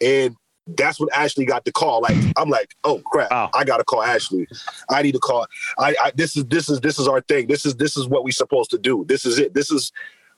And 0.00 0.34
that's 0.76 1.00
when 1.00 1.08
Ashley 1.14 1.44
got 1.44 1.64
the 1.64 1.72
call. 1.72 2.00
Like 2.02 2.16
I'm 2.36 2.48
like, 2.48 2.74
oh 2.84 3.00
crap, 3.04 3.30
Wow. 3.30 3.50
I 3.54 3.64
gotta 3.64 3.84
call 3.84 4.02
Ashley. 4.02 4.46
I 4.90 5.02
need 5.02 5.12
to 5.12 5.18
call. 5.18 5.46
I, 5.78 5.94
I 6.02 6.12
this 6.14 6.36
is 6.36 6.44
this 6.46 6.68
is 6.68 6.80
this 6.80 6.98
is 6.98 7.08
our 7.08 7.20
thing. 7.22 7.46
This 7.46 7.64
is 7.64 7.76
this 7.76 7.96
is 7.96 8.08
what 8.08 8.24
we 8.24 8.32
supposed 8.32 8.70
to 8.70 8.78
do. 8.78 9.04
This 9.06 9.24
is 9.24 9.38
it. 9.38 9.54
This 9.54 9.70
is 9.70 9.92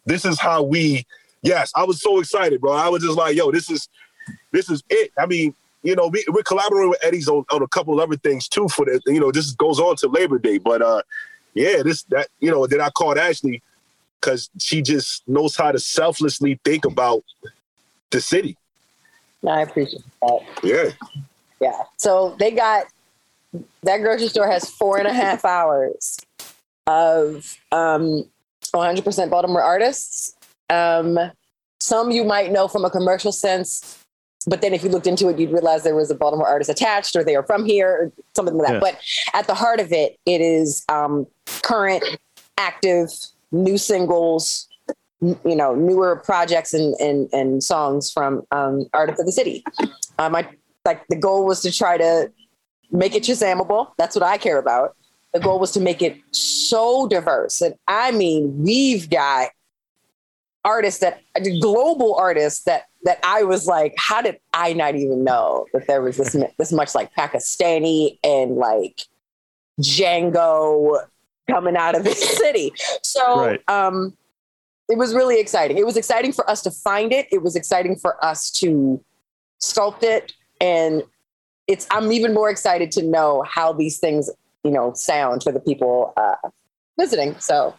this 0.07 0.25
is 0.25 0.39
how 0.39 0.63
we. 0.63 1.07
Yes, 1.43 1.73
I 1.75 1.85
was 1.85 2.03
so 2.03 2.19
excited, 2.19 2.61
bro. 2.61 2.73
I 2.73 2.89
was 2.89 3.03
just 3.03 3.17
like, 3.17 3.35
yo, 3.35 3.51
this 3.51 3.71
is 3.71 3.89
this 4.53 4.69
is 4.69 4.83
it. 4.91 5.11
I 5.19 5.27
mean, 5.27 5.55
you 5.83 5.97
know, 5.97 6.09
we, 6.09 6.25
we're 6.29 6.43
collaborating 6.43 6.91
with 6.91 7.05
Eddie's 7.05 7.29
on, 7.29 7.45
on 7.51 7.63
a 7.63 7.69
couple 7.69 7.95
of 7.95 8.01
other 8.01 8.17
things 8.17 8.49
too. 8.49 8.69
For 8.69 8.85
the 8.85 9.01
you 9.07 9.21
know, 9.21 9.33
this 9.33 9.51
goes 9.53 9.79
on 9.79 9.97
to 9.97 10.09
Labor 10.09 10.39
Day, 10.39 10.59
but 10.59 10.83
uh, 10.83 11.03
yeah, 11.55 11.83
this 11.83 12.03
that 12.05 12.29
you 12.41 12.51
know. 12.51 12.67
Then 12.67 12.81
I 12.81 12.91
called 12.91 13.19
Ashley 13.19 13.63
because 14.21 14.51
she 14.59 14.83
just 14.83 15.27
knows 15.27 15.57
how 15.57 15.73
to 15.73 15.79
selflessly 15.79 16.61
think 16.65 16.85
about 16.85 17.25
the 18.11 18.21
city. 18.21 18.57
I 19.49 19.63
appreciate 19.63 20.03
that. 20.21 20.41
Yeah. 20.63 20.91
Yeah. 21.61 21.83
So 21.97 22.37
they 22.39 22.51
got 22.51 22.85
that 23.83 23.99
grocery 23.99 24.29
store 24.29 24.47
has 24.47 24.69
four 24.69 24.99
and 24.99 25.07
a 25.07 25.13
half 25.13 25.45
hours 25.45 26.19
of 26.87 27.59
um, 27.73 28.25
100% 28.75 29.31
Baltimore 29.31 29.63
artists. 29.63 30.35
Um, 30.69 31.19
some 31.81 32.11
you 32.11 32.25
might 32.25 32.53
know 32.53 32.69
from 32.69 32.85
a 32.85 32.91
commercial 32.91 33.33
sense, 33.33 34.00
but 34.47 34.63
then 34.63 34.73
if 34.73 34.83
you 34.83 34.89
looked 34.89 35.07
into 35.07 35.29
it, 35.29 35.39
you'd 35.39 35.53
realize 35.53 35.83
there 35.83 35.95
was 35.95 36.11
a 36.11 36.15
Baltimore 36.15 36.47
artist 36.47 36.71
attached 36.71 37.15
or 37.15 37.23
they 37.23 37.37
are 37.37 37.43
from 37.43 37.65
here 37.65 37.89
or 37.89 38.13
something 38.35 38.57
like 38.57 38.69
that. 38.69 38.75
Yeah. 38.75 38.81
But 38.81 39.01
at 39.35 39.47
the 39.47 39.55
heart 39.55 39.81
of 39.81 39.93
it, 39.93 40.19
it 40.27 40.41
is 40.41 40.85
um, 40.89 41.27
current, 41.63 42.03
active, 42.57 43.11
new 43.53 43.77
singles, 43.77 44.69
n- 45.23 45.39
you 45.45 45.57
know, 45.57 45.75
newer 45.75 46.17
projects 46.17 46.73
and, 46.73 46.95
and, 47.01 47.29
and 47.33 47.63
songs 47.63 48.11
from 48.11 48.43
um, 48.51 48.87
artists 48.95 49.21
of 49.21 49.27
the 49.27 49.33
city. 49.33 49.63
Um, 50.19 50.35
I 50.35 50.49
like 50.87 51.07
the 51.09 51.17
goal 51.17 51.45
was 51.45 51.61
to 51.63 51.71
try 51.71 51.99
to 51.99 52.33
make 52.91 53.15
it 53.15 53.25
Shazamable. 53.25 53.93
That's 53.99 54.17
what 54.17 54.23
I 54.23 54.39
care 54.39 54.59
about. 54.59 54.97
The 55.35 55.41
goal 55.41 55.59
was 55.59 55.73
to 55.73 55.81
make 55.81 56.03
it 56.03 56.19
so 56.33 57.07
diverse. 57.07 57.61
And 57.61 57.75
I 57.87 58.11
mean, 58.11 58.63
we've 58.63 59.09
got 59.09 59.51
artists 60.65 61.01
that 61.01 61.23
global 61.61 62.15
artists 62.15 62.65
that 62.65 62.85
that 63.05 63.19
I 63.23 63.43
was 63.45 63.67
like, 63.67 63.95
how 63.99 64.21
did 64.23 64.39
I 64.53 64.73
not 64.73 64.95
even 64.95 65.25
know 65.25 65.67
that 65.73 65.87
there 65.87 66.03
was 66.03 66.17
this 66.17 66.37
this 66.59 66.73
much 66.73 66.95
like 66.95 67.15
Pakistani 67.15 68.19
and 68.25 68.57
like 68.57 69.03
Django 69.81 71.07
coming 71.51 71.77
out 71.77 71.97
of 71.97 72.05
this 72.05 72.21
city. 72.39 72.73
So 73.03 73.47
Right. 73.47 73.61
um 73.69 74.17
it 74.89 74.99
was 74.99 75.15
really 75.15 75.39
exciting. 75.41 75.79
It 75.79 75.87
was 75.87 75.97
exciting 75.97 76.33
for 76.33 76.49
us 76.51 76.63
to 76.63 76.71
find 76.71 77.13
it. 77.13 77.29
It 77.31 77.43
was 77.43 77.55
exciting 77.55 77.95
for 77.97 78.23
us 78.25 78.51
to 78.53 79.03
sculpt 79.61 80.03
it 80.03 80.33
and 80.59 81.03
it's 81.67 81.87
i'm 81.91 82.11
even 82.13 82.33
more 82.33 82.49
excited 82.49 82.91
to 82.91 83.03
know 83.03 83.45
how 83.47 83.75
these 83.75 83.99
things 83.99 84.31
you 84.65 84.71
know 84.71 84.91
sound 84.95 85.43
for 85.43 85.53
the 85.53 85.61
people 85.61 86.15
uh, 86.17 86.49
visiting 86.99 87.39
so 87.39 87.75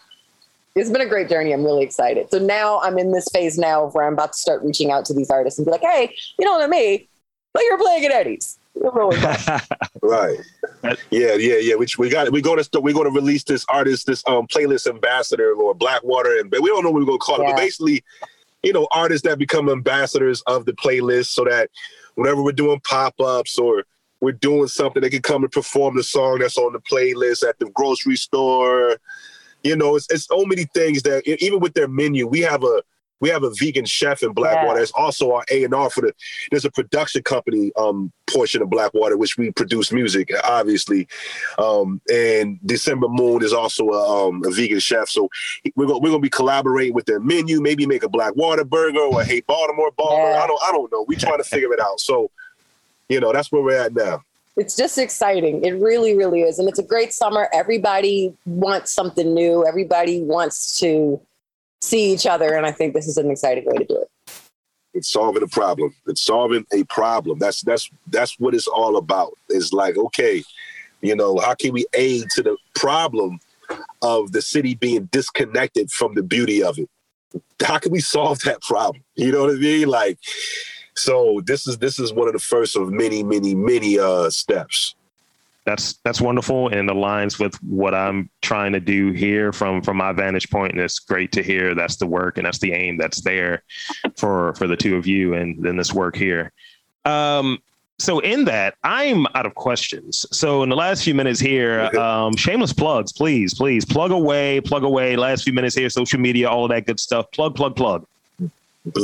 it's 0.76 0.90
been 0.90 1.02
a 1.02 1.06
great 1.06 1.30
journey 1.30 1.54
i'm 1.54 1.64
really 1.64 1.84
excited 1.84 2.30
so 2.32 2.38
now 2.38 2.80
i'm 2.82 2.98
in 2.98 3.12
this 3.12 3.28
phase 3.34 3.58
now 3.58 3.88
where 3.90 4.06
i'm 4.06 4.14
about 4.14 4.34
to 4.34 4.40
start 4.40 4.62
reaching 4.64 4.92
out 4.92 5.06
to 5.06 5.14
these 5.14 5.30
artists 5.30 5.60
and 5.60 5.66
be 5.66 5.72
like 5.72 5.82
hey 5.82 6.14
you 6.40 6.46
know 6.46 6.54
what 6.54 6.64
i 6.64 6.68
mean 6.68 7.06
but 7.54 7.64
you're 7.64 7.78
playing 7.78 8.06
at 8.06 8.12
eddie's 8.12 8.60
We're 8.74 8.92
rolling 8.92 9.22
back. 9.22 9.68
Right. 10.02 10.38
Yeah, 11.10 11.34
yeah, 11.36 11.58
yeah. 11.58 11.76
Which 11.76 11.98
we 11.98 12.10
got. 12.10 12.32
We're 12.32 12.42
gonna 12.42 12.64
st- 12.64 12.84
we're 12.84 12.94
gonna 12.94 13.12
release 13.12 13.44
this 13.44 13.66
artist, 13.68 14.08
this 14.08 14.24
um 14.28 14.48
playlist 14.48 14.88
ambassador 14.88 15.54
or 15.54 15.76
Blackwater, 15.76 16.38
and 16.40 16.50
we 16.52 16.70
don't 16.70 16.84
know 16.84 16.92
what 16.92 17.02
we're 17.02 17.06
gonna 17.06 17.18
call 17.18 17.42
it, 17.42 17.46
but 17.48 17.58
basically, 17.58 18.04
you 18.64 18.74
know, 18.74 18.88
artists 18.92 19.28
that 19.28 19.38
become 19.38 19.70
ambassadors 19.70 20.42
of 20.48 20.66
the 20.66 20.74
playlist, 20.74 21.28
so 21.28 21.44
that 21.44 21.70
whenever 22.16 22.42
we're 22.42 22.52
doing 22.54 22.80
pop 22.88 23.20
ups 23.20 23.60
or 23.60 23.84
we're 24.22 24.32
doing 24.32 24.68
something, 24.68 25.02
they 25.02 25.10
can 25.10 25.22
come 25.22 25.44
and 25.44 25.52
perform 25.52 25.98
the 25.98 26.04
song 26.04 26.40
that's 26.40 26.58
on 26.58 26.74
the 26.74 26.80
playlist 26.80 27.48
at 27.48 27.60
the 27.60 27.66
grocery 27.72 28.16
store. 28.16 28.98
You 29.63 29.76
know, 29.76 29.95
it's 29.95 30.08
it's 30.10 30.26
so 30.26 30.43
many 30.45 30.65
things 30.65 31.04
that 31.04 31.28
even 31.43 31.60
with 31.60 31.74
their 31.74 31.88
menu, 31.88 32.28
we 32.28 32.41
have 32.41 32.63
a 32.63 32.82
we 33.21 33.30
have 33.30 33.43
a 33.43 33.52
vegan 33.52 33.86
chef 33.86 34.24
in 34.24 34.34
Blackwater. 34.34 34.80
Yeah. 34.80 34.84
It's 34.84 34.91
also 34.91 35.32
our 35.34 35.45
A 35.52 35.63
and 35.63 35.74
R 35.74 35.89
for 35.89 36.02
the. 36.02 36.13
There's 36.50 36.65
a 36.65 36.71
production 36.71 37.21
company 37.24 37.71
um 37.78 38.12
portion 38.28 38.62
of 38.62 38.69
Blackwater 38.69 39.17
which 39.17 39.38
we 39.38 39.52
produce 39.52 39.91
music, 39.91 40.32
obviously. 40.43 41.08
Um, 41.58 42.02
and 42.12 42.60
December 42.65 43.08
Moon 43.08 43.43
is 43.43 43.54
also 43.54 43.89
a, 43.89 44.28
um, 44.28 44.41
a 44.45 44.52
vegan 44.52 44.80
chef, 44.80 45.08
so 45.08 45.30
we're 45.76 45.86
gonna 45.86 46.00
we're 46.00 46.10
gonna 46.10 46.19
be 46.19 46.30
collaborating 46.30 46.93
with 46.93 47.06
their 47.06 47.19
menu. 47.19 47.62
Maybe 47.62 47.86
make 47.86 48.04
a 48.04 48.10
Blackwater 48.10 48.65
burger 48.65 49.00
or 49.00 49.21
a 49.21 49.26
Hey 49.26 49.41
Baltimore 49.41 49.91
burger. 49.91 50.12
Yeah. 50.12 50.41
I 50.43 50.47
don't 50.47 50.62
I 50.63 50.71
don't 50.71 50.91
know. 50.91 51.06
We're 51.08 51.19
trying 51.19 51.38
to 51.38 51.43
figure 51.43 51.71
it 51.74 51.80
out. 51.80 52.00
So, 52.00 52.32
you 53.08 53.19
know, 53.19 53.32
that's 53.32 53.52
where 53.52 53.62
we're 53.62 53.78
at 53.78 53.93
now. 53.93 54.24
It's 54.58 54.76
just 54.76 54.98
exciting 54.98 55.64
it 55.64 55.72
really 55.72 56.16
really 56.16 56.42
is 56.42 56.60
and 56.60 56.68
it's 56.68 56.80
a 56.80 56.84
great 56.84 57.14
summer 57.14 57.48
everybody 57.54 58.36
wants 58.46 58.92
something 58.92 59.34
new 59.34 59.66
everybody 59.66 60.22
wants 60.22 60.80
to 60.80 61.20
see 61.82 62.14
each 62.14 62.26
other 62.26 62.54
and 62.54 62.66
i 62.66 62.72
think 62.72 62.94
this 62.94 63.08
is 63.08 63.18
an 63.18 63.32
exciting 63.32 63.66
way 63.66 63.78
to 63.78 63.86
do 63.86 63.96
it 63.96 64.10
It's 64.94 65.10
solving 65.10 65.42
a 65.44 65.48
problem. 65.48 65.96
It's 66.06 66.22
solving 66.22 66.66
a 66.74 66.84
problem. 66.86 67.40
That's 67.40 67.62
that's 67.62 67.90
that's 68.08 68.38
what 68.40 68.54
it's 68.54 68.68
all 68.68 68.98
about. 68.98 69.32
It's 69.48 69.71
like, 69.71 69.98
okay, 69.98 70.44
you 71.02 71.15
know, 71.15 71.38
how 71.40 71.56
can 71.56 71.71
we 71.73 71.86
aid 71.94 72.25
to 72.36 72.44
the 72.44 72.58
problem 72.75 73.40
of 74.02 74.32
the 74.34 74.42
city 74.42 74.75
being 74.75 75.06
disconnected 75.06 75.92
from 75.92 76.15
the 76.15 76.23
beauty 76.23 76.62
of 76.62 76.78
it? 76.78 76.90
How 77.63 77.78
can 77.80 77.92
we 77.92 78.02
solve 78.02 78.40
that 78.40 78.62
problem? 78.62 79.04
You 79.15 79.32
know 79.32 79.44
what 79.44 79.56
I 79.56 79.60
mean? 79.60 79.88
Like, 79.88 80.19
so 81.02 81.41
this 81.45 81.67
is 81.67 81.77
this 81.79 81.99
is 81.99 82.13
one 82.13 82.27
of 82.27 82.33
the 82.33 82.39
first 82.39 82.75
of 82.75 82.91
many, 82.91 83.23
many, 83.23 83.56
many 83.56 83.97
uh 83.99 84.29
steps. 84.29 84.95
that's 85.65 85.93
that's 86.04 86.21
wonderful 86.21 86.67
and 86.69 86.89
aligns 86.89 87.39
with 87.39 87.56
what 87.63 87.93
I'm 87.93 88.29
trying 88.41 88.73
to 88.73 88.79
do 88.79 89.12
here 89.12 89.52
from 89.52 89.81
from 89.81 89.97
my 89.97 90.12
vantage 90.12 90.49
point. 90.49 90.73
And 90.73 90.81
it's 90.81 90.99
great 90.99 91.31
to 91.33 91.43
hear 91.43 91.75
that's 91.75 91.97
the 91.97 92.08
work 92.08 92.37
and 92.37 92.45
that's 92.45 92.60
the 92.60 92.73
aim 92.73 92.97
that's 92.97 93.21
there 93.21 93.63
for 94.17 94.54
for 94.56 94.67
the 94.67 94.77
two 94.77 94.95
of 94.95 95.08
you 95.08 95.33
and 95.33 95.62
then 95.63 95.75
this 95.77 95.93
work 95.93 96.15
here. 96.15 96.52
Um, 97.06 97.60
so 97.99 98.19
in 98.19 98.45
that, 98.45 98.75
I'm 98.83 99.27
out 99.35 99.45
of 99.45 99.54
questions. 99.54 100.25
So 100.31 100.63
in 100.63 100.69
the 100.69 100.75
last 100.75 101.04
few 101.04 101.13
minutes 101.13 101.39
here, 101.39 101.81
um, 101.99 102.35
shameless 102.35 102.73
plugs, 102.73 103.12
please, 103.12 103.54
please 103.54 103.85
plug 103.85 104.10
away, 104.10 104.60
plug 104.62 104.83
away. 104.83 105.15
Last 105.15 105.43
few 105.43 105.54
minutes 105.54 105.75
here, 105.75 105.89
social 105.89 106.19
media, 106.19 106.49
all 106.49 106.65
of 106.65 106.71
that 106.71 106.87
good 106.87 106.99
stuff. 106.99 107.29
Plug, 107.31 107.54
plug, 107.56 107.75
plug. 107.75 108.08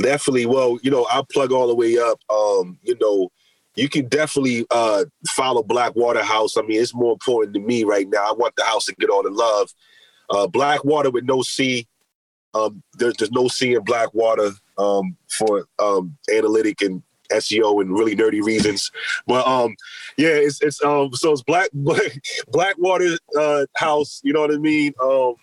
Definitely. 0.02 0.46
Well, 0.46 0.78
you 0.82 0.90
know, 0.90 1.06
I'll 1.10 1.26
plug 1.26 1.52
all 1.52 1.68
the 1.68 1.76
way 1.76 1.98
up. 1.98 2.20
Um, 2.30 2.80
you 2.84 2.98
know, 3.00 3.30
you 3.76 3.90
can 3.90 4.08
definitely 4.08 4.66
uh 4.72 5.06
follow 5.28 5.62
Blackwater 5.62 6.24
House. 6.24 6.58
I 6.58 6.62
mean, 6.62 6.82
it's 6.82 6.96
more 6.96 7.14
important 7.14 7.54
to 7.54 7.60
me 7.60 7.84
right 7.84 8.08
now. 8.10 8.26
I 8.28 8.34
want 8.34 8.56
the 8.56 8.64
house 8.64 8.86
to 8.86 8.96
get 8.96 9.10
all 9.10 9.24
the 9.24 9.30
love. 9.30 9.74
Uh, 10.30 10.48
Blackwater 10.48 11.12
with 11.12 11.26
no 11.26 11.42
C. 11.42 11.88
Um, 12.54 12.82
there's 12.98 13.16
there's 13.16 13.32
no 13.32 13.48
C 13.48 13.76
in 13.76 13.84
Blackwater 13.84 14.52
um, 14.78 15.16
for 15.30 15.66
um, 15.80 16.18
analytic 16.34 16.82
and 16.82 17.04
SEO 17.30 17.82
and 17.82 17.92
really 17.92 18.16
nerdy 18.16 18.42
reasons. 18.42 18.92
But 19.28 19.46
um, 19.46 19.76
yeah, 20.18 20.30
it's 20.30 20.62
it's 20.62 20.84
um, 20.84 21.14
so 21.14 21.34
it's 21.34 21.44
Black 21.44 21.70
Blackwater 22.48 23.18
uh, 23.38 23.66
House. 23.76 24.22
You 24.24 24.34
know 24.34 24.42
what 24.42 24.54
I 24.54 24.58
mean? 24.58 24.94
Um, 25.02 25.36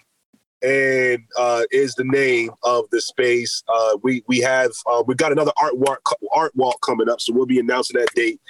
and 0.64 1.22
uh, 1.38 1.62
is 1.70 1.94
the 1.94 2.04
name 2.04 2.50
of 2.62 2.84
the 2.90 3.00
space. 3.00 3.62
Uh, 3.68 3.98
we 4.02 4.22
we 4.26 4.38
have 4.38 4.70
uh, 4.86 5.02
we 5.06 5.14
got 5.14 5.30
another 5.30 5.52
art 5.60 5.76
walk 5.76 6.00
art 6.34 6.52
walk 6.56 6.80
coming 6.80 7.08
up, 7.08 7.20
so 7.20 7.32
we'll 7.32 7.46
be 7.46 7.60
announcing 7.60 8.00
that 8.00 8.08
date 8.14 8.40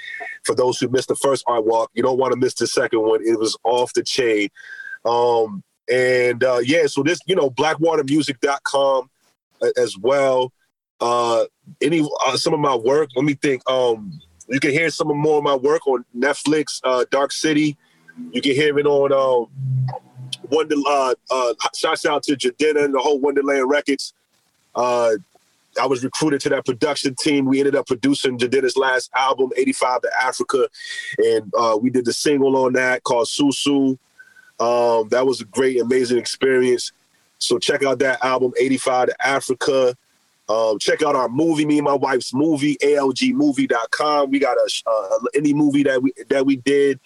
for 0.45 0.55
those 0.55 0.79
who 0.79 0.89
missed 0.89 1.09
the 1.09 1.17
first 1.17 1.43
art 1.47 1.65
walk. 1.65 1.91
You 1.95 2.03
don't 2.03 2.19
want 2.19 2.33
to 2.33 2.39
miss 2.39 2.55
the 2.55 2.67
second 2.67 3.03
one; 3.03 3.21
it 3.27 3.39
was 3.39 3.57
off 3.65 3.93
the 3.95 4.05
chain. 4.05 4.49
Um, 5.05 5.63
and 5.91 6.43
uh, 6.45 6.61
yeah, 6.63 6.87
so 6.87 7.03
this 7.03 7.19
you 7.27 7.35
know 7.35 7.51
blackwatermusic.com 7.51 9.11
as 9.77 9.99
well. 9.99 10.53
Uh, 11.01 11.45
any 11.83 12.09
uh, 12.27 12.37
some 12.37 12.55
of 12.55 12.61
my 12.61 12.77
work. 12.77 13.11
Let 13.17 13.25
me 13.25 13.35
think. 13.35 13.69
Um, 13.69 14.21
you 14.49 14.61
can 14.61 14.71
hear 14.71 14.91
some 14.91 15.09
more 15.09 15.39
of 15.39 15.45
my 15.45 15.55
work 15.55 15.87
on 15.87 16.05
Netflix, 16.17 16.81
uh, 16.85 17.07
Dark 17.11 17.33
City. 17.33 17.77
You 18.31 18.43
can 18.43 18.53
hear 18.53 18.79
it 18.79 18.87
on 18.87 19.13
um, 19.13 19.51
Wonder. 20.51 20.77
Uh, 20.87 21.15
uh, 21.31 21.55
shouts 21.75 22.07
out 22.07 22.23
to 22.25 22.37
Jidenna 22.37 22.85
and 22.85 22.95
the 22.95 23.01
whole 23.01 23.21
Wondaland 23.21 23.69
Records. 23.69 24.13
Uh, 24.75 25.13
I 25.81 25.87
was 25.87 26.05
recruited 26.05 26.41
to 26.43 26.49
that 26.51 26.65
production 26.65 27.15
team. 27.17 27.47
We 27.47 27.59
ended 27.59 27.75
up 27.75 27.87
producing 27.87 28.39
Jidenna's 28.39 28.77
last 28.77 29.11
album, 29.15 29.51
85 29.57 30.03
to 30.03 30.11
Africa. 30.23 30.69
And 31.19 31.53
uh, 31.57 31.79
we 31.81 31.91
did 31.91 32.05
the 32.05 32.13
single 32.13 32.57
on 32.57 32.75
that 32.75 33.03
called 33.03 33.27
Susu. 33.27 33.99
Um, 34.61 35.09
that 35.09 35.27
was 35.27 35.41
a 35.41 35.45
great, 35.47 35.81
amazing 35.81 36.19
experience. 36.19 36.93
So 37.39 37.59
check 37.59 37.83
out 37.83 37.99
that 37.99 38.25
album, 38.25 38.53
85 38.59 39.09
to 39.09 39.27
Africa. 39.27 39.97
Um, 40.49 40.79
check 40.79 41.03
out 41.03 41.17
our 41.17 41.29
movie, 41.29 41.65
me 41.65 41.79
and 41.79 41.87
my 41.87 41.95
wife's 41.95 42.35
movie, 42.35 42.77
algmovie.com. 42.83 44.31
We 44.31 44.39
got 44.39 44.57
a 44.57 44.91
uh, 44.91 45.19
any 45.35 45.55
movie 45.55 45.83
that 45.85 46.03
we 46.03 46.13
that 46.29 46.45
we 46.45 46.57
did 46.57 47.01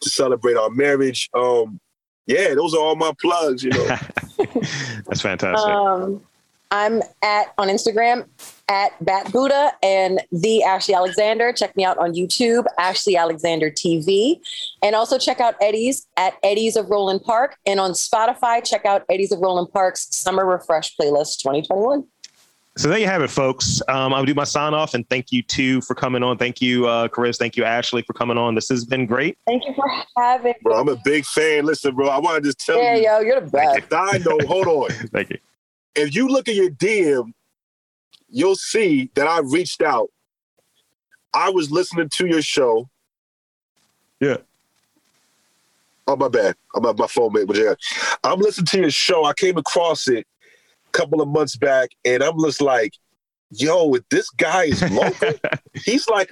to 0.00 0.10
celebrate 0.10 0.56
our 0.56 0.70
marriage. 0.70 1.28
Um, 1.34 1.80
yeah, 2.26 2.54
those 2.54 2.74
are 2.74 2.80
all 2.80 2.96
my 2.96 3.12
plugs, 3.20 3.62
you 3.62 3.70
know. 3.70 3.84
That's 5.06 5.20
fantastic. 5.20 5.68
Um, 5.68 6.22
I'm 6.70 7.02
at 7.22 7.52
on 7.56 7.68
Instagram 7.68 8.26
at 8.68 8.92
Bat 9.04 9.30
Buddha 9.30 9.72
and 9.82 10.20
the 10.32 10.64
Ashley 10.64 10.94
Alexander. 10.94 11.52
Check 11.52 11.76
me 11.76 11.84
out 11.84 11.98
on 11.98 12.14
YouTube, 12.14 12.64
Ashley 12.78 13.16
Alexander 13.16 13.70
TV. 13.70 14.40
And 14.82 14.96
also 14.96 15.18
check 15.18 15.40
out 15.40 15.54
Eddie's 15.60 16.06
at 16.16 16.34
Eddie's 16.42 16.74
of 16.76 16.90
Roland 16.90 17.22
Park. 17.22 17.56
And 17.64 17.78
on 17.78 17.92
Spotify, 17.92 18.64
check 18.64 18.84
out 18.84 19.04
Eddie's 19.08 19.30
of 19.30 19.40
Roland 19.40 19.72
Park's 19.72 20.08
Summer 20.16 20.44
Refresh 20.44 20.96
Playlist 20.96 21.38
2021. 21.38 22.04
So 22.76 22.88
there 22.88 22.98
you 22.98 23.06
have 23.06 23.22
it, 23.22 23.30
folks. 23.30 23.80
Um, 23.88 24.12
I'll 24.12 24.24
do 24.24 24.34
my 24.34 24.42
sign 24.42 24.74
off 24.74 24.94
and 24.94 25.08
thank 25.08 25.30
you 25.30 25.44
too 25.44 25.80
for 25.82 25.94
coming 25.94 26.24
on. 26.24 26.38
Thank 26.38 26.60
you, 26.60 26.88
uh, 26.88 27.06
Chris. 27.06 27.38
Thank 27.38 27.56
you, 27.56 27.62
Ashley, 27.62 28.02
for 28.02 28.14
coming 28.14 28.36
on. 28.36 28.56
This 28.56 28.68
has 28.68 28.84
been 28.84 29.06
great. 29.06 29.38
Thank 29.46 29.64
you 29.64 29.74
for 29.74 29.88
having 30.16 30.46
me. 30.46 30.54
Bro, 30.60 30.80
I'm 30.80 30.88
a 30.88 30.96
big 31.04 31.24
fan. 31.24 31.66
Listen, 31.66 31.94
bro, 31.94 32.08
I 32.08 32.18
want 32.18 32.42
to 32.42 32.48
just 32.48 32.58
tell 32.58 32.78
yeah, 32.82 32.96
you. 32.96 33.02
Yeah, 33.02 33.20
yo, 33.20 33.24
you're 33.26 33.40
the 33.42 33.50
best. 33.50 33.92
I 33.92 34.18
know, 34.18 34.38
hold 34.48 34.66
on. 34.66 34.90
thank 35.12 35.30
you. 35.30 35.38
If 35.94 36.16
you 36.16 36.26
look 36.26 36.48
at 36.48 36.56
your 36.56 36.70
DM, 36.70 37.32
you'll 38.28 38.56
see 38.56 39.08
that 39.14 39.28
I 39.28 39.38
reached 39.38 39.80
out. 39.80 40.08
I 41.32 41.50
was 41.50 41.70
listening 41.70 42.08
to 42.08 42.26
your 42.26 42.42
show. 42.42 42.88
Yeah. 44.18 44.38
Oh, 46.08 46.16
my 46.16 46.28
bad. 46.28 46.56
I'm 46.74 46.84
at 46.86 46.98
my 46.98 47.06
phone, 47.06 47.32
mate. 47.32 47.46
But 47.46 47.56
yeah, 47.56 47.74
I'm 48.24 48.40
listening 48.40 48.66
to 48.66 48.80
your 48.80 48.90
show. 48.90 49.24
I 49.24 49.32
came 49.32 49.58
across 49.58 50.08
it 50.08 50.26
couple 50.94 51.20
of 51.20 51.28
months 51.28 51.56
back, 51.56 51.90
and 52.04 52.22
I'm 52.22 52.40
just 52.40 52.60
like, 52.60 52.94
yo, 53.50 53.94
if 53.94 54.08
this 54.08 54.30
guy 54.30 54.64
is 54.64 54.82
local, 54.90 55.32
he's 55.84 56.08
like, 56.08 56.30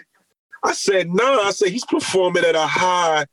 I 0.63 0.73
said, 0.73 1.13
nah, 1.13 1.41
I 1.41 1.51
said 1.51 1.69
he's 1.69 1.85
performing 1.85 2.45
at 2.45 2.55
a 2.55 2.67
high, 2.67 3.27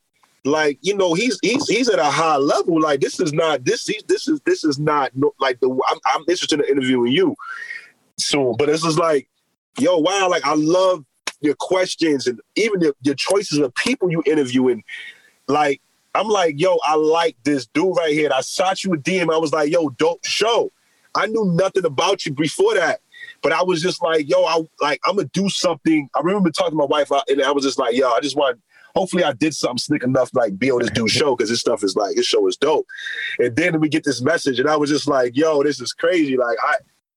like, 0.43 0.80
you 0.82 0.95
know, 0.95 1.13
he's 1.13 1.38
he's 1.41 1.67
he's 1.67 1.89
at 1.89 1.99
a 1.99 2.05
high 2.05 2.38
level. 2.38 2.82
Like, 2.82 2.99
this 2.99 3.19
is 3.19 3.32
not 3.34 3.63
this 3.63 3.86
this 4.07 4.27
is 4.27 4.41
this 4.45 4.63
is 4.63 4.80
not 4.80 5.11
like 5.39 5.59
the 5.59 5.69
I'm, 5.69 5.99
I'm 6.05 6.21
interested 6.21 6.59
in 6.59 6.65
interviewing 6.65 7.11
you 7.11 7.36
soon, 8.17 8.55
but 8.57 8.67
this 8.67 8.84
is 8.84 8.97
like, 8.97 9.30
yo, 9.77 9.97
wow, 9.97 10.27
like 10.30 10.45
I 10.45 10.55
love 10.55 11.05
your 11.41 11.55
questions 11.57 12.27
and 12.27 12.39
even 12.55 12.82
your, 12.82 12.93
your 13.01 13.15
choices 13.15 13.59
of 13.59 13.73
people 13.75 14.11
you 14.11 14.21
interview 14.25 14.67
and 14.67 14.84
like 15.47 15.82
I'm 16.15 16.27
like, 16.27 16.59
yo, 16.59 16.77
I 16.84 16.95
like 16.95 17.38
this 17.43 17.67
dude 17.67 17.95
right 17.95 18.11
here. 18.11 18.25
And 18.25 18.34
I 18.34 18.41
shot 18.41 18.84
you 18.84 18.93
a 18.93 18.97
DM. 18.97 19.34
I 19.34 19.38
was 19.38 19.53
like, 19.53 19.71
yo, 19.71 19.89
dope 19.89 20.25
show. 20.25 20.71
I 21.16 21.28
knew 21.28 21.45
nothing 21.53 21.86
about 21.86 22.26
you 22.26 22.34
before 22.34 22.76
that. 22.76 23.01
But 23.41 23.51
I 23.51 23.64
was 23.64 23.82
just 23.82 24.01
like, 24.01 24.30
yo, 24.30 24.43
I 24.43 24.62
like 24.82 24.99
I'm 25.05 25.16
gonna 25.16 25.30
do 25.34 25.49
something. 25.49 26.10
I 26.16 26.20
remember 26.22 26.51
talking 26.51 26.72
to 26.72 26.78
my 26.78 26.86
wife, 26.86 27.12
and 27.28 27.41
I 27.41 27.51
was 27.51 27.64
just 27.64 27.80
like, 27.80 27.95
yo, 27.95 28.10
I 28.10 28.20
just 28.22 28.36
want. 28.36 28.60
Hopefully, 28.95 29.24
I 29.24 29.34
did 29.34 29.53
something 29.53 29.78
slick 29.78 30.03
enough, 30.03 30.32
like 30.34 30.57
be 30.57 30.72
on 30.72 30.80
this 30.80 30.89
dude's 30.89 31.12
show 31.12 31.36
because 31.36 31.49
this 31.49 31.60
stuff 31.60 31.84
is 31.84 31.95
like 31.95 32.16
this 32.16 32.26
show 32.26 32.47
is 32.47 32.57
dope. 32.57 32.88
And 33.38 33.55
then 33.55 33.80
we 33.80 33.88
get 33.88 34.03
this 34.03 34.22
message, 34.22 34.60
and 34.60 34.68
I 34.68 34.76
was 34.78 34.89
just 34.89 35.07
like, 35.07 35.38
yo, 35.38 35.62
this 35.62 35.80
is 35.80 35.93
crazy. 35.93 36.36
Like 36.38 36.57
I, 36.64 36.76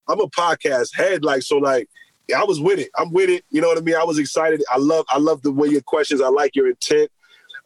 I'm 0.09 0.20
a 0.20 0.28
podcast 0.28 0.95
head, 0.95 1.24
like 1.24 1.43
so, 1.43 1.57
like 1.57 1.88
I 2.36 2.45
was 2.45 2.61
with 2.61 2.78
it. 2.78 2.90
I'm 2.97 3.11
with 3.11 3.30
it. 3.30 3.45
You 3.51 3.61
know 3.61 3.68
what 3.68 3.78
I 3.78 3.80
mean? 3.80 3.97
I 3.97 4.05
was 4.05 4.18
excited. 4.18 4.62
I 4.70 4.78
love, 4.78 5.05
I 5.09 5.18
love 5.18 5.43
the 5.43 5.51
way 5.51 5.68
your 5.68 5.82
questions. 5.82 6.20
I 6.20 6.28
like 6.28 6.55
your 6.55 6.68
intent. 6.68 7.11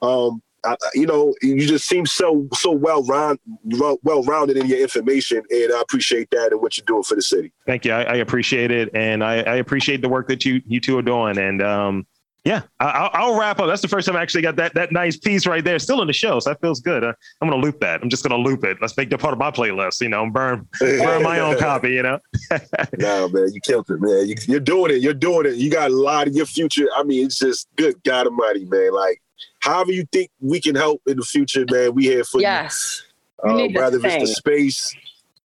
Um, 0.02 0.42
I, 0.66 0.76
you 0.94 1.06
know, 1.06 1.34
you 1.42 1.66
just 1.66 1.86
seem 1.86 2.06
so 2.06 2.48
so 2.54 2.70
well 2.70 3.02
round 3.04 3.38
well 3.64 4.22
rounded 4.24 4.56
in 4.56 4.66
your 4.66 4.80
information, 4.80 5.42
and 5.50 5.72
I 5.72 5.80
appreciate 5.80 6.28
that 6.30 6.52
and 6.52 6.60
what 6.60 6.76
you're 6.76 6.86
doing 6.86 7.02
for 7.02 7.14
the 7.14 7.22
city. 7.22 7.52
Thank 7.66 7.84
you. 7.84 7.92
I, 7.92 8.02
I 8.02 8.14
appreciate 8.16 8.70
it, 8.70 8.90
and 8.94 9.22
I, 9.22 9.36
I, 9.36 9.56
appreciate 9.56 10.02
the 10.02 10.08
work 10.08 10.28
that 10.28 10.44
you 10.44 10.62
you 10.66 10.80
two 10.80 10.98
are 10.98 11.02
doing. 11.02 11.38
And 11.38 11.62
um, 11.62 12.06
yeah, 12.46 12.62
I, 12.78 13.26
will 13.26 13.38
wrap 13.38 13.58
up. 13.58 13.66
That's 13.66 13.82
the 13.82 13.88
first 13.88 14.06
time 14.06 14.16
I 14.16 14.22
actually 14.22 14.42
got 14.42 14.54
that 14.54 14.72
that 14.74 14.92
nice 14.92 15.16
piece 15.16 15.48
right 15.48 15.64
there, 15.64 15.80
still 15.80 16.00
in 16.00 16.06
the 16.06 16.12
show, 16.12 16.38
so 16.38 16.50
that 16.50 16.60
feels 16.60 16.80
good. 16.80 17.02
Uh, 17.02 17.12
I'm 17.40 17.48
gonna 17.48 17.60
loop 17.60 17.80
that. 17.80 18.00
I'm 18.02 18.08
just 18.08 18.22
gonna 18.22 18.40
loop 18.40 18.62
it. 18.62 18.78
Let's 18.80 18.96
make 18.96 19.10
that 19.10 19.18
part 19.18 19.32
of 19.32 19.38
my 19.40 19.50
playlist. 19.50 20.00
You 20.00 20.08
know, 20.08 20.30
burn 20.30 20.68
burn 20.78 21.22
my 21.24 21.40
own 21.40 21.58
copy. 21.58 21.90
You 21.90 22.04
know. 22.04 22.20
no 22.98 23.28
man, 23.28 23.48
you 23.52 23.60
killed 23.60 23.90
it, 23.90 24.00
man. 24.00 24.28
You, 24.28 24.56
are 24.56 24.60
doing 24.60 24.92
it. 24.92 25.02
You're 25.02 25.12
doing 25.12 25.46
it. 25.46 25.56
You 25.56 25.70
got 25.70 25.90
a 25.90 25.96
lot 25.96 26.28
of 26.28 26.34
your 26.36 26.46
future. 26.46 26.86
I 26.96 27.02
mean, 27.02 27.26
it's 27.26 27.38
just 27.38 27.68
good 27.76 28.02
God 28.04 28.26
Almighty, 28.26 28.64
man. 28.64 28.92
Like 28.92 29.20
however 29.60 29.92
you 29.92 30.06
think 30.12 30.30
we 30.40 30.60
can 30.60 30.74
help 30.74 31.02
in 31.06 31.16
the 31.16 31.24
future, 31.24 31.64
man, 31.70 31.94
we 31.94 32.04
here 32.04 32.24
for 32.24 32.40
yes. 32.40 33.02
you. 33.44 33.50
Yes. 33.52 33.74
Uh, 33.76 33.80
rather 33.80 33.98
it's 34.02 34.30
the 34.30 34.34
space. 34.34 34.94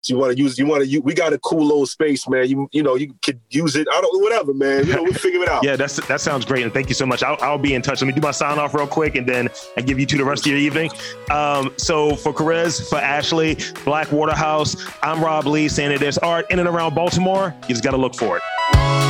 So 0.02 0.14
you 0.14 0.20
want 0.20 0.38
to 0.38 0.42
use, 0.42 0.58
you 0.58 0.66
want 0.66 0.84
to, 0.84 0.88
you, 0.88 1.02
we 1.02 1.14
got 1.14 1.34
a 1.34 1.38
cool 1.40 1.66
little 1.66 1.86
space, 1.86 2.30
man. 2.30 2.48
You, 2.48 2.70
you 2.72 2.82
know, 2.82 2.96
you 2.96 3.14
could 3.24 3.42
use 3.50 3.76
it. 3.76 3.88
I 3.92 4.00
don't, 4.00 4.22
whatever, 4.22 4.54
man. 4.54 4.86
You 4.86 4.96
know, 4.96 5.04
we'll 5.04 5.14
figure 5.14 5.42
it 5.42 5.50
out. 5.50 5.66
yeah, 5.66 5.76
that's 5.76 5.98
that 6.08 6.22
sounds 6.22 6.46
great, 6.46 6.64
and 6.64 6.72
thank 6.72 6.88
you 6.88 6.96
so 6.96 7.06
much. 7.06 7.24
I'll, 7.24 7.38
I'll 7.42 7.58
be 7.58 7.74
in 7.74 7.82
touch. 7.82 8.02
Let 8.02 8.08
me 8.08 8.14
do 8.14 8.22
my 8.22 8.32
sign 8.32 8.58
off 8.58 8.74
real 8.74 8.88
quick, 8.88 9.16
and 9.16 9.28
then 9.28 9.50
I 9.76 9.82
give 9.82 10.00
you 10.00 10.06
two 10.06 10.18
the 10.18 10.24
rest 10.24 10.46
of 10.46 10.52
your 10.52 10.60
evening. 10.60 10.92
Um, 11.30 11.74
so 11.78 12.16
for 12.16 12.34
Kariz, 12.34 12.88
for 12.90 13.00
Ashley, 13.00 13.58
Blackwater 13.84 14.36
House, 14.36 14.78
I'm 15.04 15.22
Rob 15.22 15.46
Lee 15.46 15.68
saying 15.68 15.90
that 15.90 16.00
there's 16.00 16.18
art 16.20 16.50
in 16.52 16.60
and 16.60 16.70
around 16.70 16.96
Baltimore. 16.96 17.54
You 17.64 17.70
just 17.70 17.84
got 17.84 17.92
to 17.92 17.98
look 17.98 18.16
for 18.16 18.38
it. 18.38 19.07